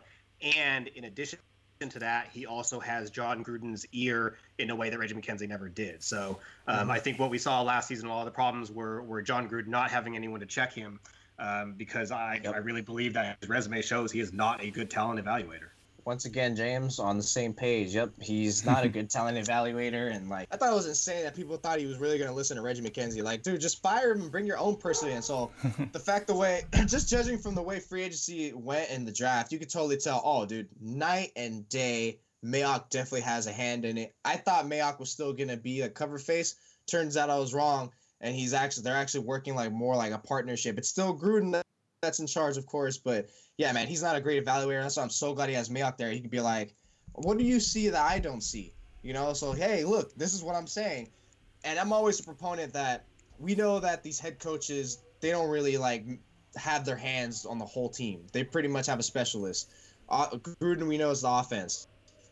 And 0.57 0.87
in 0.89 1.05
addition 1.05 1.39
to 1.89 1.99
that, 2.01 2.29
he 2.33 2.47
also 2.47 2.79
has 2.79 3.11
Jon 3.11 3.43
Gruden's 3.43 3.87
ear 3.93 4.37
in 4.59 4.71
a 4.71 4.77
way 4.77 4.91
that 4.91 4.99
Reggie 4.99 5.15
McKenzie 5.15 5.49
never 5.49 5.69
did. 5.69 6.03
So 6.03 6.39
um, 6.67 6.77
mm-hmm. 6.77 6.91
I 6.91 6.99
think 6.99 7.19
what 7.19 7.31
we 7.31 7.39
saw 7.39 7.63
last 7.63 7.89
season, 7.89 8.09
a 8.09 8.13
lot 8.13 8.21
of 8.21 8.27
the 8.27 8.33
problems 8.33 8.71
were 8.71 9.03
were 9.03 9.23
Jon 9.23 9.49
Gruden 9.49 9.69
not 9.69 9.91
having 9.91 10.15
anyone 10.15 10.41
to 10.41 10.47
check 10.47 10.73
him, 10.73 11.01
um, 11.39 11.73
because 11.77 12.11
I 12.11 12.41
yep. 12.45 12.55
I 12.55 12.59
really 12.59 12.83
believe 12.83 13.15
that 13.15 13.39
his 13.41 13.49
resume 13.49 13.81
shows 13.83 14.13
he 14.13 14.21
is 14.21 14.33
not 14.33 14.63
a 14.63 14.71
good 14.71 14.91
talent 14.91 15.25
evaluator 15.25 15.71
once 16.05 16.25
again, 16.25 16.57
James 16.57 16.99
on 16.99 17.17
the 17.17 17.23
same 17.23 17.53
page. 17.53 17.95
Yep, 17.95 18.13
he's 18.21 18.65
not 18.65 18.85
a 18.85 18.89
good 18.97 19.11
talent 19.11 19.39
evaluator, 19.39 20.15
and 20.15 20.29
like 20.29 20.49
I 20.51 20.57
thought 20.57 20.73
it 20.73 20.77
was 20.77 20.87
insane 20.87 21.25
that 21.25 21.35
people 21.35 21.57
thought 21.57 21.79
he 21.79 21.87
was 21.87 21.99
really 21.99 22.19
gonna 22.19 22.33
listen 22.33 22.57
to 22.57 22.63
Reggie 22.63 22.83
McKenzie. 22.83 23.23
Like, 23.23 23.43
dude, 23.43 23.61
just 23.61 23.83
fire 23.83 24.13
him 24.13 24.23
and 24.23 24.31
bring 24.31 24.47
your 24.47 24.59
own 24.59 24.77
person 24.77 25.09
in. 25.11 25.23
So 25.23 25.51
the 25.93 25.99
fact 25.99 26.27
the 26.27 26.35
way, 26.35 26.63
just 26.87 27.09
judging 27.09 27.39
from 27.39 27.55
the 27.55 27.63
way 27.63 27.81
free 27.81 28.03
agency 28.03 28.53
went 28.53 28.91
in 28.91 29.05
the 29.05 29.13
draft, 29.13 29.53
you 29.53 29.59
could 29.59 29.71
totally 29.71 29.97
tell. 29.97 30.21
Oh, 30.25 30.47
dude, 30.47 30.69
night 30.81 31.33
and 31.37 31.69
day. 31.69 32.19
Mayock 32.43 32.89
definitely 32.89 33.21
has 33.21 33.47
a 33.47 33.53
hand 33.53 33.85
in 33.85 33.99
it. 33.99 34.15
I 34.25 34.37
thought 34.37 34.65
Mayock 34.65 34.99
was 34.99 35.11
still 35.11 35.35
gonna 35.35 35.59
be 35.59 35.83
a 35.83 35.91
cover 35.91 36.19
face. 36.19 36.57
Turns 36.87 37.19
out 37.19 37.29
I 37.29 37.39
was 37.39 37.53
wrong, 37.53 37.93
and 38.21 38.35
he's 38.35 38.55
actually 38.55 38.85
they're 38.85 38.97
actually 38.97 39.25
working 39.25 39.55
like 39.55 39.73
more 39.73 39.95
like 39.95 40.13
a 40.13 40.19
partnership. 40.19 40.79
It's 40.79 40.89
still 40.89 41.17
Gruden 41.19 41.63
that's 42.01 42.19
in 42.19 42.27
charge, 42.27 42.57
of 42.57 42.67
course, 42.67 42.97
but 42.97 43.29
yeah, 43.59 43.73
man, 43.73 43.87
he's 43.87 44.03
not 44.03 44.17
a 44.17 44.21
great 44.21 44.45
evaluator. 44.45 44.83
That's 44.83 44.97
why 44.97 45.03
I'm 45.03 45.11
so 45.11 45.35
glad 45.35 45.49
he 45.49 45.55
has 45.55 45.75
out 45.77 45.99
there. 45.99 46.11
He 46.11 46.21
could 46.21 46.31
be 46.31 46.41
like, 46.41 46.75
"What 47.13 47.39
do 47.39 47.45
you 47.45 47.61
see 47.61 47.91
that 47.91 48.11
I 48.11 48.19
don't 48.19 48.41
see?" 48.41 48.73
You 49.03 49.13
know. 49.13 49.33
So 49.35 49.53
hey, 49.53 49.85
look, 49.85 50.15
this 50.15 50.33
is 50.33 50.43
what 50.43 50.57
I'm 50.57 50.67
saying, 50.67 51.11
and 51.65 51.79
I'm 51.79 51.93
always 51.93 52.19
a 52.21 52.23
proponent 52.23 52.73
that 52.73 53.05
we 53.39 53.55
know 53.55 53.81
that 53.81 54.03
these 54.03 54.19
head 54.19 54.39
coaches 54.39 55.03
they 55.21 55.31
don't 55.31 55.51
really 55.51 55.77
like 55.77 56.07
have 56.57 56.85
their 56.85 56.97
hands 56.97 57.45
on 57.45 57.59
the 57.59 57.67
whole 57.67 57.91
team. 57.91 58.27
They 58.33 58.45
pretty 58.45 58.69
much 58.69 58.87
have 58.87 58.99
a 58.99 59.03
specialist. 59.03 59.71
Uh, 60.09 60.29
Gruden, 60.31 60.89
we 60.89 60.99
know, 60.99 61.11
is 61.11 61.21
the 61.21 61.31
offense. 61.31 61.87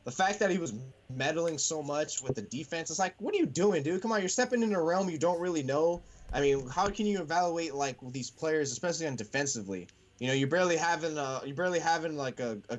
The 0.05 0.11
fact 0.11 0.39
that 0.39 0.51
he 0.51 0.59
was 0.59 0.73
meddling 1.15 1.59
so 1.59 1.83
much 1.83 2.23
with 2.23 2.35
the 2.35 2.43
defense 2.43 2.91
is 2.91 2.99
like, 2.99 3.15
what 3.19 3.35
are 3.35 3.37
you 3.37 3.47
doing, 3.47 3.83
dude? 3.83 4.01
Come 4.01 4.11
on, 4.11 4.21
you're 4.21 4.29
stepping 4.29 4.63
into 4.63 4.77
a 4.77 4.83
realm 4.83 5.11
you 5.11 5.19
don't 5.19 5.39
really 5.39 5.63
know. 5.63 6.03
I 6.33 6.41
mean, 6.41 6.69
how 6.69 6.89
can 6.89 7.07
you 7.07 7.21
evaluate 7.21 7.75
like 7.75 7.97
these 8.13 8.31
players, 8.31 8.73
especially 8.73 9.07
on 9.07 9.17
defensively? 9.17 9.87
You 10.19 10.29
know, 10.29 10.35
you're 10.35 10.49
barely 10.49 10.77
having 10.77 11.17
a, 11.17 11.41
you're 11.45 11.57
barely 11.57 11.79
having 11.79 12.17
like 12.17 12.41
a, 12.41 12.59
a 12.69 12.79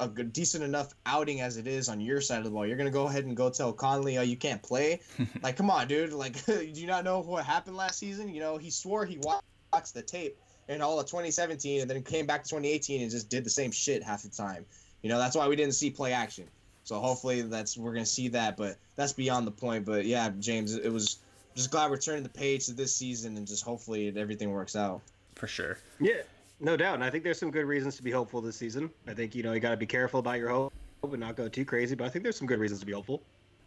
a 0.00 0.08
good, 0.08 0.32
decent 0.32 0.62
enough 0.62 0.92
outing 1.06 1.40
as 1.40 1.56
it 1.56 1.66
is 1.66 1.88
on 1.88 2.00
your 2.00 2.20
side 2.20 2.38
of 2.38 2.44
the 2.44 2.50
ball. 2.50 2.66
You're 2.66 2.76
gonna 2.76 2.90
go 2.90 3.06
ahead 3.06 3.24
and 3.24 3.36
go 3.36 3.50
tell 3.50 3.72
Conley, 3.72 4.18
oh, 4.18 4.22
you 4.22 4.36
can't 4.36 4.62
play. 4.62 5.00
like, 5.42 5.56
come 5.56 5.70
on, 5.70 5.88
dude. 5.88 6.12
Like, 6.12 6.44
do 6.46 6.64
you 6.64 6.86
not 6.86 7.04
know 7.04 7.20
what 7.20 7.44
happened 7.44 7.76
last 7.76 7.98
season? 7.98 8.28
You 8.28 8.40
know, 8.40 8.56
he 8.56 8.70
swore 8.70 9.04
he 9.04 9.18
watched 9.18 9.94
the 9.94 10.02
tape 10.02 10.36
in 10.68 10.82
all 10.82 10.98
of 10.98 11.06
2017, 11.06 11.80
and 11.80 11.90
then 11.90 12.02
came 12.02 12.26
back 12.26 12.42
to 12.42 12.50
2018 12.50 13.02
and 13.02 13.10
just 13.10 13.28
did 13.28 13.44
the 13.44 13.50
same 13.50 13.70
shit 13.70 14.02
half 14.02 14.22
the 14.22 14.28
time. 14.28 14.66
You 15.02 15.08
know, 15.08 15.18
that's 15.18 15.36
why 15.36 15.46
we 15.46 15.56
didn't 15.56 15.74
see 15.74 15.90
play 15.90 16.12
action. 16.12 16.48
So 16.84 16.98
hopefully 17.00 17.42
that's 17.42 17.76
we're 17.76 17.92
gonna 17.92 18.06
see 18.06 18.28
that, 18.28 18.56
but 18.56 18.76
that's 18.96 19.12
beyond 19.12 19.46
the 19.46 19.52
point. 19.52 19.84
But 19.84 20.04
yeah, 20.04 20.30
James, 20.38 20.74
it 20.74 20.92
was 20.92 21.18
just 21.56 21.70
glad 21.70 21.90
we're 21.90 21.96
turning 21.96 22.22
the 22.22 22.28
page 22.28 22.66
to 22.66 22.72
this 22.72 22.94
season, 22.94 23.36
and 23.36 23.46
just 23.46 23.64
hopefully 23.64 24.12
everything 24.16 24.50
works 24.50 24.76
out. 24.76 25.00
For 25.34 25.46
sure. 25.46 25.78
Yeah. 25.98 26.22
No 26.60 26.76
doubt, 26.76 26.94
and 26.94 27.04
I 27.04 27.10
think 27.10 27.24
there's 27.24 27.38
some 27.38 27.50
good 27.50 27.66
reasons 27.66 27.96
to 27.96 28.02
be 28.02 28.10
hopeful 28.10 28.40
this 28.40 28.56
season. 28.56 28.90
I 29.06 29.14
think 29.14 29.34
you 29.34 29.42
know 29.42 29.52
you 29.52 29.60
got 29.60 29.70
to 29.70 29.76
be 29.76 29.86
careful 29.86 30.20
about 30.20 30.38
your 30.38 30.48
hope 30.50 30.72
and 31.02 31.18
not 31.18 31.36
go 31.36 31.48
too 31.48 31.64
crazy, 31.64 31.94
but 31.94 32.04
I 32.04 32.08
think 32.08 32.22
there's 32.22 32.36
some 32.36 32.46
good 32.46 32.58
reasons 32.58 32.80
to 32.80 32.86
be 32.86 32.92
hopeful. 32.92 33.22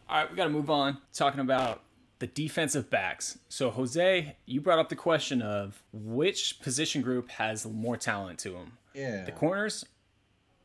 All 0.10 0.18
right, 0.18 0.30
we 0.30 0.36
got 0.36 0.46
to 0.46 0.50
move 0.50 0.70
on 0.70 0.98
talking 1.14 1.40
about 1.40 1.84
the 2.18 2.28
defensive 2.28 2.90
backs. 2.90 3.38
So 3.48 3.70
Jose, 3.70 4.36
you 4.46 4.62
brought 4.62 4.80
up 4.80 4.90
the 4.90 4.96
question 4.96 5.42
of 5.42 5.82
which 5.94 6.60
position 6.62 7.02
group 7.02 7.30
has 7.30 7.66
more 7.66 7.96
talent 7.98 8.40
to 8.40 8.52
them. 8.52 8.74
Yeah. 8.94 9.24
The 9.24 9.32
corners 9.32 9.86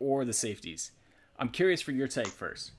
or 0.00 0.24
the 0.24 0.32
safeties. 0.32 0.90
I'm 1.38 1.48
curious 1.48 1.80
for 1.80 1.92
your 1.92 2.08
take 2.08 2.26
first. 2.26 2.72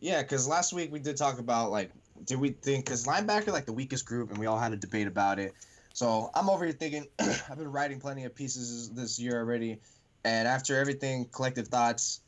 Yeah, 0.00 0.22
because 0.22 0.46
last 0.46 0.72
week 0.72 0.92
we 0.92 0.98
did 0.98 1.16
talk 1.16 1.38
about 1.38 1.70
like, 1.70 1.90
did 2.24 2.38
we 2.38 2.50
think 2.50 2.84
because 2.84 3.04
linebacker 3.06 3.48
like 3.48 3.66
the 3.66 3.72
weakest 3.72 4.06
group, 4.06 4.30
and 4.30 4.38
we 4.38 4.46
all 4.46 4.58
had 4.58 4.72
a 4.72 4.76
debate 4.76 5.06
about 5.06 5.38
it. 5.38 5.52
So 5.92 6.30
I'm 6.34 6.48
over 6.48 6.64
here 6.64 6.74
thinking, 6.74 7.06
I've 7.18 7.58
been 7.58 7.72
writing 7.72 8.00
plenty 8.00 8.24
of 8.24 8.34
pieces 8.34 8.90
this 8.90 9.18
year 9.18 9.38
already, 9.38 9.78
and 10.24 10.46
after 10.46 10.78
everything, 10.78 11.26
collective 11.32 11.68
thoughts 11.68 12.20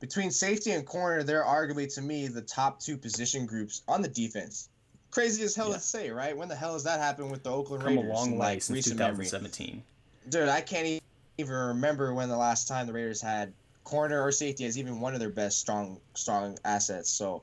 between 0.00 0.30
safety 0.30 0.70
and 0.70 0.86
corner, 0.86 1.22
they're 1.22 1.44
arguably 1.44 1.92
to 1.94 2.02
me 2.02 2.28
the 2.28 2.42
top 2.42 2.80
two 2.80 2.96
position 2.96 3.46
groups 3.46 3.82
on 3.88 4.02
the 4.02 4.08
defense. 4.08 4.68
Crazy 5.10 5.42
as 5.42 5.56
hell 5.56 5.68
yeah. 5.68 5.74
to 5.74 5.80
say, 5.80 6.10
right? 6.10 6.36
When 6.36 6.48
the 6.48 6.54
hell 6.54 6.74
has 6.74 6.84
that 6.84 7.00
happened 7.00 7.30
with 7.30 7.42
the 7.42 7.50
Oakland 7.50 7.82
Come 7.82 7.96
Raiders? 7.96 8.10
A 8.10 8.14
long 8.14 8.32
way 8.32 8.38
like, 8.38 8.62
since 8.62 8.84
2017. 8.84 9.66
Memory? 9.66 9.82
Dude, 10.28 10.48
I 10.48 10.60
can't 10.60 11.02
even 11.38 11.54
remember 11.54 12.14
when 12.14 12.28
the 12.28 12.36
last 12.36 12.68
time 12.68 12.86
the 12.86 12.92
Raiders 12.92 13.20
had 13.20 13.52
corner 13.84 14.20
or 14.20 14.30
safety 14.30 14.66
as 14.66 14.76
even 14.78 15.00
one 15.00 15.14
of 15.14 15.20
their 15.20 15.30
best 15.30 15.58
strong 15.58 15.98
strong 16.14 16.58
assets. 16.64 17.08
So 17.08 17.42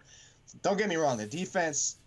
don't 0.61 0.77
get 0.77 0.89
me 0.89 0.95
wrong, 0.95 1.17
the 1.17 1.27
defense, 1.27 1.97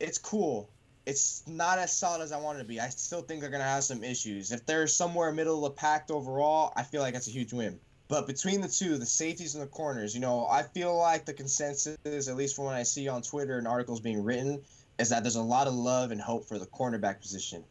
it's 0.00 0.18
cool 0.18 0.70
it's 1.08 1.42
not 1.46 1.78
as 1.78 1.96
solid 1.96 2.20
as 2.20 2.32
I 2.32 2.36
want 2.36 2.58
it 2.58 2.62
to 2.62 2.68
be. 2.68 2.80
I 2.80 2.90
still 2.90 3.22
think 3.22 3.40
they're 3.40 3.48
gonna 3.48 3.64
have 3.64 3.82
some 3.82 4.04
issues. 4.04 4.52
If 4.52 4.66
they're 4.66 4.86
somewhere 4.86 5.32
middle 5.32 5.64
of 5.64 5.72
the 5.72 5.80
pack 5.80 6.10
overall, 6.10 6.70
I 6.76 6.82
feel 6.82 7.00
like 7.00 7.14
that's 7.14 7.28
a 7.28 7.30
huge 7.30 7.50
win. 7.50 7.80
But 8.08 8.26
between 8.26 8.60
the 8.60 8.68
two, 8.68 8.98
the 8.98 9.06
safeties 9.06 9.54
and 9.54 9.62
the 9.62 9.68
corners, 9.68 10.14
you 10.14 10.20
know, 10.20 10.46
I 10.46 10.64
feel 10.64 10.94
like 10.94 11.24
the 11.24 11.32
consensus, 11.32 11.96
at 12.04 12.36
least 12.36 12.54
from 12.54 12.66
what 12.66 12.74
I 12.74 12.82
see 12.82 13.08
on 13.08 13.22
Twitter 13.22 13.56
and 13.56 13.66
articles 13.66 14.00
being 14.00 14.22
written, 14.22 14.60
is 14.98 15.08
that 15.08 15.22
there's 15.22 15.36
a 15.36 15.42
lot 15.42 15.66
of 15.66 15.72
love 15.72 16.10
and 16.10 16.20
hope 16.20 16.46
for 16.46 16.58
the 16.58 16.66
cornerback 16.66 17.22
position. 17.22 17.64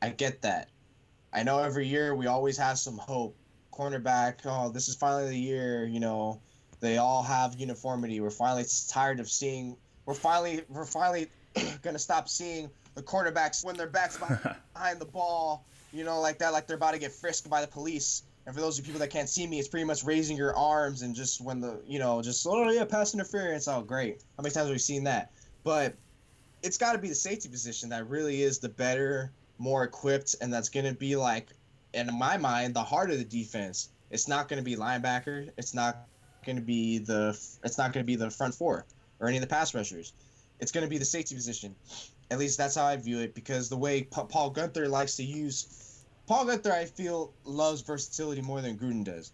I 0.00 0.10
get 0.10 0.42
that. 0.42 0.68
I 1.32 1.42
know 1.42 1.58
every 1.58 1.88
year 1.88 2.14
we 2.14 2.28
always 2.28 2.56
have 2.58 2.78
some 2.78 2.98
hope. 2.98 3.34
Cornerback, 3.72 4.34
oh, 4.44 4.70
this 4.70 4.88
is 4.88 4.94
finally 4.94 5.30
the 5.30 5.38
year, 5.38 5.84
you 5.84 5.98
know, 5.98 6.40
they 6.80 6.98
all 6.98 7.22
have 7.22 7.54
uniformity. 7.54 8.20
We're 8.20 8.30
finally 8.30 8.64
tired 8.88 9.20
of 9.20 9.30
seeing 9.30 9.76
we're 10.06 10.14
finally 10.14 10.62
we're 10.68 10.86
finally 10.86 11.28
gonna 11.82 11.98
stop 11.98 12.28
seeing 12.28 12.70
the 12.94 13.02
quarterbacks 13.02 13.64
when 13.64 13.76
their 13.76 13.88
backs 13.88 14.16
behind 14.74 15.00
the 15.00 15.04
ball, 15.04 15.64
you 15.92 16.04
know, 16.04 16.20
like 16.20 16.38
that, 16.38 16.52
like 16.52 16.66
they're 16.66 16.76
about 16.76 16.92
to 16.92 16.98
get 16.98 17.12
frisked 17.12 17.48
by 17.48 17.60
the 17.60 17.66
police. 17.66 18.22
And 18.46 18.54
for 18.54 18.62
those 18.62 18.78
of 18.78 18.86
you 18.86 18.92
people 18.92 19.00
that 19.00 19.10
can't 19.10 19.28
see 19.28 19.46
me, 19.46 19.58
it's 19.58 19.68
pretty 19.68 19.84
much 19.84 20.04
raising 20.04 20.36
your 20.36 20.56
arms 20.56 21.02
and 21.02 21.14
just 21.14 21.40
when 21.40 21.60
the, 21.60 21.80
you 21.86 21.98
know, 21.98 22.22
just 22.22 22.46
oh 22.48 22.70
yeah, 22.70 22.84
pass 22.84 23.12
interference. 23.12 23.68
Oh 23.68 23.82
great, 23.82 24.22
how 24.36 24.42
many 24.42 24.52
times 24.54 24.68
have 24.68 24.74
we 24.74 24.78
seen 24.78 25.04
that? 25.04 25.32
But 25.64 25.94
it's 26.62 26.78
got 26.78 26.92
to 26.92 26.98
be 26.98 27.08
the 27.08 27.14
safety 27.14 27.48
position 27.48 27.90
that 27.90 28.08
really 28.08 28.42
is 28.42 28.58
the 28.58 28.68
better, 28.68 29.30
more 29.58 29.84
equipped, 29.84 30.36
and 30.40 30.52
that's 30.52 30.68
gonna 30.68 30.94
be 30.94 31.16
like, 31.16 31.48
in 31.92 32.08
my 32.18 32.36
mind, 32.36 32.74
the 32.74 32.82
heart 32.82 33.10
of 33.10 33.18
the 33.18 33.24
defense. 33.24 33.90
It's 34.10 34.26
not 34.26 34.48
gonna 34.48 34.62
be 34.62 34.76
linebacker. 34.76 35.50
It's 35.58 35.74
not 35.74 36.06
gonna 36.44 36.60
be 36.60 36.98
the. 36.98 37.38
It's 37.64 37.78
not 37.78 37.92
gonna 37.92 38.04
be 38.04 38.16
the 38.16 38.30
front 38.30 38.54
four 38.54 38.84
or 39.20 39.28
any 39.28 39.36
of 39.36 39.42
the 39.42 39.48
pass 39.48 39.74
rushers 39.74 40.12
it's 40.60 40.72
going 40.72 40.84
to 40.84 40.90
be 40.90 40.98
the 40.98 41.04
safety 41.04 41.34
position. 41.34 41.74
At 42.30 42.38
least 42.38 42.58
that's 42.58 42.74
how 42.74 42.84
I 42.84 42.96
view 42.96 43.20
it 43.20 43.34
because 43.34 43.68
the 43.68 43.76
way 43.76 44.02
Pa- 44.02 44.24
Paul 44.24 44.52
Guenther 44.52 44.88
likes 44.88 45.16
to 45.16 45.24
use 45.24 46.04
Paul 46.26 46.44
Guenther, 46.44 46.72
I 46.72 46.84
feel 46.84 47.32
loves 47.44 47.80
versatility 47.80 48.42
more 48.42 48.60
than 48.60 48.76
Gruden 48.76 49.04
does. 49.04 49.32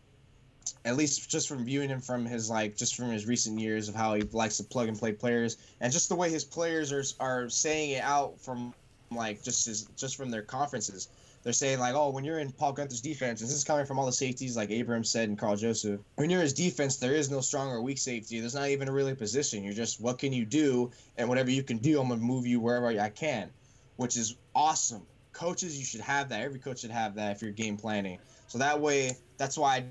At 0.85 0.97
least 0.97 1.29
just 1.29 1.49
from 1.49 1.65
viewing 1.65 1.89
him 1.89 2.01
from 2.01 2.25
his 2.25 2.49
like 2.49 2.77
just 2.77 2.95
from 2.95 3.11
his 3.11 3.27
recent 3.27 3.59
years 3.59 3.89
of 3.89 3.95
how 3.95 4.15
he 4.15 4.23
likes 4.33 4.59
to 4.59 4.65
plug 4.65 4.89
and 4.89 4.99
play 4.99 5.13
players 5.13 5.57
and 5.81 5.93
just 5.93 6.09
the 6.09 6.15
way 6.15 6.31
his 6.31 6.45
players 6.45 6.93
are 6.93 7.05
are 7.21 7.49
saying 7.49 7.91
it 7.93 8.03
out 8.03 8.41
from 8.41 8.73
like 9.11 9.43
just 9.43 9.67
his 9.67 9.85
just 9.97 10.17
from 10.17 10.31
their 10.31 10.43
conferences 10.43 11.09
they're 11.45 11.53
saying 11.53 11.79
like, 11.79 11.95
oh, 11.95 12.09
when 12.09 12.25
you're 12.25 12.39
in 12.39 12.51
Paul 12.51 12.75
Guenther's 12.75 13.03
defense, 13.03 13.43
and 13.43 13.49
this 13.49 13.57
is 13.57 13.65
coming 13.65 13.85
from 13.85 13.99
all 13.99 14.07
the 14.07 14.13
safeties 14.13 14.57
like 14.57 14.71
Abrams 14.71 15.11
said 15.11 15.29
and 15.29 15.39
Karl 15.39 15.57
Joseph. 15.57 16.01
When 16.17 16.31
you're 16.31 16.41
his 16.41 16.55
defense, 16.55 16.97
there 16.97 17.13
is 17.13 17.31
no 17.31 17.43
strong 17.43 17.69
or 17.69 17.83
weak 17.83 17.99
safety. 17.99 18.41
There's 18.41 18.55
not 18.55 18.69
even 18.69 18.89
a 18.89 18.93
really 18.93 19.15
position. 19.15 19.63
You're 19.63 19.75
just 19.75 20.01
what 20.01 20.19
can 20.19 20.33
you 20.33 20.47
do, 20.47 20.91
and 21.19 21.29
whatever 21.29 21.51
you 21.51 21.63
can 21.63 21.79
do, 21.79 22.01
I'm 22.01 22.09
gonna 22.09 22.23
move 22.23 22.47
you 22.47 22.61
wherever 22.61 22.89
I 22.89 23.11
can, 23.11 23.51
which 23.97 24.17
is 24.17 24.37
awesome. 24.55 25.03
Coaches, 25.35 25.79
you 25.79 25.85
should 25.85 26.01
have 26.01 26.31
that. 26.31 26.41
Every 26.41 26.59
coach 26.59 26.81
should 26.81 26.91
have 26.91 27.17
that 27.17 27.37
if 27.37 27.43
you're 27.43 27.51
game 27.51 27.77
planning. 27.77 28.19
So 28.47 28.59
that 28.59 28.81
way, 28.81 29.13
that's 29.37 29.59
why 29.59 29.77
I 29.77 29.85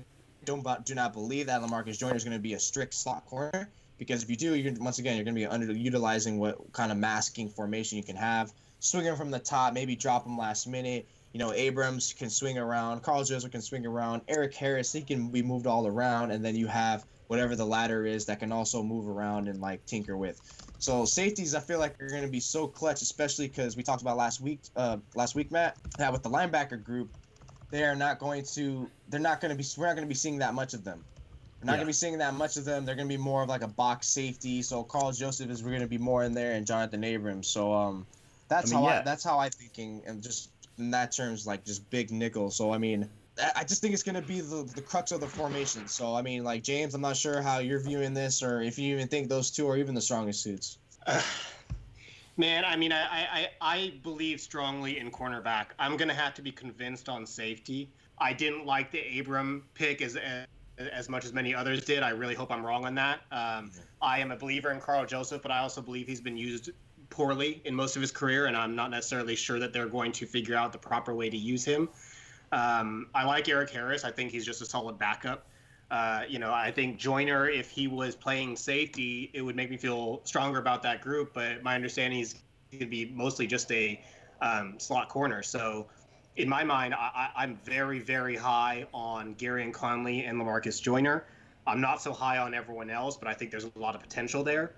don't 0.44 0.84
do 0.84 0.94
not 0.94 1.12
believe 1.12 1.46
that 1.46 1.60
Lamarcus 1.60 1.98
Joyner 1.98 2.16
is 2.16 2.24
going 2.24 2.36
to 2.36 2.42
be 2.42 2.54
a 2.54 2.58
strict 2.58 2.94
slot 2.94 3.26
corner 3.26 3.68
because 3.98 4.22
if 4.22 4.30
you 4.30 4.36
do, 4.36 4.54
you're 4.54 4.72
once 4.80 4.98
again 4.98 5.16
you're 5.16 5.24
going 5.24 5.36
to 5.36 5.40
be 5.40 5.46
underutilizing 5.46 6.38
what 6.38 6.72
kind 6.72 6.90
of 6.90 6.98
masking 6.98 7.48
formation 7.48 7.98
you 7.98 8.04
can 8.04 8.16
have. 8.16 8.52
Swing 8.80 9.04
him 9.04 9.16
from 9.16 9.30
the 9.30 9.38
top, 9.38 9.72
maybe 9.72 9.96
drop 9.96 10.26
him 10.26 10.36
last 10.36 10.66
minute 10.66 11.06
you 11.34 11.40
know, 11.40 11.52
Abrams 11.52 12.14
can 12.16 12.30
swing 12.30 12.58
around, 12.58 13.02
Karl 13.02 13.24
Joseph 13.24 13.50
can 13.50 13.60
swing 13.60 13.84
around, 13.84 14.22
Erik 14.28 14.54
Harris, 14.54 14.92
he 14.92 15.02
can 15.02 15.28
be 15.28 15.42
moved 15.42 15.66
all 15.66 15.84
around, 15.84 16.30
and 16.30 16.44
then 16.44 16.54
you 16.54 16.68
have 16.68 17.04
whatever 17.26 17.56
the 17.56 17.66
ladder 17.66 18.06
is 18.06 18.24
that 18.26 18.38
can 18.38 18.52
also 18.52 18.84
move 18.84 19.08
around 19.08 19.48
and 19.48 19.60
like 19.60 19.84
tinker 19.84 20.16
with. 20.16 20.40
So 20.78 21.04
safeties, 21.04 21.56
I 21.56 21.60
feel 21.60 21.80
like 21.80 22.00
are 22.00 22.08
going 22.08 22.22
to 22.22 22.28
be 22.28 22.38
so 22.38 22.68
clutch, 22.68 23.02
especially 23.02 23.48
because 23.48 23.76
we 23.76 23.82
talked 23.82 24.00
about 24.00 24.16
last 24.16 24.40
week, 24.40 24.60
uh, 24.76 24.98
last 25.16 25.34
week, 25.34 25.50
Matt, 25.50 25.76
that 25.98 26.12
with 26.12 26.22
the 26.22 26.30
linebacker 26.30 26.80
group, 26.80 27.10
they 27.72 27.82
are 27.82 27.96
not 27.96 28.20
going 28.20 28.44
to, 28.54 28.88
they're 29.08 29.18
not 29.18 29.40
going 29.40 29.50
to 29.50 29.56
be, 29.60 29.68
we're 29.76 29.86
not 29.86 29.96
going 29.96 30.06
to 30.06 30.08
be 30.08 30.14
seeing 30.14 30.38
that 30.38 30.54
much 30.54 30.72
of 30.72 30.84
them. 30.84 31.02
We're 31.60 31.66
not 31.66 31.72
yeah. 31.72 31.76
going 31.78 31.86
to 31.86 31.86
be 31.86 31.92
seeing 31.94 32.18
that 32.18 32.34
much 32.34 32.56
of 32.56 32.64
them. 32.64 32.84
They're 32.84 32.94
going 32.94 33.08
to 33.08 33.12
be 33.12 33.20
more 33.20 33.42
of 33.42 33.48
like 33.48 33.62
a 33.62 33.68
box 33.68 34.06
safety. 34.06 34.62
So 34.62 34.84
Karl 34.84 35.10
Joseph 35.10 35.50
is 35.50 35.64
we're 35.64 35.70
going 35.70 35.80
to 35.80 35.88
be 35.88 35.98
more 35.98 36.22
in 36.22 36.32
there, 36.32 36.52
and 36.52 36.64
Jonathan 36.64 37.02
Abrams. 37.02 37.48
So 37.48 37.72
um, 37.72 38.06
that's 38.48 38.70
I 38.70 38.76
mean, 38.76 38.84
how 38.84 38.90
yeah. 38.90 39.00
I, 39.00 39.02
that's 39.02 39.24
how 39.24 39.38
I 39.38 39.48
thinking, 39.48 40.02
and 40.06 40.22
just 40.22 40.50
in 40.78 40.90
that 40.90 41.12
terms 41.12 41.46
like 41.46 41.64
just 41.64 41.88
big 41.90 42.10
nickel. 42.10 42.50
So 42.50 42.72
I 42.72 42.78
mean, 42.78 43.08
I 43.56 43.64
just 43.64 43.80
think 43.80 43.94
it's 43.94 44.02
going 44.02 44.14
to 44.14 44.22
be 44.22 44.40
the, 44.40 44.68
the 44.74 44.80
crux 44.80 45.10
of 45.12 45.20
the 45.20 45.26
formation. 45.26 45.88
So 45.88 46.14
I 46.14 46.22
mean, 46.22 46.44
like 46.44 46.62
James, 46.62 46.94
I'm 46.94 47.00
not 47.00 47.16
sure 47.16 47.42
how 47.42 47.58
you're 47.58 47.80
viewing 47.80 48.14
this, 48.14 48.42
or 48.42 48.62
if 48.62 48.78
you 48.78 48.94
even 48.94 49.08
think 49.08 49.28
those 49.28 49.50
two 49.50 49.68
are 49.68 49.76
even 49.76 49.94
the 49.94 50.00
strongest 50.00 50.42
suits. 50.42 50.78
Man, 52.36 52.64
I 52.64 52.74
mean, 52.74 52.92
I, 52.92 52.98
I 53.02 53.48
I 53.60 53.92
believe 54.02 54.40
strongly 54.40 54.98
in 54.98 55.10
cornerback. 55.10 55.66
I'm 55.78 55.96
going 55.96 56.08
to 56.08 56.14
have 56.14 56.34
to 56.34 56.42
be 56.42 56.50
convinced 56.50 57.08
on 57.08 57.26
safety. 57.26 57.88
I 58.18 58.32
didn't 58.32 58.66
like 58.66 58.90
the 58.90 59.20
Abram 59.20 59.64
pick 59.74 60.02
as 60.02 60.18
as 60.78 61.08
much 61.08 61.24
as 61.24 61.32
many 61.32 61.54
others 61.54 61.84
did. 61.84 62.02
I 62.02 62.10
really 62.10 62.34
hope 62.34 62.50
I'm 62.50 62.66
wrong 62.66 62.84
on 62.84 62.94
that. 62.96 63.20
Um, 63.30 63.70
I 64.02 64.18
am 64.18 64.32
a 64.32 64.36
believer 64.36 64.72
in 64.72 64.80
Karl 64.80 65.06
Joseph, 65.06 65.42
but 65.42 65.50
I 65.50 65.58
also 65.58 65.80
believe 65.80 66.06
he's 66.08 66.20
been 66.20 66.36
used 66.36 66.70
poorly 67.14 67.62
in 67.64 67.74
most 67.74 67.96
of 67.96 68.02
his 68.02 68.10
career, 68.10 68.46
and 68.46 68.56
I'm 68.56 68.74
not 68.74 68.90
necessarily 68.90 69.36
sure 69.36 69.58
that 69.60 69.72
they're 69.72 69.88
going 69.88 70.12
to 70.12 70.26
figure 70.26 70.56
out 70.56 70.72
the 70.72 70.78
proper 70.78 71.14
way 71.14 71.30
to 71.30 71.36
use 71.36 71.64
him. 71.64 71.88
Um, 72.52 73.06
I 73.14 73.24
like 73.24 73.48
Erik 73.48 73.70
Harris. 73.70 74.04
I 74.04 74.10
think 74.10 74.32
he's 74.32 74.44
just 74.44 74.60
a 74.62 74.66
solid 74.66 74.98
backup. 74.98 75.46
Uh, 75.90 76.22
you 76.28 76.38
know, 76.38 76.52
I 76.52 76.72
think 76.72 76.98
Joyner, 76.98 77.48
if 77.48 77.70
he 77.70 77.86
was 77.86 78.16
playing 78.16 78.56
safety, 78.56 79.30
it 79.32 79.42
would 79.42 79.54
make 79.54 79.70
me 79.70 79.76
feel 79.76 80.22
stronger 80.24 80.58
about 80.58 80.82
that 80.82 81.02
group. 81.02 81.32
But 81.34 81.62
my 81.62 81.74
understanding 81.74 82.20
is 82.20 82.34
he 82.70 82.78
could 82.78 82.90
be 82.90 83.12
mostly 83.14 83.46
just 83.46 83.70
a 83.70 84.00
um, 84.40 84.74
slot 84.78 85.08
corner. 85.08 85.42
So, 85.42 85.86
in 86.36 86.48
my 86.48 86.64
mind, 86.64 86.94
I, 86.94 87.30
am 87.36 87.60
very, 87.64 88.00
very 88.00 88.34
high 88.34 88.86
on 88.92 89.36
Gareon 89.36 89.72
Conley 89.72 90.24
and 90.24 90.40
Lamarcus 90.40 90.82
Joyner. 90.82 91.26
I'm 91.64 91.80
not 91.80 92.02
so 92.02 92.12
high 92.12 92.38
on 92.38 92.54
everyone 92.54 92.90
else, 92.90 93.16
but 93.16 93.28
I 93.28 93.34
think 93.34 93.52
there's 93.52 93.64
a 93.64 93.78
lot 93.78 93.94
of 93.94 94.00
potential 94.00 94.42
there. 94.42 94.74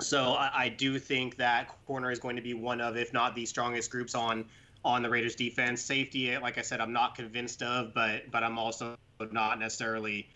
So 0.00 0.32
I, 0.32 0.50
I, 0.54 0.68
do 0.68 0.98
think 0.98 1.36
that 1.36 1.68
corner 1.86 2.10
is 2.10 2.18
going 2.18 2.36
to 2.36 2.42
be 2.42 2.54
one 2.54 2.80
of, 2.80 2.96
if 2.96 3.12
not 3.12 3.34
the 3.34 3.46
strongest 3.46 3.90
groups 3.90 4.14
on 4.14 4.44
on 4.84 5.02
the 5.02 5.08
Raiders 5.08 5.34
defense. 5.34 5.80
Safety, 5.80 6.36
like 6.38 6.58
I 6.58 6.62
said, 6.62 6.80
I'm 6.80 6.92
not 6.92 7.14
convinced 7.14 7.62
of, 7.62 7.94
but 7.94 8.30
but 8.30 8.42
I'm 8.42 8.58
also 8.58 8.96
not 9.30 9.58
necessarily 9.58 10.28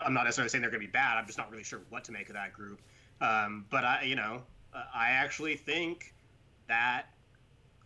I'm 0.00 0.14
not 0.14 0.24
necessarily 0.24 0.48
saying 0.48 0.62
they're 0.62 0.70
going 0.70 0.82
to 0.82 0.86
be 0.86 0.92
bad. 0.92 1.18
I'm 1.18 1.26
just 1.26 1.38
not 1.38 1.50
really 1.50 1.64
sure 1.64 1.80
what 1.88 2.04
to 2.04 2.12
make 2.12 2.28
of 2.28 2.34
that 2.34 2.52
group. 2.52 2.80
Um, 3.20 3.66
but 3.70 3.84
I, 3.84 4.02
you 4.02 4.16
know, 4.16 4.42
I 4.72 5.10
actually 5.10 5.56
think 5.56 6.14
that 6.68 7.06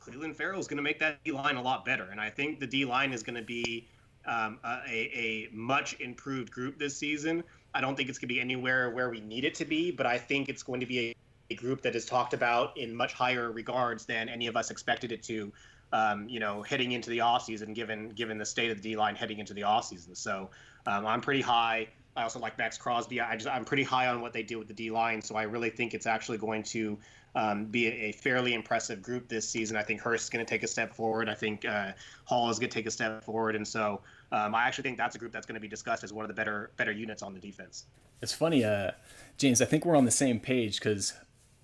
Clelin 0.01 0.35
Ferrell 0.35 0.61
is 0.61 0.67
going 0.67 0.77
to 0.77 0.83
make 0.83 0.99
that 1.01 1.23
D 1.25 1.33
line 1.33 1.57
a 1.57 1.63
lot 1.63 1.85
better, 1.85 2.09
and 2.11 2.21
I 2.21 2.31
think 2.31 2.61
the 2.61 2.67
D 2.67 2.85
line 2.85 3.13
is 3.13 3.23
going 3.23 3.37
to 3.37 3.43
be 3.43 3.89
um, 4.27 4.59
a, 4.65 4.91
a 4.91 5.49
much 5.53 5.99
improved 6.01 6.51
group 6.51 6.79
this 6.79 6.97
season. 6.97 7.43
I 7.75 7.81
don't 7.81 7.97
think 7.97 8.09
it's 8.09 8.19
going 8.19 8.29
to 8.29 8.35
be 8.35 8.41
anywhere 8.41 8.91
where 8.91 9.11
we 9.11 9.21
need 9.21 9.45
it 9.45 9.55
to 9.57 9.65
be, 9.65 9.91
but 9.91 10.07
I 10.07 10.19
think 10.19 10.49
it's 10.49 10.63
going 10.63 10.81
to 10.81 10.87
be 10.87 11.11
a, 11.11 11.17
a 11.51 11.55
group 11.57 11.83
that 11.83 11.97
is 11.97 12.07
talked 12.07 12.33
about 12.33 12.77
in 12.77 12.95
much 12.95 13.13
higher 13.13 13.51
regards 13.51 14.07
than 14.07 14.29
any 14.29 14.47
of 14.47 14.57
us 14.57 14.71
expected 14.71 15.13
it 15.13 15.23
to. 15.25 15.53
Um, 15.93 16.29
you 16.29 16.41
know, 16.41 16.63
heading 16.63 16.93
into 16.93 17.09
the 17.11 17.19
offseason, 17.19 17.73
given 17.73 18.09
given 18.11 18.37
the 18.37 18.47
state 18.47 18.71
of 18.71 18.79
the 18.79 18.83
D 18.83 18.97
line 18.97 19.15
heading 19.15 19.39
into 19.39 19.55
the 19.55 19.61
offseason. 19.61 20.17
So 20.17 20.51
um, 20.87 21.07
I'm 21.07 21.21
pretty 21.21 21.41
high. 21.41 21.89
I 22.17 22.23
also 22.23 22.39
like 22.39 22.59
Maxx 22.59 22.79
Crosby. 22.79 23.21
I 23.21 23.37
just 23.37 23.49
I'm 23.49 23.65
pretty 23.65 23.85
high 23.85 24.09
on 24.09 24.21
what 24.21 24.33
they 24.33 24.43
do 24.43 24.59
with 24.59 24.67
the 24.67 24.75
D 24.75 24.91
line. 24.91 25.23
So 25.23 25.37
I 25.37 25.45
really 25.45 25.71
think 25.71 25.95
it's 25.95 26.07
actually 26.07 26.39
going 26.39 26.63
to 26.65 26.99
um, 27.35 27.67
be 27.67 27.87
a, 27.89 27.91
a, 27.91 28.13
fairly 28.13 28.55
impressive 28.55 29.03
group 29.03 29.29
this 29.29 29.49
season. 29.49 29.77
I 29.77 29.83
think 29.83 30.01
Hurst 30.01 30.25
is 30.25 30.31
going 30.31 30.45
to 30.45 30.49
take 30.49 30.63
a 30.63 30.69
step 30.69 30.95
forward. 30.95 31.29
I 31.29 31.35
think 31.35 31.65
uh, 31.65 31.93
Hall 32.25 32.49
is 32.51 32.59
going 32.59 32.71
to 32.71 32.75
take 32.75 32.87
a 32.87 32.91
step 32.91 33.25
forward, 33.25 33.57
and 33.57 33.67
so 33.67 34.01
um, 34.33 34.55
I 34.55 34.67
actually 34.67 34.83
think 34.83 34.99
that's 34.99 35.17
a 35.17 35.19
group 35.19 35.33
that's 35.33 35.47
going 35.47 35.55
to 35.55 35.61
be 35.61 35.69
discussed 35.69 36.05
as 36.05 36.13
one 36.13 36.25
of 36.25 36.29
the 36.29 36.35
better 36.35 36.71
better 36.77 36.93
units 36.93 37.23
on 37.23 37.35
the 37.35 37.41
defense. 37.41 37.87
It's 38.23 38.33
funny, 38.33 38.65
uh, 38.65 38.93
James. 39.39 39.61
I 39.61 39.65
think 39.65 39.85
we're 39.85 39.97
on 39.97 40.05
the 40.05 40.11
same 40.11 40.41
page 40.41 40.79
because 40.79 41.15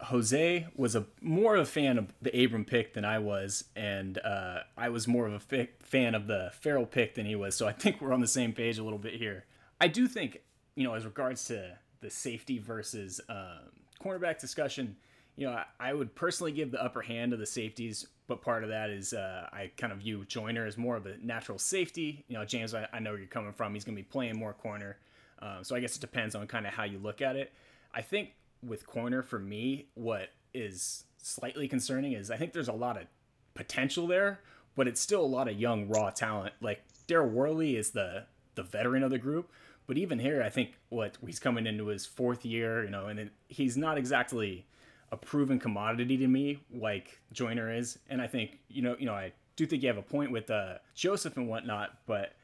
Jose 0.03 0.67
was 0.77 0.95
a 0.95 1.07
more 1.21 1.57
of 1.57 1.63
a 1.63 1.71
fan 1.71 1.99
of 1.99 2.13
the 2.23 2.45
Abram 2.45 2.65
pick 2.65 2.95
than 2.95 3.05
I 3.05 3.19
was, 3.19 3.65
and 3.77 4.19
uh, 4.19 4.61
I 4.77 4.89
was 4.89 5.07
more 5.07 5.27
of 5.27 5.33
a 5.53 5.69
fan 5.81 6.15
of 6.15 6.27
the 6.27 6.51
Ferrell 6.61 6.87
pick 6.87 7.15
than 7.15 7.27
he 7.27 7.35
was. 7.35 7.55
So 7.55 7.67
I 7.67 7.73
think 7.73 8.01
we're 8.01 8.13
on 8.13 8.21
the 8.21 8.27
same 8.27 8.53
page 8.53 8.79
a 8.79 8.85
little 8.85 8.99
bit 8.99 9.15
here. 9.15 9.45
I 9.81 9.89
do 9.89 10.07
think, 10.07 10.41
you 10.75 10.85
know, 10.85 10.95
as 10.95 11.05
regards 11.05 11.45
to 11.47 11.79
the 12.01 12.11
safety 12.11 12.59
versus 12.59 13.21
um, 13.29 13.71
cornerback 14.03 14.39
discussion, 14.39 14.97
you 15.37 15.47
know, 15.47 15.53
I, 15.53 15.65
I, 15.79 15.95
would 15.95 16.15
personally 16.15 16.53
give 16.53 16.71
the 16.71 16.83
upper 16.83 17.03
hand 17.03 17.31
to 17.31 17.37
the 17.37 17.47
safeties, 17.47 18.07
but 18.31 18.43
part 18.43 18.63
of 18.63 18.71
that 18.71 18.91
is 18.91 19.13
uh, 19.13 19.49
I 19.53 19.73
kind 19.77 19.93
of 19.93 19.99
view 19.99 20.25
Joyner 20.25 20.65
as 20.65 20.79
more 20.79 20.95
of 20.95 21.05
a 21.05 21.17
natural 21.21 21.59
safety. 21.59 22.25
You 22.29 22.39
know, 22.39 22.45
James, 22.45 22.77
I, 22.77 22.87
I 22.93 23.01
know 23.01 23.11
where 23.11 23.19
you're 23.19 23.27
coming 23.27 23.53
from. 23.53 23.75
He's 23.75 23.83
going 23.83 23.97
to 23.97 24.01
be 24.01 24.09
playing 24.09 24.37
more 24.37 24.53
corner. 24.53 24.99
Um, 25.43 25.65
so 25.65 25.75
I 25.75 25.81
guess 25.81 25.97
it 25.97 26.01
depends 26.01 26.37
on 26.37 26.47
kind 26.47 26.65
of 26.65 26.73
how 26.73 26.85
you 26.85 27.01
look 27.01 27.21
at 27.21 27.35
it. 27.35 27.53
I 27.93 28.03
think 28.03 28.35
with 28.65 28.87
corner, 28.87 29.23
for 29.23 29.41
me, 29.41 29.87
what 29.95 30.29
is 30.55 31.07
slightly 31.19 31.67
concerning 31.67 32.13
is 32.13 32.31
I 32.31 32.37
think 32.37 32.53
there's 32.53 32.69
a 32.69 32.73
lot 32.73 32.97
of 32.97 33.09
potential 33.55 34.07
there, 34.07 34.39
but 34.77 34.87
it's 34.87 35.01
still 35.01 35.25
a 35.25 35.27
lot 35.27 35.49
of 35.49 35.59
young, 35.59 35.89
raw 35.89 36.11
talent. 36.11 36.55
Like 36.61 36.85
Daryl 37.09 37.31
Worley 37.31 37.77
is 37.77 37.91
the 37.91 38.27
the 38.55 38.63
veteran 38.63 39.03
of 39.03 39.11
the 39.11 39.19
group, 39.19 39.51
but 39.89 39.99
even 39.99 40.21
here, 40.21 40.41
I 40.41 40.51
think 40.51 40.75
what 40.89 41.19
he's 41.27 41.41
coming 41.41 41.67
into 41.67 41.87
his 41.87 42.07
fourth 42.07 42.45
year, 42.45 42.85
you 42.85 42.91
know, 42.91 43.07
and 43.07 43.19
it, 43.19 43.33
he's 43.49 43.77
not 43.77 43.99
exactly 43.99 44.67
a 45.13 45.17
proven 45.17 45.59
commodity 45.59 46.17
to 46.19 46.29
me 46.29 46.61
like 46.73 47.21
Joyner 47.33 47.73
is. 47.73 47.99
And 48.09 48.21
I 48.21 48.27
think, 48.27 48.59
you 48.69 48.83
know, 48.83 48.97
you 48.99 49.07
know, 49.07 49.15
I 49.15 49.33
do 49.57 49.67
think 49.67 49.83
you 49.83 49.89
have 49.89 49.99
a 49.99 50.03
point 50.03 50.31
with 50.31 50.51
uh, 50.51 50.75
Joseph 50.95 51.37
and 51.37 51.49
whatnot, 51.49 51.91
but 52.07 52.35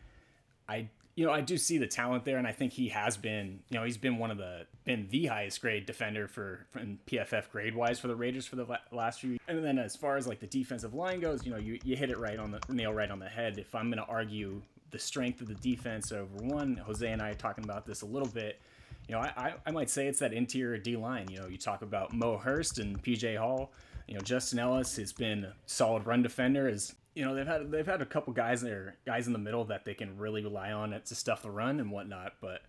I 0.69 0.89
you 1.17 1.25
know, 1.25 1.33
I 1.33 1.41
do 1.41 1.57
see 1.57 1.79
the 1.79 1.87
talent 1.87 2.27
there, 2.27 2.37
and 2.37 2.47
I 2.47 2.53
think 2.53 2.75
he 2.75 2.91
has 2.91 3.17
been, 3.17 3.61
you 3.71 3.79
know, 3.79 3.85
he's 3.85 3.97
been 3.97 4.19
one 4.19 4.31
of 4.31 4.37
the 4.37 4.67
been 4.85 5.09
the 5.11 5.27
highest 5.27 5.63
grade 5.63 5.87
defender 5.87 6.29
for 6.29 6.67
in 6.79 6.99
PFF 7.07 7.51
grade 7.51 7.75
wise 7.75 7.99
for 7.99 8.09
the 8.09 8.15
Raiders 8.15 8.47
for 8.47 8.57
the 8.57 8.67
last 8.93 9.21
few. 9.21 9.39
And 9.49 9.65
then 9.65 9.79
as 9.79 9.97
far 9.97 10.19
as 10.19 10.27
like 10.27 10.41
the 10.41 10.47
defensive 10.47 10.93
line 10.93 11.21
goes, 11.21 11.45
you 11.45 11.51
know, 11.51 11.57
you, 11.57 11.79
you 11.85 11.97
hit 11.97 12.11
it 12.11 12.19
right 12.19 12.39
on 12.39 12.51
the 12.51 12.61
nail 12.69 12.93
right 12.93 13.11
on 13.11 13.19
the 13.19 13.29
head. 13.29 13.59
If 13.59 13.75
I'm 13.75 13.87
going 13.87 13.97
to 13.97 14.05
argue 14.05 14.61
the 14.91 14.99
strength 14.99 15.41
of 15.41 15.49
the 15.49 15.55
defense 15.55 16.13
over 16.13 16.37
one, 16.45 16.77
Jose 16.77 17.11
and 17.11 17.23
I 17.23 17.31
are 17.31 17.35
talking 17.35 17.65
about 17.65 17.87
this 17.87 18.03
a 18.03 18.07
little 18.07 18.29
bit 18.29 18.61
you 19.09 19.15
know, 19.15 19.21
I, 19.21 19.55
I 19.65 19.71
might 19.71 19.89
say 19.89 20.09
it's 20.09 20.19
that 20.19 20.33
interior 20.33 20.79
D 20.79 20.97
line. 20.97 21.29
You 21.31 21.41
know, 21.41 21.47
you 21.47 21.59
talk 21.59 21.83
about 21.83 22.13
Mo 22.13 22.39
Hurst 22.39 22.79
and 22.79 23.01
PJ 23.03 23.37
Hall. 23.39 23.73
You 24.09 24.15
know, 24.15 24.21
Justin 24.21 24.59
Ellis 24.59 24.97
has 24.97 25.13
been 25.13 25.45
a 25.45 25.55
solid 25.67 26.07
run 26.07 26.23
defender. 26.23 26.69
Is 26.69 26.95
you 27.15 27.25
know 27.25 27.35
they've 27.35 27.47
had 27.47 27.71
they've 27.71 27.87
had 27.87 28.03
a 28.03 28.07
couple 28.07 28.33
guys 28.33 28.61
there, 28.61 28.97
guys 29.07 29.27
in 29.27 29.33
the 29.33 29.39
middle 29.39 29.65
that 29.67 29.85
they 29.85 29.95
can 29.95 30.19
really 30.19 30.43
rely 30.43 30.73
on 30.73 30.91
to 31.05 31.15
stuff 31.15 31.43
the 31.43 31.51
run 31.51 31.79
and 31.79 31.91
whatnot. 31.91 32.35
But 32.41 32.63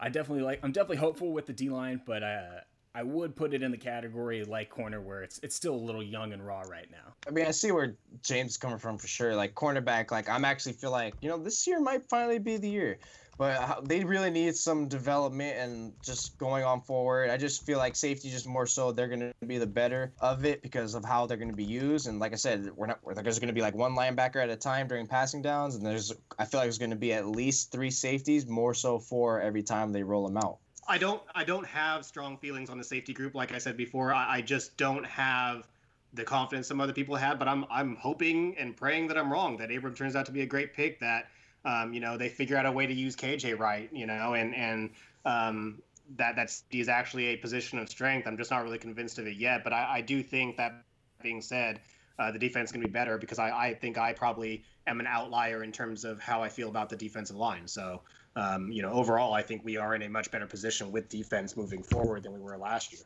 I 0.00 0.08
definitely 0.08 0.44
like 0.44 0.60
I'm 0.62 0.72
definitely 0.72 0.96
hopeful 0.98 1.32
with 1.32 1.46
the 1.46 1.52
D 1.52 1.68
line, 1.68 2.00
but 2.06 2.22
uh, 2.22 2.60
I 2.94 3.02
would 3.02 3.36
put 3.36 3.52
it 3.52 3.62
in 3.62 3.70
the 3.70 3.76
category 3.76 4.42
like 4.44 4.70
corner 4.70 5.02
where 5.02 5.22
it's 5.22 5.38
it's 5.42 5.54
still 5.54 5.74
a 5.74 5.76
little 5.76 6.02
young 6.02 6.32
and 6.32 6.44
raw 6.44 6.62
right 6.62 6.90
now. 6.90 7.14
I 7.28 7.30
mean, 7.30 7.44
I 7.44 7.50
see 7.50 7.70
where 7.70 7.96
James 8.22 8.52
is 8.52 8.56
coming 8.56 8.78
from 8.78 8.96
for 8.96 9.06
sure. 9.06 9.36
Like 9.36 9.54
cornerback, 9.54 10.10
like 10.10 10.30
I'm 10.30 10.46
actually 10.46 10.72
feel 10.72 10.90
like 10.90 11.14
you 11.20 11.28
know 11.28 11.36
this 11.36 11.66
year 11.66 11.78
might 11.80 12.08
finally 12.08 12.38
be 12.38 12.56
the 12.56 12.70
year 12.70 12.98
but 13.38 13.56
uh, 13.60 13.80
they 13.82 14.04
really 14.04 14.30
need 14.30 14.56
some 14.56 14.88
development 14.88 15.56
and 15.58 15.92
just 16.02 16.38
going 16.38 16.64
on 16.64 16.80
forward. 16.80 17.30
I 17.30 17.36
just 17.36 17.66
feel 17.66 17.78
like 17.78 17.94
safety 17.96 18.30
just 18.30 18.46
more 18.46 18.66
so 18.66 18.92
they're 18.92 19.08
going 19.08 19.32
to 19.40 19.46
be 19.46 19.58
the 19.58 19.66
better 19.66 20.12
of 20.20 20.44
it 20.44 20.62
because 20.62 20.94
of 20.94 21.04
how 21.04 21.26
they're 21.26 21.36
going 21.36 21.50
to 21.50 21.56
be 21.56 21.64
used. 21.64 22.06
And 22.06 22.18
like 22.18 22.32
I 22.32 22.36
said, 22.36 22.70
we're 22.74 22.86
not 22.86 23.00
there's 23.22 23.38
going 23.38 23.48
to 23.48 23.54
be 23.54 23.60
like 23.60 23.74
one 23.74 23.94
linebacker 23.94 24.42
at 24.42 24.48
a 24.48 24.56
time 24.56 24.88
during 24.88 25.06
passing 25.06 25.42
downs, 25.42 25.74
and 25.74 25.84
there's 25.84 26.12
I 26.38 26.44
feel 26.44 26.60
like 26.60 26.66
there's 26.66 26.78
going 26.78 26.90
to 26.90 26.96
be 26.96 27.12
at 27.12 27.26
least 27.26 27.72
three 27.72 27.90
safeties, 27.90 28.46
more 28.46 28.74
so 28.74 28.98
four 28.98 29.40
every 29.40 29.62
time 29.62 29.92
they 29.92 30.02
roll 30.02 30.26
them 30.26 30.36
out. 30.36 30.58
I 30.88 30.98
don't 30.98 31.22
I 31.34 31.44
don't 31.44 31.66
have 31.66 32.04
strong 32.04 32.38
feelings 32.38 32.70
on 32.70 32.78
the 32.78 32.84
safety 32.84 33.12
group. 33.12 33.34
Like 33.34 33.52
I 33.52 33.58
said 33.58 33.76
before, 33.76 34.14
I, 34.14 34.36
I 34.36 34.40
just 34.40 34.76
don't 34.76 35.04
have 35.04 35.66
the 36.14 36.24
confidence 36.24 36.68
some 36.68 36.80
other 36.80 36.92
people 36.92 37.16
had. 37.16 37.38
But 37.38 37.48
I'm 37.48 37.64
I'm 37.70 37.96
hoping 37.96 38.56
and 38.58 38.76
praying 38.76 39.08
that 39.08 39.18
I'm 39.18 39.30
wrong. 39.32 39.56
That 39.58 39.74
Abram 39.74 39.94
turns 39.94 40.16
out 40.16 40.26
to 40.26 40.32
be 40.32 40.42
a 40.42 40.46
great 40.46 40.74
pick. 40.74 41.00
That 41.00 41.28
um, 41.66 41.92
you 41.92 42.00
know, 42.00 42.16
they 42.16 42.28
figure 42.28 42.56
out 42.56 42.64
a 42.64 42.70
way 42.70 42.86
to 42.86 42.94
use 42.94 43.16
KJ 43.16 43.58
right, 43.58 43.90
you 43.92 44.06
know, 44.06 44.34
and 44.34 44.54
and 44.54 44.90
um, 45.24 45.82
that 46.16 46.36
that's 46.36 46.62
is 46.70 46.88
actually 46.88 47.26
a 47.26 47.36
position 47.36 47.80
of 47.80 47.88
strength. 47.88 48.26
I'm 48.26 48.36
just 48.36 48.52
not 48.52 48.62
really 48.62 48.78
convinced 48.78 49.18
of 49.18 49.26
it 49.26 49.36
yet, 49.36 49.64
but 49.64 49.72
I, 49.72 49.96
I 49.96 50.00
do 50.00 50.22
think 50.22 50.56
that 50.58 50.84
being 51.20 51.42
said, 51.42 51.80
uh, 52.20 52.30
the 52.30 52.38
defense 52.38 52.68
is 52.68 52.72
going 52.72 52.82
to 52.82 52.88
be 52.88 52.92
better 52.92 53.18
because 53.18 53.40
I, 53.40 53.50
I 53.50 53.74
think 53.74 53.98
I 53.98 54.12
probably 54.12 54.62
am 54.86 55.00
an 55.00 55.08
outlier 55.08 55.64
in 55.64 55.72
terms 55.72 56.04
of 56.04 56.20
how 56.20 56.40
I 56.40 56.48
feel 56.48 56.68
about 56.68 56.88
the 56.88 56.96
defensive 56.96 57.36
line. 57.36 57.66
So, 57.66 58.00
um, 58.36 58.70
you 58.70 58.82
know, 58.82 58.92
overall, 58.92 59.34
I 59.34 59.42
think 59.42 59.64
we 59.64 59.76
are 59.76 59.96
in 59.96 60.02
a 60.02 60.08
much 60.08 60.30
better 60.30 60.46
position 60.46 60.92
with 60.92 61.08
defense 61.08 61.56
moving 61.56 61.82
forward 61.82 62.22
than 62.22 62.32
we 62.32 62.38
were 62.38 62.56
last 62.56 62.92
year. 62.92 63.02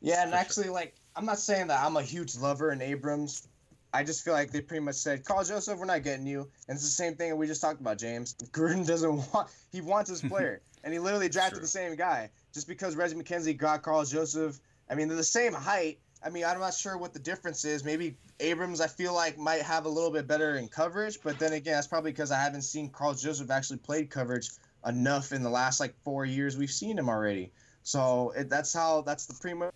Yeah, 0.00 0.24
and 0.24 0.34
actually, 0.34 0.68
like, 0.68 0.96
I'm 1.14 1.26
not 1.26 1.38
saying 1.38 1.68
that 1.68 1.84
I'm 1.84 1.96
a 1.96 2.02
huge 2.02 2.34
lover 2.34 2.72
in 2.72 2.82
Abrams 2.82 3.46
I 3.94 4.04
just 4.04 4.24
feel 4.24 4.32
like 4.32 4.50
they 4.50 4.60
pretty 4.60 4.82
much 4.82 4.94
said, 4.94 5.24
Karl 5.24 5.44
Joseph, 5.44 5.78
we're 5.78 5.84
not 5.84 6.02
getting 6.02 6.26
you. 6.26 6.48
And 6.68 6.76
it's 6.76 6.84
the 6.84 6.90
same 6.90 7.14
thing 7.14 7.36
we 7.36 7.46
just 7.46 7.60
talked 7.60 7.80
about, 7.80 7.98
James. 7.98 8.34
Gruden 8.52 8.86
doesn't 8.86 9.16
want, 9.32 9.50
he 9.70 9.80
wants 9.80 10.08
his 10.08 10.22
player. 10.22 10.62
and 10.84 10.92
he 10.92 10.98
literally 10.98 11.28
drafted 11.28 11.62
the 11.62 11.66
same 11.66 11.94
guy. 11.94 12.30
Just 12.54 12.66
because 12.66 12.96
Reggie 12.96 13.14
McKenzie 13.14 13.56
got 13.56 13.82
Karl 13.82 14.04
Joseph, 14.04 14.58
I 14.88 14.94
mean, 14.94 15.08
they're 15.08 15.16
the 15.16 15.24
same 15.24 15.52
height. 15.52 15.98
I 16.24 16.30
mean, 16.30 16.44
I'm 16.44 16.60
not 16.60 16.74
sure 16.74 16.96
what 16.96 17.12
the 17.12 17.18
difference 17.18 17.64
is. 17.64 17.84
Maybe 17.84 18.16
Abrams, 18.40 18.80
I 18.80 18.86
feel 18.86 19.12
like, 19.12 19.38
might 19.38 19.62
have 19.62 19.84
a 19.84 19.88
little 19.88 20.10
bit 20.10 20.26
better 20.26 20.56
in 20.56 20.68
coverage. 20.68 21.18
But 21.22 21.38
then 21.38 21.52
again, 21.52 21.74
that's 21.74 21.86
probably 21.86 22.12
because 22.12 22.30
I 22.30 22.40
haven't 22.40 22.62
seen 22.62 22.88
Karl 22.90 23.14
Joseph 23.14 23.50
actually 23.50 23.78
played 23.78 24.08
coverage 24.08 24.50
enough 24.86 25.32
in 25.32 25.42
the 25.42 25.50
last 25.50 25.80
like 25.80 25.94
four 26.02 26.24
years 26.24 26.56
we've 26.56 26.70
seen 26.70 26.98
him 26.98 27.08
already. 27.08 27.52
So 27.82 28.32
it, 28.36 28.48
that's 28.48 28.72
how, 28.72 29.02
that's 29.02 29.26
the 29.26 29.34
pretty 29.34 29.56
much 29.56 29.72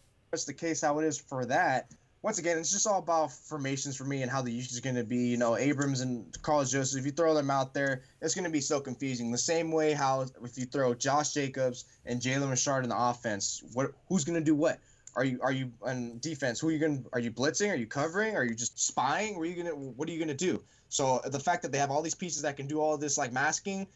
the 0.47 0.55
case 0.55 0.83
how 0.83 0.99
it 0.99 1.05
is 1.05 1.19
for 1.19 1.47
that 1.47 1.91
once 2.27 2.39
again, 2.39 2.59
it's 2.59 2.73
just 2.73 2.89
all 2.89 2.99
about 2.99 3.31
formations 3.31 3.97
for 3.97 4.03
me 4.03 4.23
and 4.23 4.29
how 4.29 4.43
the 4.43 4.51
usage 4.51 4.73
is 4.73 4.81
going 4.81 4.97
to 4.97 5.05
be. 5.05 5.29
You 5.29 5.37
know, 5.37 5.57
Abrams 5.57 6.01
and 6.01 6.27
Karl 6.43 6.65
Joseph, 6.65 6.99
if 6.99 7.07
you 7.07 7.13
throw 7.13 7.35
them 7.35 7.53
out 7.53 7.73
there, 7.73 8.03
it's 8.21 8.35
going 8.35 8.43
to 8.43 8.51
be 8.51 8.61
so 8.61 8.81
confusing. 8.81 9.31
The 9.31 9.39
same 9.39 9.71
way 9.71 9.93
how 9.93 10.27
if 10.43 10.59
you 10.59 10.65
throw 10.65 10.93
Josh 10.93 11.35
Jacobs 11.35 11.85
and 12.05 12.21
Jalen 12.21 12.51
Richard 12.51 12.83
in 12.83 12.89
the 12.89 12.99
offense, 12.99 13.63
what 13.75 13.93
who's 14.09 14.25
going 14.25 14.41
to 14.41 14.45
do 14.45 14.57
what? 14.57 14.81
Are 15.15 15.25
you 15.25 15.39
are 15.41 15.53
you 15.53 15.71
on 15.83 16.19
defense? 16.19 16.59
Who 16.59 16.69
are 16.69 16.73
you 16.73 16.81
going? 16.81 17.07
Are 17.13 17.21
you 17.21 17.31
blitzing? 17.31 17.71
Are 17.71 17.77
you 17.77 17.87
covering? 17.87 18.35
Are 18.35 18.43
you 18.43 18.57
just 18.57 18.77
spying? 18.85 19.37
Are 19.37 19.45
you 19.45 19.63
gonna 19.63 19.77
What 19.77 20.09
are 20.09 20.13
you 20.13 20.19
gonna 20.19 20.35
do? 20.35 20.65
So 20.89 21.21
the 21.25 21.39
fact 21.39 21.63
that 21.63 21.71
they 21.71 21.79
have 21.79 21.93
all 21.93 22.03
these 22.03 22.17
pieces 22.17 22.43
that 22.43 22.57
can 22.57 22.67
do 22.67 22.81
all 22.81 22.99
this 22.99 23.17
like 23.17 23.33
masking 23.33 23.87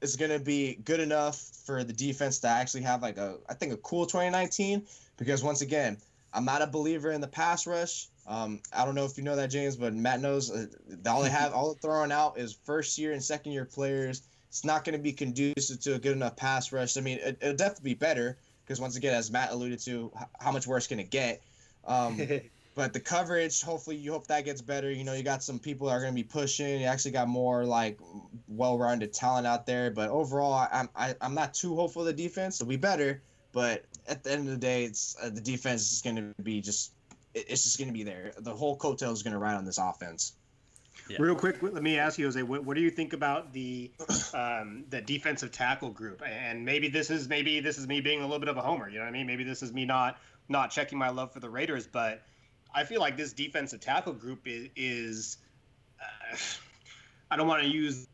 is 0.00 0.14
going 0.14 0.30
to 0.30 0.40
be 0.40 0.74
good 0.84 0.98
enough 0.98 1.38
for 1.64 1.84
the 1.84 1.92
defense 1.92 2.40
to 2.40 2.48
actually 2.48 2.82
have 2.82 3.02
like 3.02 3.18
a 3.18 3.38
I 3.48 3.54
think 3.54 3.72
a 3.72 3.76
cool 3.78 4.06
2019 4.06 4.86
because 5.16 5.42
once 5.42 5.62
again 5.62 5.98
I'm 6.32 6.44
not 6.44 6.62
a 6.62 6.66
believer 6.66 7.10
in 7.10 7.20
the 7.20 7.28
pass 7.28 7.66
rush. 7.66 8.08
Um, 8.26 8.60
I 8.72 8.84
don't 8.84 8.94
know 8.94 9.04
if 9.04 9.18
you 9.18 9.24
know 9.24 9.36
that, 9.36 9.48
James, 9.50 9.76
but 9.76 9.94
Matt 9.94 10.20
knows 10.20 10.50
uh, 10.50 10.66
all 11.06 11.22
they 11.22 11.30
have, 11.40 11.52
all 11.52 11.74
throwing 11.74 12.12
out 12.12 12.38
is 12.38 12.52
first 12.64 12.98
year 12.98 13.12
and 13.12 13.22
second 13.22 13.52
year 13.52 13.64
players. 13.64 14.22
It's 14.48 14.64
not 14.64 14.84
going 14.84 14.96
to 14.96 15.02
be 15.02 15.12
conducive 15.12 15.80
to 15.80 15.94
a 15.94 15.98
good 15.98 16.12
enough 16.12 16.36
pass 16.36 16.72
rush. 16.72 16.96
I 16.96 17.00
mean, 17.00 17.18
it, 17.18 17.38
will 17.42 17.54
definitely 17.54 17.90
be 17.90 17.94
better 17.94 18.36
because 18.64 18.80
once 18.80 18.96
again, 18.96 19.14
as 19.14 19.30
Matt 19.30 19.50
alluded 19.50 19.80
to, 19.80 20.12
how 20.40 20.52
much 20.52 20.66
worse 20.66 20.86
can 20.86 21.00
it 21.00 21.10
get? 21.10 21.42
Um, 21.86 22.20
but 22.74 22.92
the 22.92 23.00
coverage, 23.00 23.62
hopefully, 23.62 23.96
you 23.96 24.12
hope 24.12 24.26
that 24.26 24.44
gets 24.44 24.60
better. 24.60 24.90
You 24.90 25.04
know, 25.04 25.14
you 25.14 25.22
got 25.22 25.42
some 25.42 25.58
people 25.58 25.88
that 25.88 25.94
are 25.94 26.00
going 26.00 26.12
to 26.12 26.14
be 26.14 26.22
pushing. 26.22 26.80
You 26.80 26.86
actually 26.86 27.12
got 27.12 27.28
more 27.28 27.64
like 27.64 27.98
well-rounded 28.46 29.12
talent 29.12 29.46
out 29.46 29.66
there. 29.66 29.90
But 29.90 30.10
overall, 30.10 30.52
I, 30.52 30.68
I'm 30.72 30.88
I, 30.94 31.08
am 31.10 31.16
i 31.20 31.26
am 31.26 31.34
not 31.34 31.54
too 31.54 31.74
hopeful 31.74 32.04
the 32.04 32.12
defense 32.12 32.60
will 32.60 32.66
be 32.66 32.76
better. 32.76 33.22
But 33.52 33.84
at 34.08 34.24
the 34.24 34.32
end 34.32 34.48
of 34.48 34.54
the 34.54 34.60
day, 34.60 34.84
it's 34.84 35.16
uh, 35.22 35.28
the 35.28 35.40
defense 35.40 35.92
is 35.92 36.02
going 36.02 36.16
to 36.16 36.42
be 36.42 36.60
just 36.60 36.92
it's 37.34 37.62
just 37.64 37.78
going 37.78 37.88
to 37.88 37.94
be 37.94 38.02
there. 38.02 38.32
The 38.38 38.54
whole 38.54 38.76
coattail 38.76 39.12
is 39.12 39.22
going 39.22 39.32
to 39.32 39.38
ride 39.38 39.54
on 39.54 39.64
this 39.64 39.78
offense. 39.78 40.34
Yeah. 41.08 41.16
Real 41.18 41.34
quick, 41.34 41.62
let 41.62 41.82
me 41.82 41.98
ask 41.98 42.18
you, 42.18 42.26
Jose, 42.26 42.42
what, 42.42 42.64
what 42.64 42.76
do 42.76 42.82
you 42.82 42.90
think 42.90 43.12
about 43.12 43.52
the 43.52 43.90
um, 44.34 44.84
the 44.90 45.00
defensive 45.00 45.50
tackle 45.50 45.90
group? 45.90 46.22
And 46.24 46.64
maybe 46.64 46.88
this 46.88 47.10
is 47.10 47.28
maybe 47.28 47.60
this 47.60 47.78
is 47.78 47.86
me 47.86 48.00
being 48.00 48.20
a 48.20 48.22
little 48.22 48.38
bit 48.38 48.48
of 48.48 48.56
a 48.56 48.60
homer. 48.60 48.88
You 48.88 48.98
know 48.98 49.04
what 49.04 49.10
I 49.10 49.12
mean? 49.12 49.26
Maybe 49.26 49.44
this 49.44 49.62
is 49.62 49.72
me 49.72 49.84
not 49.84 50.18
not 50.48 50.70
checking 50.70 50.98
my 50.98 51.10
love 51.10 51.32
for 51.32 51.40
the 51.40 51.50
Raiders, 51.50 51.86
but 51.86 52.22
I 52.74 52.84
feel 52.84 53.00
like 53.00 53.16
this 53.16 53.32
defensive 53.32 53.80
tackle 53.80 54.12
group 54.12 54.40
is, 54.46 54.68
is 54.76 55.38
uh, 56.00 56.36
I 57.30 57.36
don't 57.36 57.48
want 57.48 57.62
to 57.62 57.68
use 57.68 58.06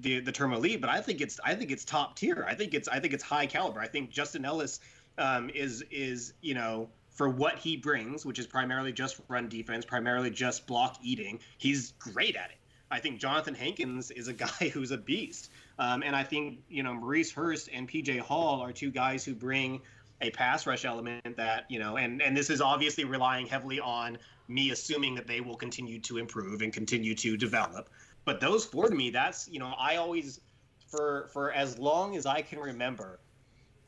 the 0.00 0.20
the 0.20 0.32
term 0.32 0.52
elite, 0.52 0.80
but 0.80 0.90
I 0.90 1.00
think 1.00 1.20
it's 1.20 1.40
I 1.44 1.54
think 1.54 1.70
it's 1.70 1.84
top 1.84 2.16
tier. 2.16 2.44
I 2.48 2.54
think 2.54 2.74
it's 2.74 2.88
I 2.88 3.00
think 3.00 3.14
it's 3.14 3.24
high 3.24 3.46
caliber. 3.46 3.80
I 3.80 3.88
think 3.88 4.10
Justin 4.10 4.44
Ellis 4.44 4.80
um, 5.16 5.50
is 5.50 5.82
is 5.90 6.32
you 6.40 6.54
know 6.54 6.88
for 7.10 7.28
what 7.28 7.58
he 7.58 7.76
brings, 7.76 8.24
which 8.24 8.38
is 8.38 8.46
primarily 8.46 8.92
just 8.92 9.20
run 9.28 9.48
defense, 9.48 9.84
primarily 9.84 10.30
just 10.30 10.66
block 10.66 10.96
eating. 11.02 11.40
He's 11.58 11.92
great 11.98 12.36
at 12.36 12.50
it. 12.50 12.56
I 12.90 13.00
think 13.00 13.18
Jonathan 13.18 13.54
Hankins 13.54 14.10
is 14.10 14.28
a 14.28 14.32
guy 14.46 14.70
who's 14.72 14.90
a 14.90 14.98
beast, 14.98 15.50
um, 15.78 16.02
and 16.02 16.14
I 16.14 16.24
think 16.24 16.60
you 16.68 16.82
know 16.82 16.94
Maurice 16.94 17.32
Hurst 17.32 17.68
and 17.72 17.88
PJ 17.88 18.20
Hall 18.20 18.60
are 18.60 18.72
two 18.72 18.90
guys 18.90 19.24
who 19.24 19.34
bring 19.34 19.80
a 20.20 20.30
pass 20.30 20.66
rush 20.66 20.84
element 20.84 21.36
that 21.36 21.64
you 21.68 21.78
know, 21.78 21.96
and 21.96 22.22
and 22.22 22.36
this 22.36 22.50
is 22.50 22.60
obviously 22.60 23.04
relying 23.04 23.46
heavily 23.46 23.80
on 23.80 24.18
me 24.48 24.70
assuming 24.70 25.14
that 25.14 25.26
they 25.26 25.40
will 25.40 25.56
continue 25.56 26.00
to 26.00 26.16
improve 26.16 26.62
and 26.62 26.72
continue 26.72 27.14
to 27.14 27.36
develop. 27.36 27.90
But 28.28 28.40
those 28.40 28.62
four 28.62 28.90
to 28.90 28.94
me, 28.94 29.08
that's 29.08 29.48
you 29.48 29.58
know, 29.58 29.72
I 29.78 29.96
always 29.96 30.38
for 30.86 31.30
for 31.32 31.50
as 31.50 31.78
long 31.78 32.14
as 32.14 32.26
I 32.26 32.42
can 32.42 32.58
remember, 32.58 33.20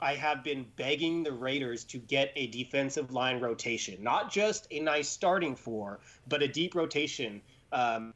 I 0.00 0.14
have 0.14 0.42
been 0.42 0.64
begging 0.76 1.22
the 1.22 1.32
Raiders 1.32 1.84
to 1.84 1.98
get 1.98 2.32
a 2.36 2.46
defensive 2.46 3.12
line 3.12 3.38
rotation, 3.38 4.02
not 4.02 4.32
just 4.32 4.66
a 4.70 4.80
nice 4.80 5.10
starting 5.10 5.54
four, 5.54 6.00
but 6.26 6.42
a 6.42 6.48
deep 6.48 6.74
rotation 6.74 7.42
um, 7.70 8.14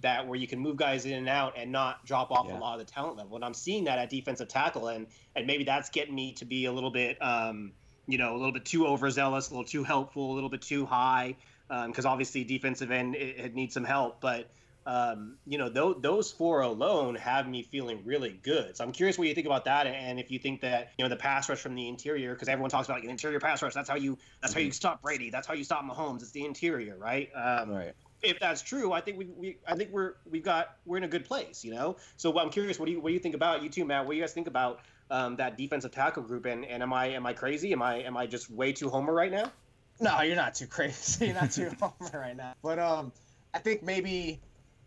that 0.00 0.26
where 0.26 0.38
you 0.38 0.46
can 0.46 0.58
move 0.58 0.78
guys 0.78 1.04
in 1.04 1.12
and 1.12 1.28
out 1.28 1.52
and 1.54 1.70
not 1.70 2.02
drop 2.06 2.30
off 2.30 2.46
yeah. 2.48 2.56
a 2.56 2.58
lot 2.58 2.80
of 2.80 2.86
the 2.86 2.90
talent 2.90 3.18
level. 3.18 3.36
And 3.36 3.44
I'm 3.44 3.52
seeing 3.52 3.84
that 3.84 3.98
at 3.98 4.08
defensive 4.08 4.48
tackle, 4.48 4.88
and 4.88 5.06
and 5.36 5.46
maybe 5.46 5.64
that's 5.64 5.90
getting 5.90 6.14
me 6.14 6.32
to 6.32 6.46
be 6.46 6.64
a 6.64 6.72
little 6.72 6.90
bit, 6.90 7.18
um, 7.20 7.72
you 8.06 8.16
know, 8.16 8.34
a 8.34 8.38
little 8.38 8.52
bit 8.52 8.64
too 8.64 8.86
overzealous, 8.86 9.50
a 9.50 9.52
little 9.52 9.68
too 9.68 9.84
helpful, 9.84 10.32
a 10.32 10.34
little 10.34 10.48
bit 10.48 10.62
too 10.62 10.86
high, 10.86 11.36
because 11.68 12.06
um, 12.06 12.10
obviously 12.12 12.42
defensive 12.42 12.90
end 12.90 13.16
it, 13.16 13.38
it 13.38 13.54
needs 13.54 13.74
some 13.74 13.84
help, 13.84 14.22
but 14.22 14.48
um, 14.88 15.36
you 15.46 15.58
know, 15.58 15.68
th- 15.68 15.98
those 16.00 16.32
four 16.32 16.62
alone 16.62 17.14
have 17.16 17.46
me 17.46 17.62
feeling 17.62 18.00
really 18.06 18.40
good. 18.42 18.74
So 18.74 18.82
I'm 18.82 18.90
curious 18.90 19.18
what 19.18 19.28
you 19.28 19.34
think 19.34 19.46
about 19.46 19.66
that, 19.66 19.86
and 19.86 20.18
if 20.18 20.30
you 20.30 20.38
think 20.38 20.62
that 20.62 20.92
you 20.96 21.04
know 21.04 21.10
the 21.10 21.16
pass 21.16 21.46
rush 21.50 21.58
from 21.58 21.74
the 21.74 21.86
interior, 21.86 22.32
because 22.32 22.48
everyone 22.48 22.70
talks 22.70 22.88
about 22.88 22.94
like, 22.94 23.04
an 23.04 23.10
interior 23.10 23.38
pass 23.38 23.60
rush. 23.60 23.74
That's 23.74 23.90
how 23.90 23.96
you 23.96 24.16
that's 24.40 24.54
mm-hmm. 24.54 24.60
how 24.60 24.64
you 24.64 24.72
stop 24.72 25.02
Brady. 25.02 25.28
That's 25.28 25.46
how 25.46 25.52
you 25.52 25.62
stop 25.62 25.84
Mahomes. 25.84 26.22
It's 26.22 26.30
the 26.30 26.42
interior, 26.46 26.96
right? 26.96 27.28
Um, 27.34 27.70
right. 27.70 27.92
If 28.22 28.40
that's 28.40 28.62
true, 28.62 28.90
I 28.92 29.02
think 29.02 29.18
we, 29.18 29.26
we 29.26 29.58
I 29.66 29.76
think 29.76 29.90
we're 29.92 30.14
we've 30.28 30.42
got 30.42 30.76
we're 30.86 30.96
in 30.96 31.04
a 31.04 31.08
good 31.08 31.26
place, 31.26 31.62
you 31.66 31.74
know. 31.74 31.98
So 32.16 32.38
I'm 32.38 32.48
curious, 32.48 32.78
what 32.78 32.86
do 32.86 32.92
you 32.92 33.00
what 33.00 33.10
do 33.10 33.14
you 33.14 33.20
think 33.20 33.34
about 33.34 33.62
you 33.62 33.68
too, 33.68 33.84
Matt? 33.84 34.06
What 34.06 34.12
do 34.12 34.16
you 34.16 34.22
guys 34.22 34.32
think 34.32 34.46
about 34.46 34.80
um, 35.10 35.36
that 35.36 35.58
defensive 35.58 35.92
tackle 35.92 36.22
group? 36.22 36.46
And, 36.46 36.64
and 36.64 36.82
am 36.82 36.94
I 36.94 37.08
am 37.08 37.26
I 37.26 37.34
crazy? 37.34 37.74
Am 37.74 37.82
I 37.82 37.96
am 37.96 38.16
I 38.16 38.26
just 38.26 38.50
way 38.50 38.72
too 38.72 38.88
homer 38.88 39.12
right 39.12 39.30
now? 39.30 39.52
No, 40.00 40.22
you're 40.22 40.34
not 40.34 40.54
too 40.54 40.66
crazy. 40.66 41.26
You're 41.26 41.34
not 41.34 41.50
too 41.50 41.70
homer 41.80 42.18
right 42.18 42.36
now. 42.36 42.54
But 42.62 42.78
um, 42.78 43.12
I 43.52 43.58
think 43.58 43.82
maybe 43.82 44.40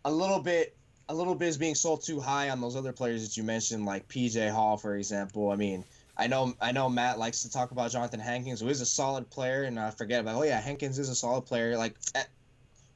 a 0.04 0.10
little 0.10 0.40
bit 0.40 0.76
a 1.08 1.14
little 1.14 1.34
bit 1.34 1.48
is 1.48 1.58
being 1.58 1.74
sold 1.74 2.02
too 2.02 2.20
high 2.20 2.50
on 2.50 2.60
those 2.60 2.76
other 2.76 2.92
players 2.92 3.26
that 3.26 3.36
you 3.36 3.42
mentioned, 3.42 3.84
like 3.84 4.08
PJ 4.08 4.50
Hall, 4.50 4.76
for 4.76 4.96
example. 4.96 5.50
I 5.50 5.56
mean, 5.56 5.84
I 6.16 6.26
know 6.26 6.54
I 6.60 6.72
know 6.72 6.88
Matt 6.88 7.18
likes 7.18 7.42
to 7.42 7.50
talk 7.50 7.70
about 7.70 7.90
Jonathan 7.90 8.20
Hankins, 8.20 8.60
who 8.60 8.68
is 8.68 8.80
a 8.80 8.86
solid 8.86 9.28
player, 9.30 9.64
and 9.64 9.78
I 9.78 9.90
forget 9.90 10.20
about 10.20 10.36
oh 10.36 10.42
yeah, 10.42 10.60
Hankins 10.60 10.98
is 10.98 11.08
a 11.08 11.14
solid 11.14 11.42
player. 11.42 11.76
Like 11.76 11.96
at, 12.14 12.28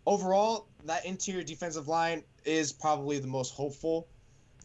overall, 0.07 0.67
that 0.85 1.05
interior 1.05 1.43
defensive 1.43 1.89
line 1.89 2.23
is 2.45 2.73
probably 2.73 3.19
the 3.19 3.27
most 3.27 3.55
hopeful, 3.55 4.07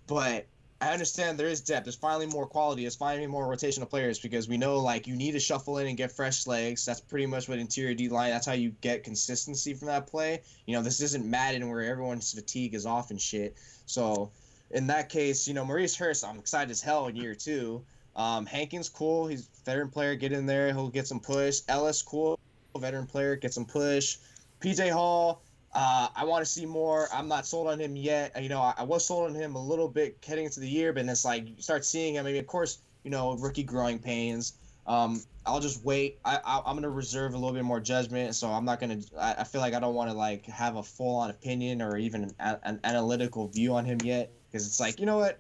but 0.08 0.46
I 0.82 0.94
understand 0.94 1.38
there 1.38 1.48
is 1.48 1.62
depth. 1.62 1.86
There's 1.86 1.96
finally 1.96 2.26
more 2.26 2.48
quality. 2.48 2.82
There's 2.82 2.96
finally 2.96 3.28
more 3.28 3.48
rotational 3.48 3.88
players 3.88 4.18
because 4.18 4.50
we 4.50 4.58
know 4.58 4.80
like 4.80 5.06
you 5.06 5.16
need 5.16 5.34
to 5.34 5.40
shuffle 5.40 5.78
in 5.78 5.86
and 5.86 5.96
get 5.96 6.12
fresh 6.12 6.48
legs. 6.48 6.84
That's 6.84 7.00
pretty 7.00 7.28
much 7.28 7.48
what 7.48 7.60
interior 7.60 7.94
D 7.94 8.10
line. 8.10 8.32
That's 8.32 8.48
how 8.48 8.54
you 8.54 8.72
get 8.82 9.04
consistency 9.04 9.76
from 9.76 9.90
that 9.90 10.08
play. 10.08 10.42
You 10.66 10.76
know, 10.76 10.82
this 10.82 11.00
isn't 11.00 11.24
Madden 11.24 11.70
where 11.70 11.84
everyone's 11.84 12.34
fatigue 12.34 12.74
is 12.74 12.88
off 12.88 13.12
and 13.12 13.22
shit. 13.22 13.56
So 13.86 14.32
in 14.72 14.88
that 14.88 15.10
case, 15.10 15.48
you 15.48 15.54
know, 15.54 15.64
Maurice 15.64 15.96
Hurst, 15.96 16.26
I'm 16.26 16.40
excited 16.40 16.72
as 16.72 16.82
hell 16.82 17.06
in 17.08 17.16
year 17.16 17.36
two. 17.36 17.84
Um, 18.16 18.48
Hankins, 18.48 18.90
cool. 18.90 19.28
He's 19.28 19.48
veteran 19.64 19.90
player. 19.90 20.16
Get 20.16 20.32
in 20.32 20.48
there. 20.48 20.74
He'll 20.74 20.90
get 20.90 21.08
some 21.08 21.20
push. 21.20 21.62
Ellis, 21.68 22.02
cool. 22.02 22.40
Veteran 22.76 23.06
player, 23.06 23.36
get 23.36 23.54
some 23.54 23.66
push. 23.66 24.18
PJ 24.62 24.90
Hall, 24.92 25.44
Uh, 25.74 26.10
I 26.16 26.26
want 26.26 26.44
to 26.44 26.52
see 26.52 26.66
more. 26.66 27.08
I'm 27.14 27.30
not 27.30 27.46
sold 27.46 27.68
on 27.68 27.80
him 27.80 27.96
yet. 27.96 28.42
You 28.42 28.50
know, 28.50 28.60
I, 28.60 28.74
I, 28.80 28.84
was 28.84 29.06
sold 29.06 29.30
on 29.30 29.36
him 29.36 29.56
a 29.56 29.64
little 29.64 29.88
bit 29.88 30.18
heading 30.28 30.44
into 30.44 30.60
the 30.60 30.68
year, 30.68 30.92
but 30.92 31.06
it's 31.06 31.24
like 31.24 31.48
you 31.48 31.62
start 31.62 31.86
seeing 31.86 32.16
him. 32.16 32.26
I 32.26 32.32
mean, 32.32 32.40
of 32.40 32.48
course, 32.48 32.80
you 33.04 33.12
know, 33.12 33.38
rookie 33.38 33.64
growing 33.64 33.98
pains. 33.98 34.54
Um, 34.86 35.24
I'll 35.46 35.62
just 35.62 35.84
wait. 35.84 36.20
I, 36.26 36.62
am 36.66 36.76
gonna 36.76 36.90
reserve 36.90 37.34
a 37.34 37.38
little 37.38 37.54
bit 37.54 37.64
more 37.64 37.80
judgment, 37.80 38.36
so 38.36 38.50
I'm 38.50 38.66
not 38.66 38.80
gonna. 38.80 39.00
I, 39.18 39.36
I 39.40 39.44
feel 39.46 39.62
like 39.62 39.74
I 39.74 39.80
don't 39.80 39.96
want 39.96 40.12
to 40.12 40.18
like 40.18 40.46
have 40.48 40.76
a 40.76 40.84
full 40.84 41.18
on 41.18 41.30
opinion 41.30 41.82
or 41.82 41.98
even 41.98 42.34
an, 42.40 42.58
an 42.64 42.80
analytical 42.84 43.48
view 43.48 43.74
on 43.74 43.86
him 43.86 44.00
yet, 44.04 44.32
because 44.52 44.68
it's 44.68 44.80
like 44.80 45.00
you 45.00 45.06
know 45.06 45.18
what, 45.18 45.40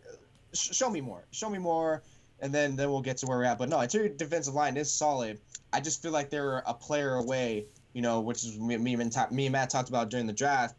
Sh- 0.53 0.75
show 0.75 0.89
me 0.89 1.01
more, 1.01 1.23
show 1.31 1.49
me 1.49 1.59
more, 1.59 2.03
and 2.39 2.53
then 2.53 2.75
then 2.75 2.89
we'll 2.89 3.01
get 3.01 3.17
to 3.17 3.25
where 3.25 3.37
we're 3.37 3.43
at. 3.43 3.57
But 3.57 3.69
no, 3.69 3.79
interior 3.79 4.09
defensive 4.09 4.53
line 4.53 4.77
is 4.77 4.91
solid. 4.91 5.39
I 5.73 5.81
just 5.81 6.01
feel 6.01 6.11
like 6.11 6.29
they're 6.29 6.59
a 6.59 6.73
player 6.73 7.15
away, 7.15 7.65
you 7.93 8.01
know, 8.01 8.21
which 8.21 8.43
is 8.43 8.57
me, 8.57 8.77
me, 8.77 8.93
and, 8.93 9.15
me 9.31 9.45
and 9.45 9.53
Matt 9.53 9.69
talked 9.69 9.89
about 9.89 10.09
during 10.09 10.27
the 10.27 10.33
draft, 10.33 10.75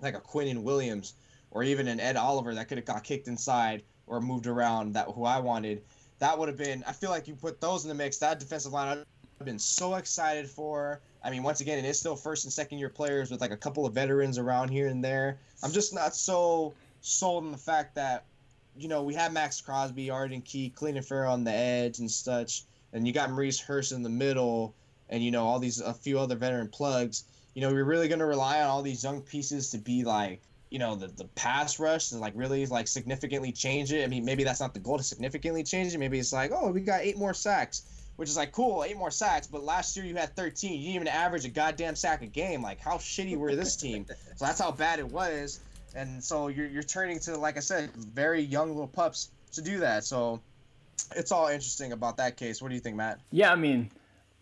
like 0.00 0.14
a 0.14 0.20
Quinnen 0.20 0.62
Williams 0.62 1.14
or 1.50 1.62
even 1.62 1.88
an 1.88 2.00
Ed 2.00 2.16
Oliver 2.16 2.54
that 2.54 2.68
could 2.68 2.78
have 2.78 2.84
got 2.84 3.04
kicked 3.04 3.28
inside 3.28 3.82
or 4.06 4.20
moved 4.20 4.46
around 4.46 4.92
that 4.94 5.08
who 5.08 5.24
I 5.24 5.38
wanted 5.38 5.82
that 6.18 6.38
would 6.38 6.48
have 6.48 6.56
been. 6.56 6.84
I 6.86 6.92
feel 6.92 7.10
like 7.10 7.28
you 7.28 7.34
put 7.34 7.60
those 7.60 7.84
in 7.84 7.88
the 7.88 7.94
mix. 7.94 8.18
That 8.18 8.38
defensive 8.40 8.72
line 8.72 9.04
I've 9.40 9.44
been 9.44 9.58
so 9.58 9.96
excited 9.96 10.48
for. 10.48 11.00
I 11.22 11.30
mean, 11.30 11.42
once 11.42 11.60
again, 11.60 11.78
it 11.78 11.84
is 11.84 11.98
still 11.98 12.16
first 12.16 12.44
and 12.44 12.52
second 12.52 12.78
year 12.78 12.88
players 12.88 13.30
with 13.30 13.40
like 13.40 13.50
a 13.50 13.56
couple 13.56 13.84
of 13.84 13.94
veterans 13.94 14.38
around 14.38 14.68
here 14.68 14.88
and 14.88 15.04
there. 15.04 15.38
I'm 15.62 15.72
just 15.72 15.94
not 15.94 16.14
so 16.14 16.72
sold 17.00 17.44
on 17.44 17.52
the 17.52 17.58
fact 17.58 17.94
that, 17.96 18.24
you 18.76 18.88
know, 18.88 19.02
we 19.02 19.14
have 19.14 19.32
Maxx 19.32 19.60
Crosby, 19.60 20.10
Arden 20.10 20.40
Key, 20.42 20.72
Clelin 20.74 21.04
Ferrell 21.04 21.32
on 21.32 21.44
the 21.44 21.52
edge 21.52 21.98
and 21.98 22.10
such, 22.10 22.64
and 22.92 23.06
you 23.06 23.12
got 23.12 23.30
Maurice 23.30 23.60
Hurst 23.60 23.92
in 23.92 24.02
the 24.02 24.08
middle, 24.08 24.74
and 25.08 25.22
you 25.22 25.30
know 25.30 25.44
all 25.44 25.58
these 25.58 25.80
a 25.80 25.94
few 25.94 26.18
other 26.18 26.36
veteran 26.36 26.68
plugs. 26.68 27.24
You 27.54 27.62
know, 27.62 27.72
we're 27.72 27.84
really 27.84 28.08
gonna 28.08 28.26
rely 28.26 28.60
on 28.60 28.68
all 28.68 28.82
these 28.82 29.04
young 29.04 29.20
pieces 29.20 29.70
to 29.70 29.78
be 29.78 30.04
like 30.04 30.40
you 30.70 30.78
know 30.78 30.96
the, 30.96 31.06
the 31.06 31.24
pass 31.36 31.78
rush 31.78 32.12
and 32.12 32.20
like 32.20 32.32
really 32.34 32.66
like 32.66 32.88
significantly 32.88 33.52
change 33.52 33.92
it. 33.92 34.02
I 34.02 34.08
mean, 34.08 34.24
maybe 34.24 34.44
that's 34.44 34.60
not 34.60 34.74
the 34.74 34.80
goal 34.80 34.98
to 34.98 35.04
significantly 35.04 35.62
change 35.62 35.94
it. 35.94 35.98
Maybe 35.98 36.18
it's 36.18 36.32
like, 36.32 36.50
oh, 36.52 36.72
we 36.72 36.80
got 36.80 37.02
eight 37.02 37.16
more 37.16 37.34
sacks, 37.34 38.08
which 38.16 38.28
is 38.28 38.36
like 38.36 38.52
cool, 38.52 38.82
eight 38.82 38.96
more 38.96 39.10
sacks. 39.10 39.46
But 39.46 39.62
last 39.62 39.96
year 39.96 40.04
you 40.04 40.16
had 40.16 40.34
13. 40.34 40.72
You 40.72 40.78
didn't 40.78 40.94
even 40.94 41.08
average 41.08 41.44
a 41.44 41.48
goddamn 41.48 41.94
sack 41.94 42.22
a 42.22 42.26
game. 42.26 42.62
Like 42.62 42.80
how 42.80 42.96
shitty 42.96 43.36
were 43.36 43.54
this 43.54 43.76
team? 43.76 44.06
so 44.36 44.44
that's 44.44 44.60
how 44.60 44.72
bad 44.72 44.98
it 44.98 45.06
was. 45.06 45.60
And 45.94 46.22
so 46.24 46.48
you're 46.48 46.66
you're 46.66 46.82
turning 46.82 47.20
to 47.20 47.36
like 47.36 47.56
I 47.56 47.60
said, 47.60 47.92
very 47.92 48.42
young 48.42 48.70
little 48.70 48.88
pups 48.88 49.30
to 49.52 49.62
do 49.62 49.78
that. 49.78 50.02
So 50.02 50.40
it's 51.14 51.30
all 51.30 51.46
interesting 51.46 51.92
about 51.92 52.16
that 52.16 52.36
case. 52.36 52.60
What 52.60 52.70
do 52.70 52.74
you 52.74 52.80
think, 52.80 52.96
Matt? 52.96 53.20
Yeah, 53.30 53.52
I 53.52 53.54
mean 53.54 53.90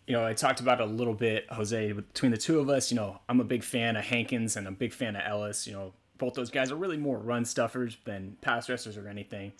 you 0.07 0.13
know, 0.13 0.25
I 0.25 0.33
talked 0.33 0.59
about 0.59 0.79
it 0.81 0.83
a 0.83 0.91
little 0.91 1.13
bit, 1.13 1.45
Jose, 1.49 1.91
between 1.93 2.31
the 2.31 2.37
two 2.37 2.59
of 2.59 2.69
us, 2.69 2.91
you 2.91 2.95
know, 2.95 3.19
I'm 3.29 3.39
a 3.39 3.45
big 3.45 3.63
fan 3.63 3.95
of 3.95 4.03
Hankins 4.03 4.57
and 4.57 4.67
a 4.67 4.71
big 4.71 4.93
fan 4.93 5.15
of 5.15 5.21
Ellis. 5.25 5.65
You 5.65 5.73
know, 5.73 5.93
both 6.17 6.33
those 6.33 6.51
guys 6.51 6.71
are 6.71 6.75
really 6.75 6.97
more 6.97 7.17
run 7.17 7.45
stuffers 7.45 7.97
than 8.05 8.37
pass 8.41 8.69
rushers 8.69 8.97
or 8.97 9.07
anything. 9.07 9.53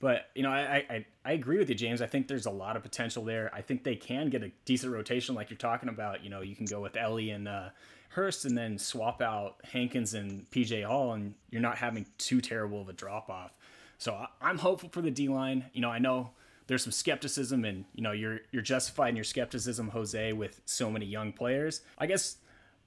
But 0.00 0.30
you 0.34 0.42
know, 0.42 0.50
I, 0.50 0.84
I 0.90 1.06
I 1.24 1.32
agree 1.32 1.58
with 1.58 1.68
you, 1.68 1.76
James. 1.76 2.02
I 2.02 2.06
think 2.06 2.26
there's 2.26 2.46
a 2.46 2.50
lot 2.50 2.76
of 2.76 2.82
potential 2.82 3.24
there. 3.24 3.50
I 3.54 3.60
think 3.62 3.84
they 3.84 3.94
can 3.94 4.30
get 4.30 4.42
a 4.42 4.50
decent 4.64 4.92
rotation, 4.92 5.36
like 5.36 5.48
you're 5.48 5.56
talking 5.56 5.88
about. 5.88 6.24
You 6.24 6.30
know, 6.30 6.40
you 6.40 6.56
can 6.56 6.66
go 6.66 6.80
with 6.80 6.96
Ellie 6.96 7.30
and 7.30 7.46
uh, 7.46 7.68
Hurst, 8.08 8.44
and 8.44 8.58
then 8.58 8.78
swap 8.78 9.22
out 9.22 9.56
Hankins 9.62 10.14
and 10.14 10.50
PJ 10.50 10.84
Hall, 10.84 11.12
and 11.12 11.34
you're 11.50 11.62
not 11.62 11.78
having 11.78 12.06
too 12.18 12.40
terrible 12.40 12.80
of 12.80 12.88
a 12.88 12.92
drop 12.92 13.30
off. 13.30 13.52
So 13.96 14.26
I'm 14.40 14.58
hopeful 14.58 14.88
for 14.88 15.02
the 15.02 15.10
D 15.12 15.28
line. 15.28 15.66
You 15.72 15.82
know, 15.82 15.90
I 15.90 16.00
know 16.00 16.30
there's 16.72 16.84
some 16.84 16.90
skepticism, 16.90 17.66
and 17.66 17.84
you 17.92 18.02
know, 18.02 18.12
you're 18.12 18.40
you're 18.50 18.62
justified 18.62 19.10
in 19.10 19.16
your 19.16 19.26
skepticism, 19.26 19.90
Jose, 19.90 20.32
with 20.32 20.62
so 20.64 20.90
many 20.90 21.04
young 21.04 21.30
players. 21.30 21.82
I 21.98 22.06
guess 22.06 22.38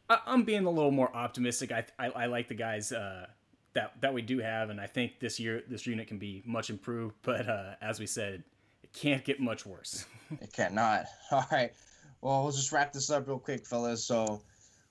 I, 0.09 0.17
am 0.25 0.41
being 0.41 0.65
a 0.65 0.71
little 0.71 0.89
more 0.89 1.15
optimistic. 1.15 1.71
I, 1.71 1.85
I, 1.99 2.07
I 2.07 2.25
like 2.25 2.47
the 2.47 2.55
guys 2.55 2.91
uh, 2.91 3.27
that 3.73 4.01
that 4.01 4.11
we 4.11 4.23
do 4.23 4.39
have, 4.39 4.71
and 4.71 4.81
I 4.81 4.87
think 4.87 5.19
this 5.19 5.39
year 5.39 5.61
this 5.69 5.85
unit 5.85 6.07
can 6.07 6.17
be 6.17 6.41
much 6.47 6.71
improved. 6.71 7.13
But 7.21 7.47
uh, 7.47 7.75
as 7.79 7.99
we 7.99 8.07
said, 8.07 8.43
it 8.81 8.91
can't 8.91 9.23
get 9.23 9.39
much 9.39 9.67
worse. 9.67 10.07
it 10.41 10.51
cannot. 10.51 11.05
All 11.31 11.45
right. 11.51 11.71
Well, 12.21 12.41
we'll 12.41 12.53
just 12.53 12.71
wrap 12.71 12.91
this 12.91 13.11
up 13.11 13.27
real 13.27 13.37
quick, 13.37 13.67
fellas. 13.67 14.03
So 14.03 14.41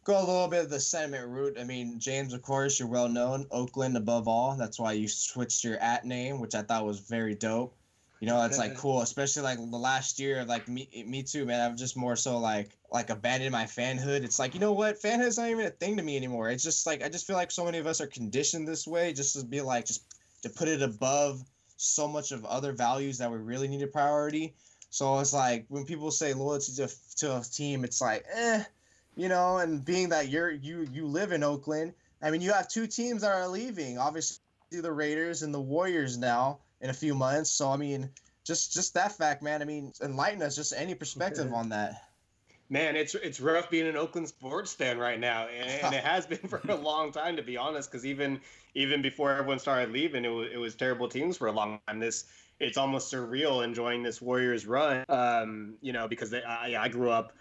go 0.04 0.16
a 0.16 0.20
little 0.20 0.46
bit 0.46 0.62
of 0.62 0.70
the 0.70 0.78
sentiment 0.78 1.26
route. 1.30 1.58
I 1.58 1.64
mean, 1.64 1.98
James, 1.98 2.32
of 2.32 2.42
course, 2.42 2.78
you're 2.78 2.86
well 2.86 3.08
known. 3.08 3.48
Oakland 3.50 3.96
above 3.96 4.28
all. 4.28 4.54
That's 4.54 4.78
why 4.78 4.92
you 4.92 5.08
switched 5.08 5.64
your 5.64 5.78
at 5.78 6.04
name, 6.04 6.38
which 6.38 6.54
I 6.54 6.62
thought 6.62 6.86
was 6.86 7.00
very 7.00 7.34
dope. 7.34 7.74
You 8.24 8.30
know, 8.30 8.42
it's 8.46 8.56
like 8.56 8.74
cool, 8.76 9.02
especially 9.02 9.42
like 9.42 9.58
the 9.58 9.76
last 9.76 10.18
year. 10.18 10.46
Like 10.46 10.66
me, 10.66 10.88
me 11.06 11.22
too, 11.22 11.44
man. 11.44 11.60
I'm 11.60 11.76
just 11.76 11.94
more 11.94 12.16
so 12.16 12.38
like 12.38 12.70
like 12.90 13.10
abandoned 13.10 13.52
my 13.52 13.64
fanhood. 13.64 14.24
It's 14.24 14.38
like 14.38 14.54
you 14.54 14.60
know 14.60 14.72
what, 14.72 14.98
fanhood's 14.98 15.36
not 15.36 15.50
even 15.50 15.66
a 15.66 15.70
thing 15.70 15.98
to 15.98 16.02
me 16.02 16.16
anymore. 16.16 16.48
It's 16.48 16.62
just 16.62 16.86
like 16.86 17.04
I 17.04 17.10
just 17.10 17.26
feel 17.26 17.36
like 17.36 17.50
so 17.50 17.66
many 17.66 17.76
of 17.76 17.86
us 17.86 18.00
are 18.00 18.06
conditioned 18.06 18.66
this 18.66 18.86
way, 18.86 19.12
just 19.12 19.38
to 19.38 19.44
be 19.44 19.60
like 19.60 19.84
just 19.84 20.06
to 20.40 20.48
put 20.48 20.68
it 20.68 20.80
above 20.80 21.42
so 21.76 22.08
much 22.08 22.32
of 22.32 22.46
other 22.46 22.72
values 22.72 23.18
that 23.18 23.30
we 23.30 23.36
really 23.36 23.68
need 23.68 23.82
a 23.82 23.88
priority. 23.88 24.54
So 24.88 25.18
it's 25.18 25.34
like 25.34 25.66
when 25.68 25.84
people 25.84 26.10
say 26.10 26.32
loyalty 26.32 26.72
to 26.76 26.88
to 27.16 27.36
a 27.36 27.42
team, 27.42 27.84
it's 27.84 28.00
like 28.00 28.24
eh, 28.34 28.64
you 29.16 29.28
know. 29.28 29.58
And 29.58 29.84
being 29.84 30.08
that 30.08 30.30
you're 30.30 30.50
you 30.50 30.88
you 30.90 31.06
live 31.06 31.32
in 31.32 31.42
Oakland, 31.42 31.92
I 32.22 32.30
mean, 32.30 32.40
you 32.40 32.54
have 32.54 32.68
two 32.68 32.86
teams 32.86 33.20
that 33.20 33.32
are 33.32 33.48
leaving. 33.48 33.98
Obviously, 33.98 34.38
the 34.70 34.90
Raiders 34.90 35.42
and 35.42 35.52
the 35.52 35.60
Warriors 35.60 36.16
now 36.16 36.60
in 36.80 36.90
a 36.90 36.94
few 36.94 37.14
months. 37.14 37.50
So 37.50 37.70
I 37.70 37.76
mean, 37.76 38.10
just 38.44 38.72
just 38.72 38.94
that 38.94 39.12
fact, 39.12 39.42
man. 39.42 39.62
I 39.62 39.64
mean, 39.64 39.92
enlighten 40.02 40.42
us. 40.42 40.56
Just 40.56 40.72
any 40.76 40.94
perspective 40.94 41.52
on 41.52 41.70
that. 41.70 42.02
Man, 42.70 42.96
it's 42.96 43.14
it's 43.14 43.40
rough 43.40 43.70
being 43.70 43.86
an 43.86 43.96
Oakland 43.96 44.28
sports 44.28 44.72
fan 44.72 44.98
right 44.98 45.20
now, 45.20 45.46
and, 45.48 45.84
and 45.84 45.94
it 45.94 46.02
has 46.02 46.26
been 46.26 46.38
for 46.48 46.60
a 46.68 46.74
long 46.74 47.12
time, 47.12 47.36
to 47.36 47.42
be 47.42 47.56
honest. 47.56 47.90
Because 47.90 48.06
even 48.06 48.40
even 48.74 49.02
before 49.02 49.32
everyone 49.32 49.58
started 49.58 49.92
leaving, 49.92 50.24
it 50.24 50.28
was 50.28 50.48
it 50.52 50.56
was 50.56 50.74
terrible 50.74 51.08
teams 51.08 51.36
for 51.36 51.48
a 51.48 51.52
long 51.52 51.78
time. 51.86 51.98
This 51.98 52.24
it's 52.60 52.78
almost 52.78 53.12
surreal 53.12 53.64
enjoying 53.64 54.02
this 54.02 54.22
Warriors 54.22 54.66
run. 54.66 55.04
Um, 55.08 55.74
you 55.80 55.92
know, 55.92 56.08
because 56.08 56.30
they, 56.30 56.42
I, 56.42 56.84
I 56.84 56.88
grew 56.88 57.10
up 57.10 57.32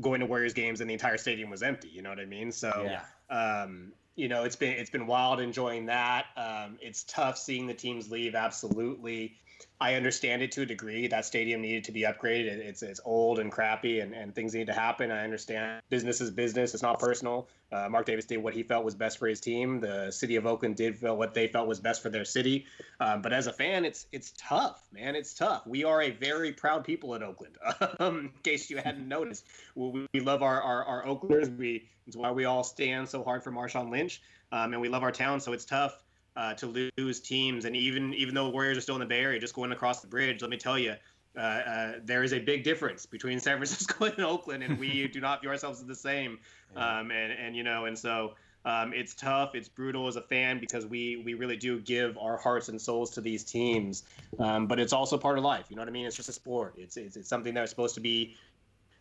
going 0.00 0.20
to 0.20 0.26
Warriors 0.26 0.54
games 0.54 0.80
and 0.80 0.88
the 0.88 0.94
entire 0.94 1.18
stadium 1.18 1.50
was 1.50 1.62
empty. 1.62 1.88
You 1.88 2.02
know 2.02 2.08
what 2.08 2.20
I 2.20 2.24
mean? 2.24 2.52
So 2.52 2.88
yeah. 2.88 3.02
Um, 3.34 3.92
you 4.16 4.28
know, 4.28 4.44
it's 4.44 4.56
been 4.56 4.72
it's 4.72 4.90
been 4.90 5.06
wild 5.06 5.40
enjoying 5.40 5.86
that. 5.86 6.26
Um, 6.36 6.78
it's 6.80 7.04
tough 7.04 7.38
seeing 7.38 7.66
the 7.66 7.74
teams 7.74 8.10
leave. 8.10 8.34
Absolutely. 8.34 9.36
I 9.80 9.94
understand 9.94 10.42
it 10.42 10.52
to 10.52 10.62
a 10.62 10.66
degree. 10.66 11.08
That 11.08 11.24
stadium 11.24 11.60
needed 11.60 11.84
to 11.84 11.92
be 11.92 12.02
upgraded. 12.02 12.58
It's 12.58 12.82
it's 12.82 13.00
old 13.04 13.38
and 13.38 13.50
crappy, 13.50 14.00
and, 14.00 14.14
and 14.14 14.34
things 14.34 14.54
need 14.54 14.66
to 14.68 14.72
happen. 14.72 15.10
I 15.10 15.24
understand 15.24 15.82
business 15.90 16.20
is 16.20 16.30
business. 16.30 16.74
It's 16.74 16.82
not 16.82 16.98
personal. 16.98 17.48
Uh, 17.72 17.88
Mark 17.88 18.06
Davis 18.06 18.24
did 18.24 18.38
what 18.38 18.54
he 18.54 18.62
felt 18.62 18.84
was 18.84 18.94
best 18.94 19.18
for 19.18 19.26
his 19.26 19.40
team. 19.40 19.80
The 19.80 20.10
city 20.10 20.36
of 20.36 20.46
Oakland 20.46 20.76
did 20.76 21.02
what 21.02 21.34
they 21.34 21.48
felt 21.48 21.66
was 21.66 21.80
best 21.80 22.02
for 22.02 22.08
their 22.08 22.24
city. 22.24 22.66
Um, 23.00 23.20
but 23.20 23.32
as 23.32 23.46
a 23.46 23.52
fan, 23.52 23.84
it's 23.84 24.06
it's 24.12 24.32
tough, 24.38 24.82
man. 24.92 25.16
It's 25.16 25.34
tough. 25.34 25.66
We 25.66 25.84
are 25.84 26.02
a 26.02 26.10
very 26.10 26.52
proud 26.52 26.84
people 26.84 27.14
in 27.14 27.22
Oakland. 27.22 27.56
Um, 28.00 28.32
in 28.34 28.42
case 28.42 28.70
you 28.70 28.78
hadn't 28.78 29.06
noticed, 29.06 29.46
we, 29.74 30.06
we 30.12 30.20
love 30.20 30.42
our, 30.42 30.60
our 30.60 30.84
our 30.84 31.06
Oaklanders. 31.06 31.56
We 31.56 31.88
it's 32.06 32.16
why 32.16 32.30
we 32.32 32.44
all 32.44 32.64
stand 32.64 33.08
so 33.08 33.22
hard 33.22 33.44
for 33.44 33.52
Marshawn 33.52 33.90
Lynch, 33.90 34.20
um, 34.52 34.72
and 34.72 34.80
we 34.80 34.88
love 34.88 35.02
our 35.02 35.12
town. 35.12 35.40
So 35.40 35.52
it's 35.52 35.64
tough 35.64 36.02
uh, 36.36 36.54
to 36.54 36.90
lose 36.96 37.20
teams. 37.20 37.64
And 37.64 37.76
even 37.76 38.14
even 38.14 38.34
though 38.34 38.44
the 38.44 38.50
Warriors 38.50 38.78
are 38.78 38.80
still 38.80 38.96
in 38.96 39.00
the 39.00 39.06
Bay 39.06 39.20
Area, 39.20 39.40
just 39.40 39.54
going 39.54 39.72
across 39.72 40.00
the 40.00 40.06
bridge, 40.06 40.42
let 40.42 40.50
me 40.50 40.56
tell 40.56 40.78
you, 40.78 40.94
uh, 41.36 41.40
uh, 41.40 41.92
there 42.04 42.22
is 42.22 42.32
a 42.32 42.38
big 42.38 42.64
difference 42.64 43.06
between 43.06 43.40
San 43.40 43.56
Francisco 43.56 44.04
and 44.04 44.20
Oakland, 44.20 44.62
and 44.62 44.78
we 44.78 45.08
do 45.08 45.20
not 45.20 45.40
view 45.40 45.50
ourselves 45.50 45.80
as 45.80 45.86
the 45.86 45.94
same. 45.94 46.38
Um, 46.76 47.10
and 47.10 47.32
and 47.32 47.56
you 47.56 47.62
know, 47.62 47.86
and 47.86 47.98
so 47.98 48.34
um, 48.64 48.92
it's 48.94 49.14
tough, 49.14 49.54
it's 49.54 49.68
brutal 49.68 50.08
as 50.08 50.16
a 50.16 50.22
fan 50.22 50.58
because 50.58 50.86
we 50.86 51.22
we 51.24 51.34
really 51.34 51.56
do 51.56 51.80
give 51.80 52.16
our 52.18 52.36
hearts 52.36 52.68
and 52.68 52.80
souls 52.80 53.10
to 53.10 53.20
these 53.20 53.44
teams. 53.44 54.04
Um, 54.38 54.66
but 54.66 54.80
it's 54.80 54.92
also 54.92 55.18
part 55.18 55.38
of 55.38 55.44
life. 55.44 55.66
You 55.68 55.76
know 55.76 55.82
what 55.82 55.88
I 55.88 55.92
mean? 55.92 56.06
It's 56.06 56.16
just 56.16 56.28
a 56.28 56.32
sport. 56.32 56.74
It's 56.78 56.96
it's, 56.96 57.16
it's 57.16 57.28
something 57.28 57.54
that's 57.54 57.70
supposed 57.70 57.94
to 57.96 58.00
be 58.00 58.36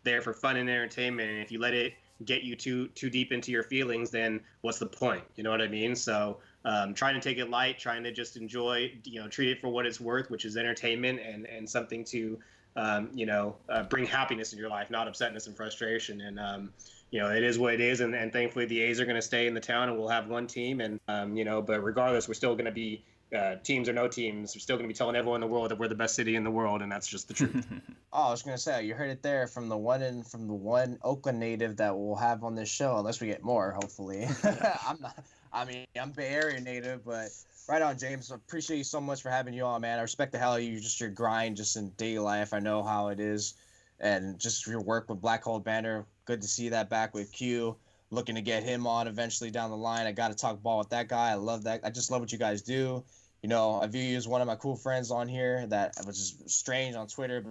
there 0.03 0.21
for 0.21 0.33
fun 0.33 0.57
and 0.57 0.69
entertainment. 0.69 1.29
And 1.29 1.39
if 1.39 1.51
you 1.51 1.59
let 1.59 1.73
it 1.73 1.93
get 2.25 2.43
you 2.43 2.55
too 2.55 2.87
too 2.89 3.09
deep 3.09 3.31
into 3.31 3.51
your 3.51 3.63
feelings, 3.63 4.11
then 4.11 4.41
what's 4.61 4.79
the 4.79 4.85
point? 4.85 5.23
You 5.35 5.43
know 5.43 5.51
what 5.51 5.61
I 5.61 5.67
mean? 5.67 5.95
So 5.95 6.39
um, 6.65 6.93
trying 6.93 7.15
to 7.15 7.19
take 7.19 7.37
it 7.37 7.49
light, 7.49 7.77
trying 7.77 8.03
to 8.03 8.11
just 8.11 8.37
enjoy, 8.37 8.91
you 9.03 9.21
know, 9.21 9.27
treat 9.27 9.49
it 9.49 9.59
for 9.59 9.67
what 9.67 9.85
it's 9.85 9.99
worth, 9.99 10.29
which 10.29 10.45
is 10.45 10.57
entertainment 10.57 11.19
and 11.19 11.45
and 11.45 11.69
something 11.69 12.03
to, 12.05 12.39
um, 12.75 13.09
you 13.13 13.25
know, 13.25 13.55
uh, 13.69 13.83
bring 13.83 14.05
happiness 14.05 14.53
in 14.53 14.59
your 14.59 14.69
life, 14.69 14.89
not 14.89 15.07
upsetness 15.07 15.47
and 15.47 15.55
frustration. 15.55 16.21
And 16.21 16.39
um, 16.39 16.73
you 17.11 17.19
know, 17.19 17.29
it 17.29 17.43
is 17.43 17.59
what 17.59 17.75
it 17.75 17.81
is, 17.81 17.99
and, 18.01 18.15
and 18.15 18.33
thankfully 18.33 18.65
the 18.65 18.81
A's 18.81 18.99
are 18.99 19.05
going 19.05 19.15
to 19.15 19.21
stay 19.21 19.45
in 19.45 19.53
the 19.53 19.59
town, 19.59 19.89
and 19.89 19.97
we'll 19.97 20.07
have 20.07 20.27
one 20.27 20.47
team, 20.47 20.81
and 20.81 20.99
um, 21.07 21.37
you 21.37 21.45
know, 21.45 21.61
but 21.61 21.83
regardless, 21.83 22.27
we're 22.27 22.33
still 22.33 22.55
going 22.55 22.65
to 22.65 22.71
be. 22.71 23.03
Uh, 23.33 23.55
teams 23.63 23.89
or 23.89 23.93
no 23.93 24.07
teams, 24.07 24.55
we're 24.55 24.59
still 24.59 24.75
going 24.75 24.87
to 24.87 24.93
be 24.93 24.95
telling 24.95 25.15
everyone 25.15 25.41
in 25.41 25.49
the 25.49 25.51
world 25.51 25.71
that 25.71 25.79
we're 25.79 25.87
the 25.87 25.95
best 25.95 26.13
city 26.13 26.35
in 26.35 26.43
the 26.43 26.51
world, 26.51 26.83
and 26.83 26.91
that's 26.91 27.07
just 27.07 27.27
the 27.27 27.33
truth. 27.33 27.65
oh, 28.13 28.27
I 28.27 28.29
was 28.29 28.43
going 28.43 28.55
to 28.55 28.61
say, 28.61 28.85
you 28.85 28.93
heard 28.93 29.09
it 29.09 29.23
there 29.23 29.47
from 29.47 29.69
the 29.69 29.75
one 29.75 30.03
in, 30.03 30.21
from 30.21 30.45
the 30.45 30.53
one 30.53 30.99
Oakland 31.01 31.39
native 31.39 31.77
that 31.77 31.97
we'll 31.97 32.13
have 32.13 32.43
on 32.43 32.53
this 32.53 32.69
show, 32.69 32.95
unless 32.97 33.19
we 33.21 33.25
get 33.25 33.43
more, 33.43 33.71
hopefully. 33.71 34.27
I'm 34.87 35.01
not. 35.01 35.17
I 35.53 35.65
mean, 35.65 35.85
I'm 35.99 36.11
Bay 36.11 36.29
Area 36.29 36.59
native, 36.59 37.05
but 37.05 37.29
right 37.69 37.81
on, 37.81 37.99
James. 37.99 38.31
Appreciate 38.31 38.77
you 38.77 38.83
so 38.83 38.99
much 38.99 39.21
for 39.21 39.29
having 39.29 39.53
you 39.53 39.63
on, 39.63 39.81
man. 39.81 39.99
I 39.99 40.01
respect 40.01 40.31
the 40.31 40.39
hell 40.39 40.55
of 40.55 40.63
you, 40.63 40.79
just 40.79 40.99
your 40.99 41.11
grind, 41.11 41.57
just 41.57 41.77
in 41.77 41.89
daily 41.91 42.17
life. 42.17 42.53
I 42.53 42.59
know 42.59 42.81
how 42.81 43.09
it 43.09 43.19
is, 43.19 43.53
and 43.99 44.39
just 44.39 44.65
your 44.65 44.81
work 44.81 45.09
with 45.09 45.21
Black 45.21 45.43
Hole 45.43 45.59
Banter. 45.59 46.05
Good 46.25 46.41
to 46.41 46.47
see 46.47 46.69
that 46.69 46.89
back 46.89 47.13
with 47.13 47.31
Q. 47.31 47.75
looking 48.13 48.35
to 48.35 48.41
get 48.41 48.63
him 48.63 48.87
on 48.87 49.07
eventually 49.07 49.51
down 49.51 49.69
the 49.69 49.77
line. 49.77 50.05
I 50.07 50.11
got 50.11 50.29
to 50.29 50.35
talk 50.35 50.61
ball 50.61 50.77
with 50.77 50.89
that 50.89 51.07
guy. 51.07 51.31
I 51.31 51.35
love 51.35 51.63
that. 51.63 51.81
I 51.83 51.89
just 51.89 52.11
love 52.11 52.21
what 52.21 52.31
you 52.31 52.37
guys 52.37 52.61
do. 52.61 53.03
You 53.41 53.49
know, 53.49 53.81
I 53.81 53.87
view 53.87 54.01
you 54.01 54.15
as 54.15 54.27
one 54.27 54.39
of 54.41 54.47
my 54.47 54.55
cool 54.55 54.75
friends 54.75 55.11
on 55.11 55.27
here. 55.27 55.65
That 55.67 55.93
was 56.05 56.17
just 56.17 56.49
strange 56.49 56.95
on 56.95 57.07
Twitter, 57.07 57.43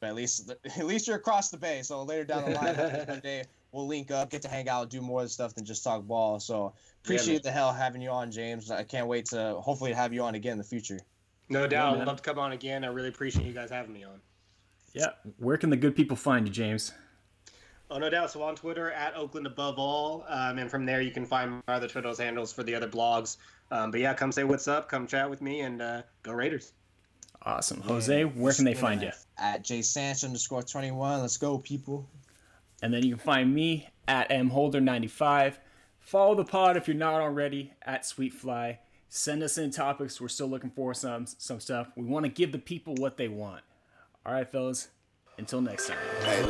but 0.00 0.08
at 0.08 0.14
least 0.14 0.50
at 0.76 0.86
least 0.86 1.06
you're 1.06 1.16
across 1.16 1.50
the 1.50 1.56
bay. 1.56 1.82
So 1.82 2.02
later 2.02 2.24
down 2.24 2.50
the 2.50 2.56
line, 2.56 2.74
one 3.06 3.20
day 3.20 3.44
we'll 3.72 3.86
link 3.86 4.10
up, 4.10 4.30
get 4.30 4.42
to 4.42 4.48
hang 4.48 4.68
out, 4.68 4.90
do 4.90 5.00
more 5.00 5.26
stuff 5.28 5.54
than 5.54 5.64
just 5.64 5.84
talk 5.84 6.02
ball. 6.02 6.40
So 6.40 6.72
appreciate 7.04 7.34
yeah, 7.34 7.40
the 7.44 7.50
hell 7.52 7.72
having 7.72 8.02
you 8.02 8.10
on, 8.10 8.30
James. 8.30 8.70
I 8.70 8.82
can't 8.82 9.06
wait 9.06 9.26
to 9.26 9.54
hopefully 9.60 9.92
have 9.92 10.12
you 10.12 10.22
on 10.22 10.34
again 10.34 10.52
in 10.52 10.58
the 10.58 10.64
future. 10.64 11.00
No 11.48 11.66
doubt. 11.66 11.96
Yeah, 11.96 12.02
I'd 12.02 12.06
love 12.06 12.16
to 12.16 12.22
come 12.22 12.38
on 12.38 12.52
again. 12.52 12.84
I 12.84 12.88
really 12.88 13.08
appreciate 13.08 13.46
you 13.46 13.52
guys 13.52 13.70
having 13.70 13.92
me 13.92 14.04
on. 14.04 14.20
Yeah. 14.92 15.10
Where 15.38 15.56
can 15.56 15.70
the 15.70 15.76
good 15.76 15.94
people 15.96 16.16
find 16.16 16.46
you, 16.46 16.52
James? 16.52 16.92
Oh, 17.90 17.98
no 17.98 18.08
doubt. 18.08 18.30
So 18.30 18.42
on 18.42 18.54
Twitter 18.54 18.92
at 18.92 19.16
Oakland 19.16 19.48
Above 19.48 19.78
All, 19.78 20.24
um, 20.28 20.58
and 20.58 20.70
from 20.70 20.86
there 20.86 21.00
you 21.00 21.10
can 21.10 21.26
find 21.26 21.60
my 21.66 21.74
other 21.74 21.88
Twitter 21.88 22.12
handles 22.16 22.52
for 22.52 22.62
the 22.62 22.74
other 22.74 22.88
blogs. 22.88 23.36
Um, 23.72 23.90
but 23.90 23.98
yeah, 23.98 24.14
come 24.14 24.30
say 24.30 24.44
what's 24.44 24.68
up, 24.68 24.88
come 24.88 25.08
chat 25.08 25.28
with 25.28 25.42
me, 25.42 25.60
and 25.60 25.82
uh, 25.82 26.02
go 26.22 26.32
Raiders. 26.32 26.72
Awesome, 27.42 27.80
Jose. 27.80 28.24
Where 28.24 28.52
can 28.52 28.64
they 28.64 28.74
find 28.74 29.00
you? 29.02 29.10
At 29.38 29.64
J 29.64 29.80
Sanch 29.82 30.24
underscore 30.24 30.62
twenty 30.62 30.90
one. 30.90 31.20
Let's 31.20 31.38
go, 31.38 31.58
people. 31.58 32.08
And 32.82 32.92
then 32.92 33.02
you 33.04 33.16
can 33.16 33.24
find 33.24 33.54
me 33.54 33.88
at 34.06 34.30
mholder 34.46 34.80
ninety 34.80 35.08
five. 35.08 35.58
Follow 36.00 36.34
the 36.34 36.44
pod 36.44 36.76
if 36.76 36.86
you're 36.86 36.96
not 36.96 37.20
already 37.20 37.72
at 37.82 38.02
Sweetfly. 38.02 38.78
Send 39.08 39.42
us 39.42 39.58
in 39.58 39.70
topics. 39.70 40.20
We're 40.20 40.28
still 40.28 40.48
looking 40.48 40.70
for 40.70 40.92
some 40.94 41.26
some 41.26 41.60
stuff. 41.60 41.88
We 41.96 42.04
want 42.04 42.24
to 42.26 42.30
give 42.30 42.52
the 42.52 42.58
people 42.58 42.94
what 42.96 43.16
they 43.16 43.28
want. 43.28 43.62
All 44.26 44.34
right, 44.34 44.50
fellas. 44.50 44.88
Until 45.38 45.62
next 45.62 45.88
time. 45.88 45.98
Hey, 46.24 46.44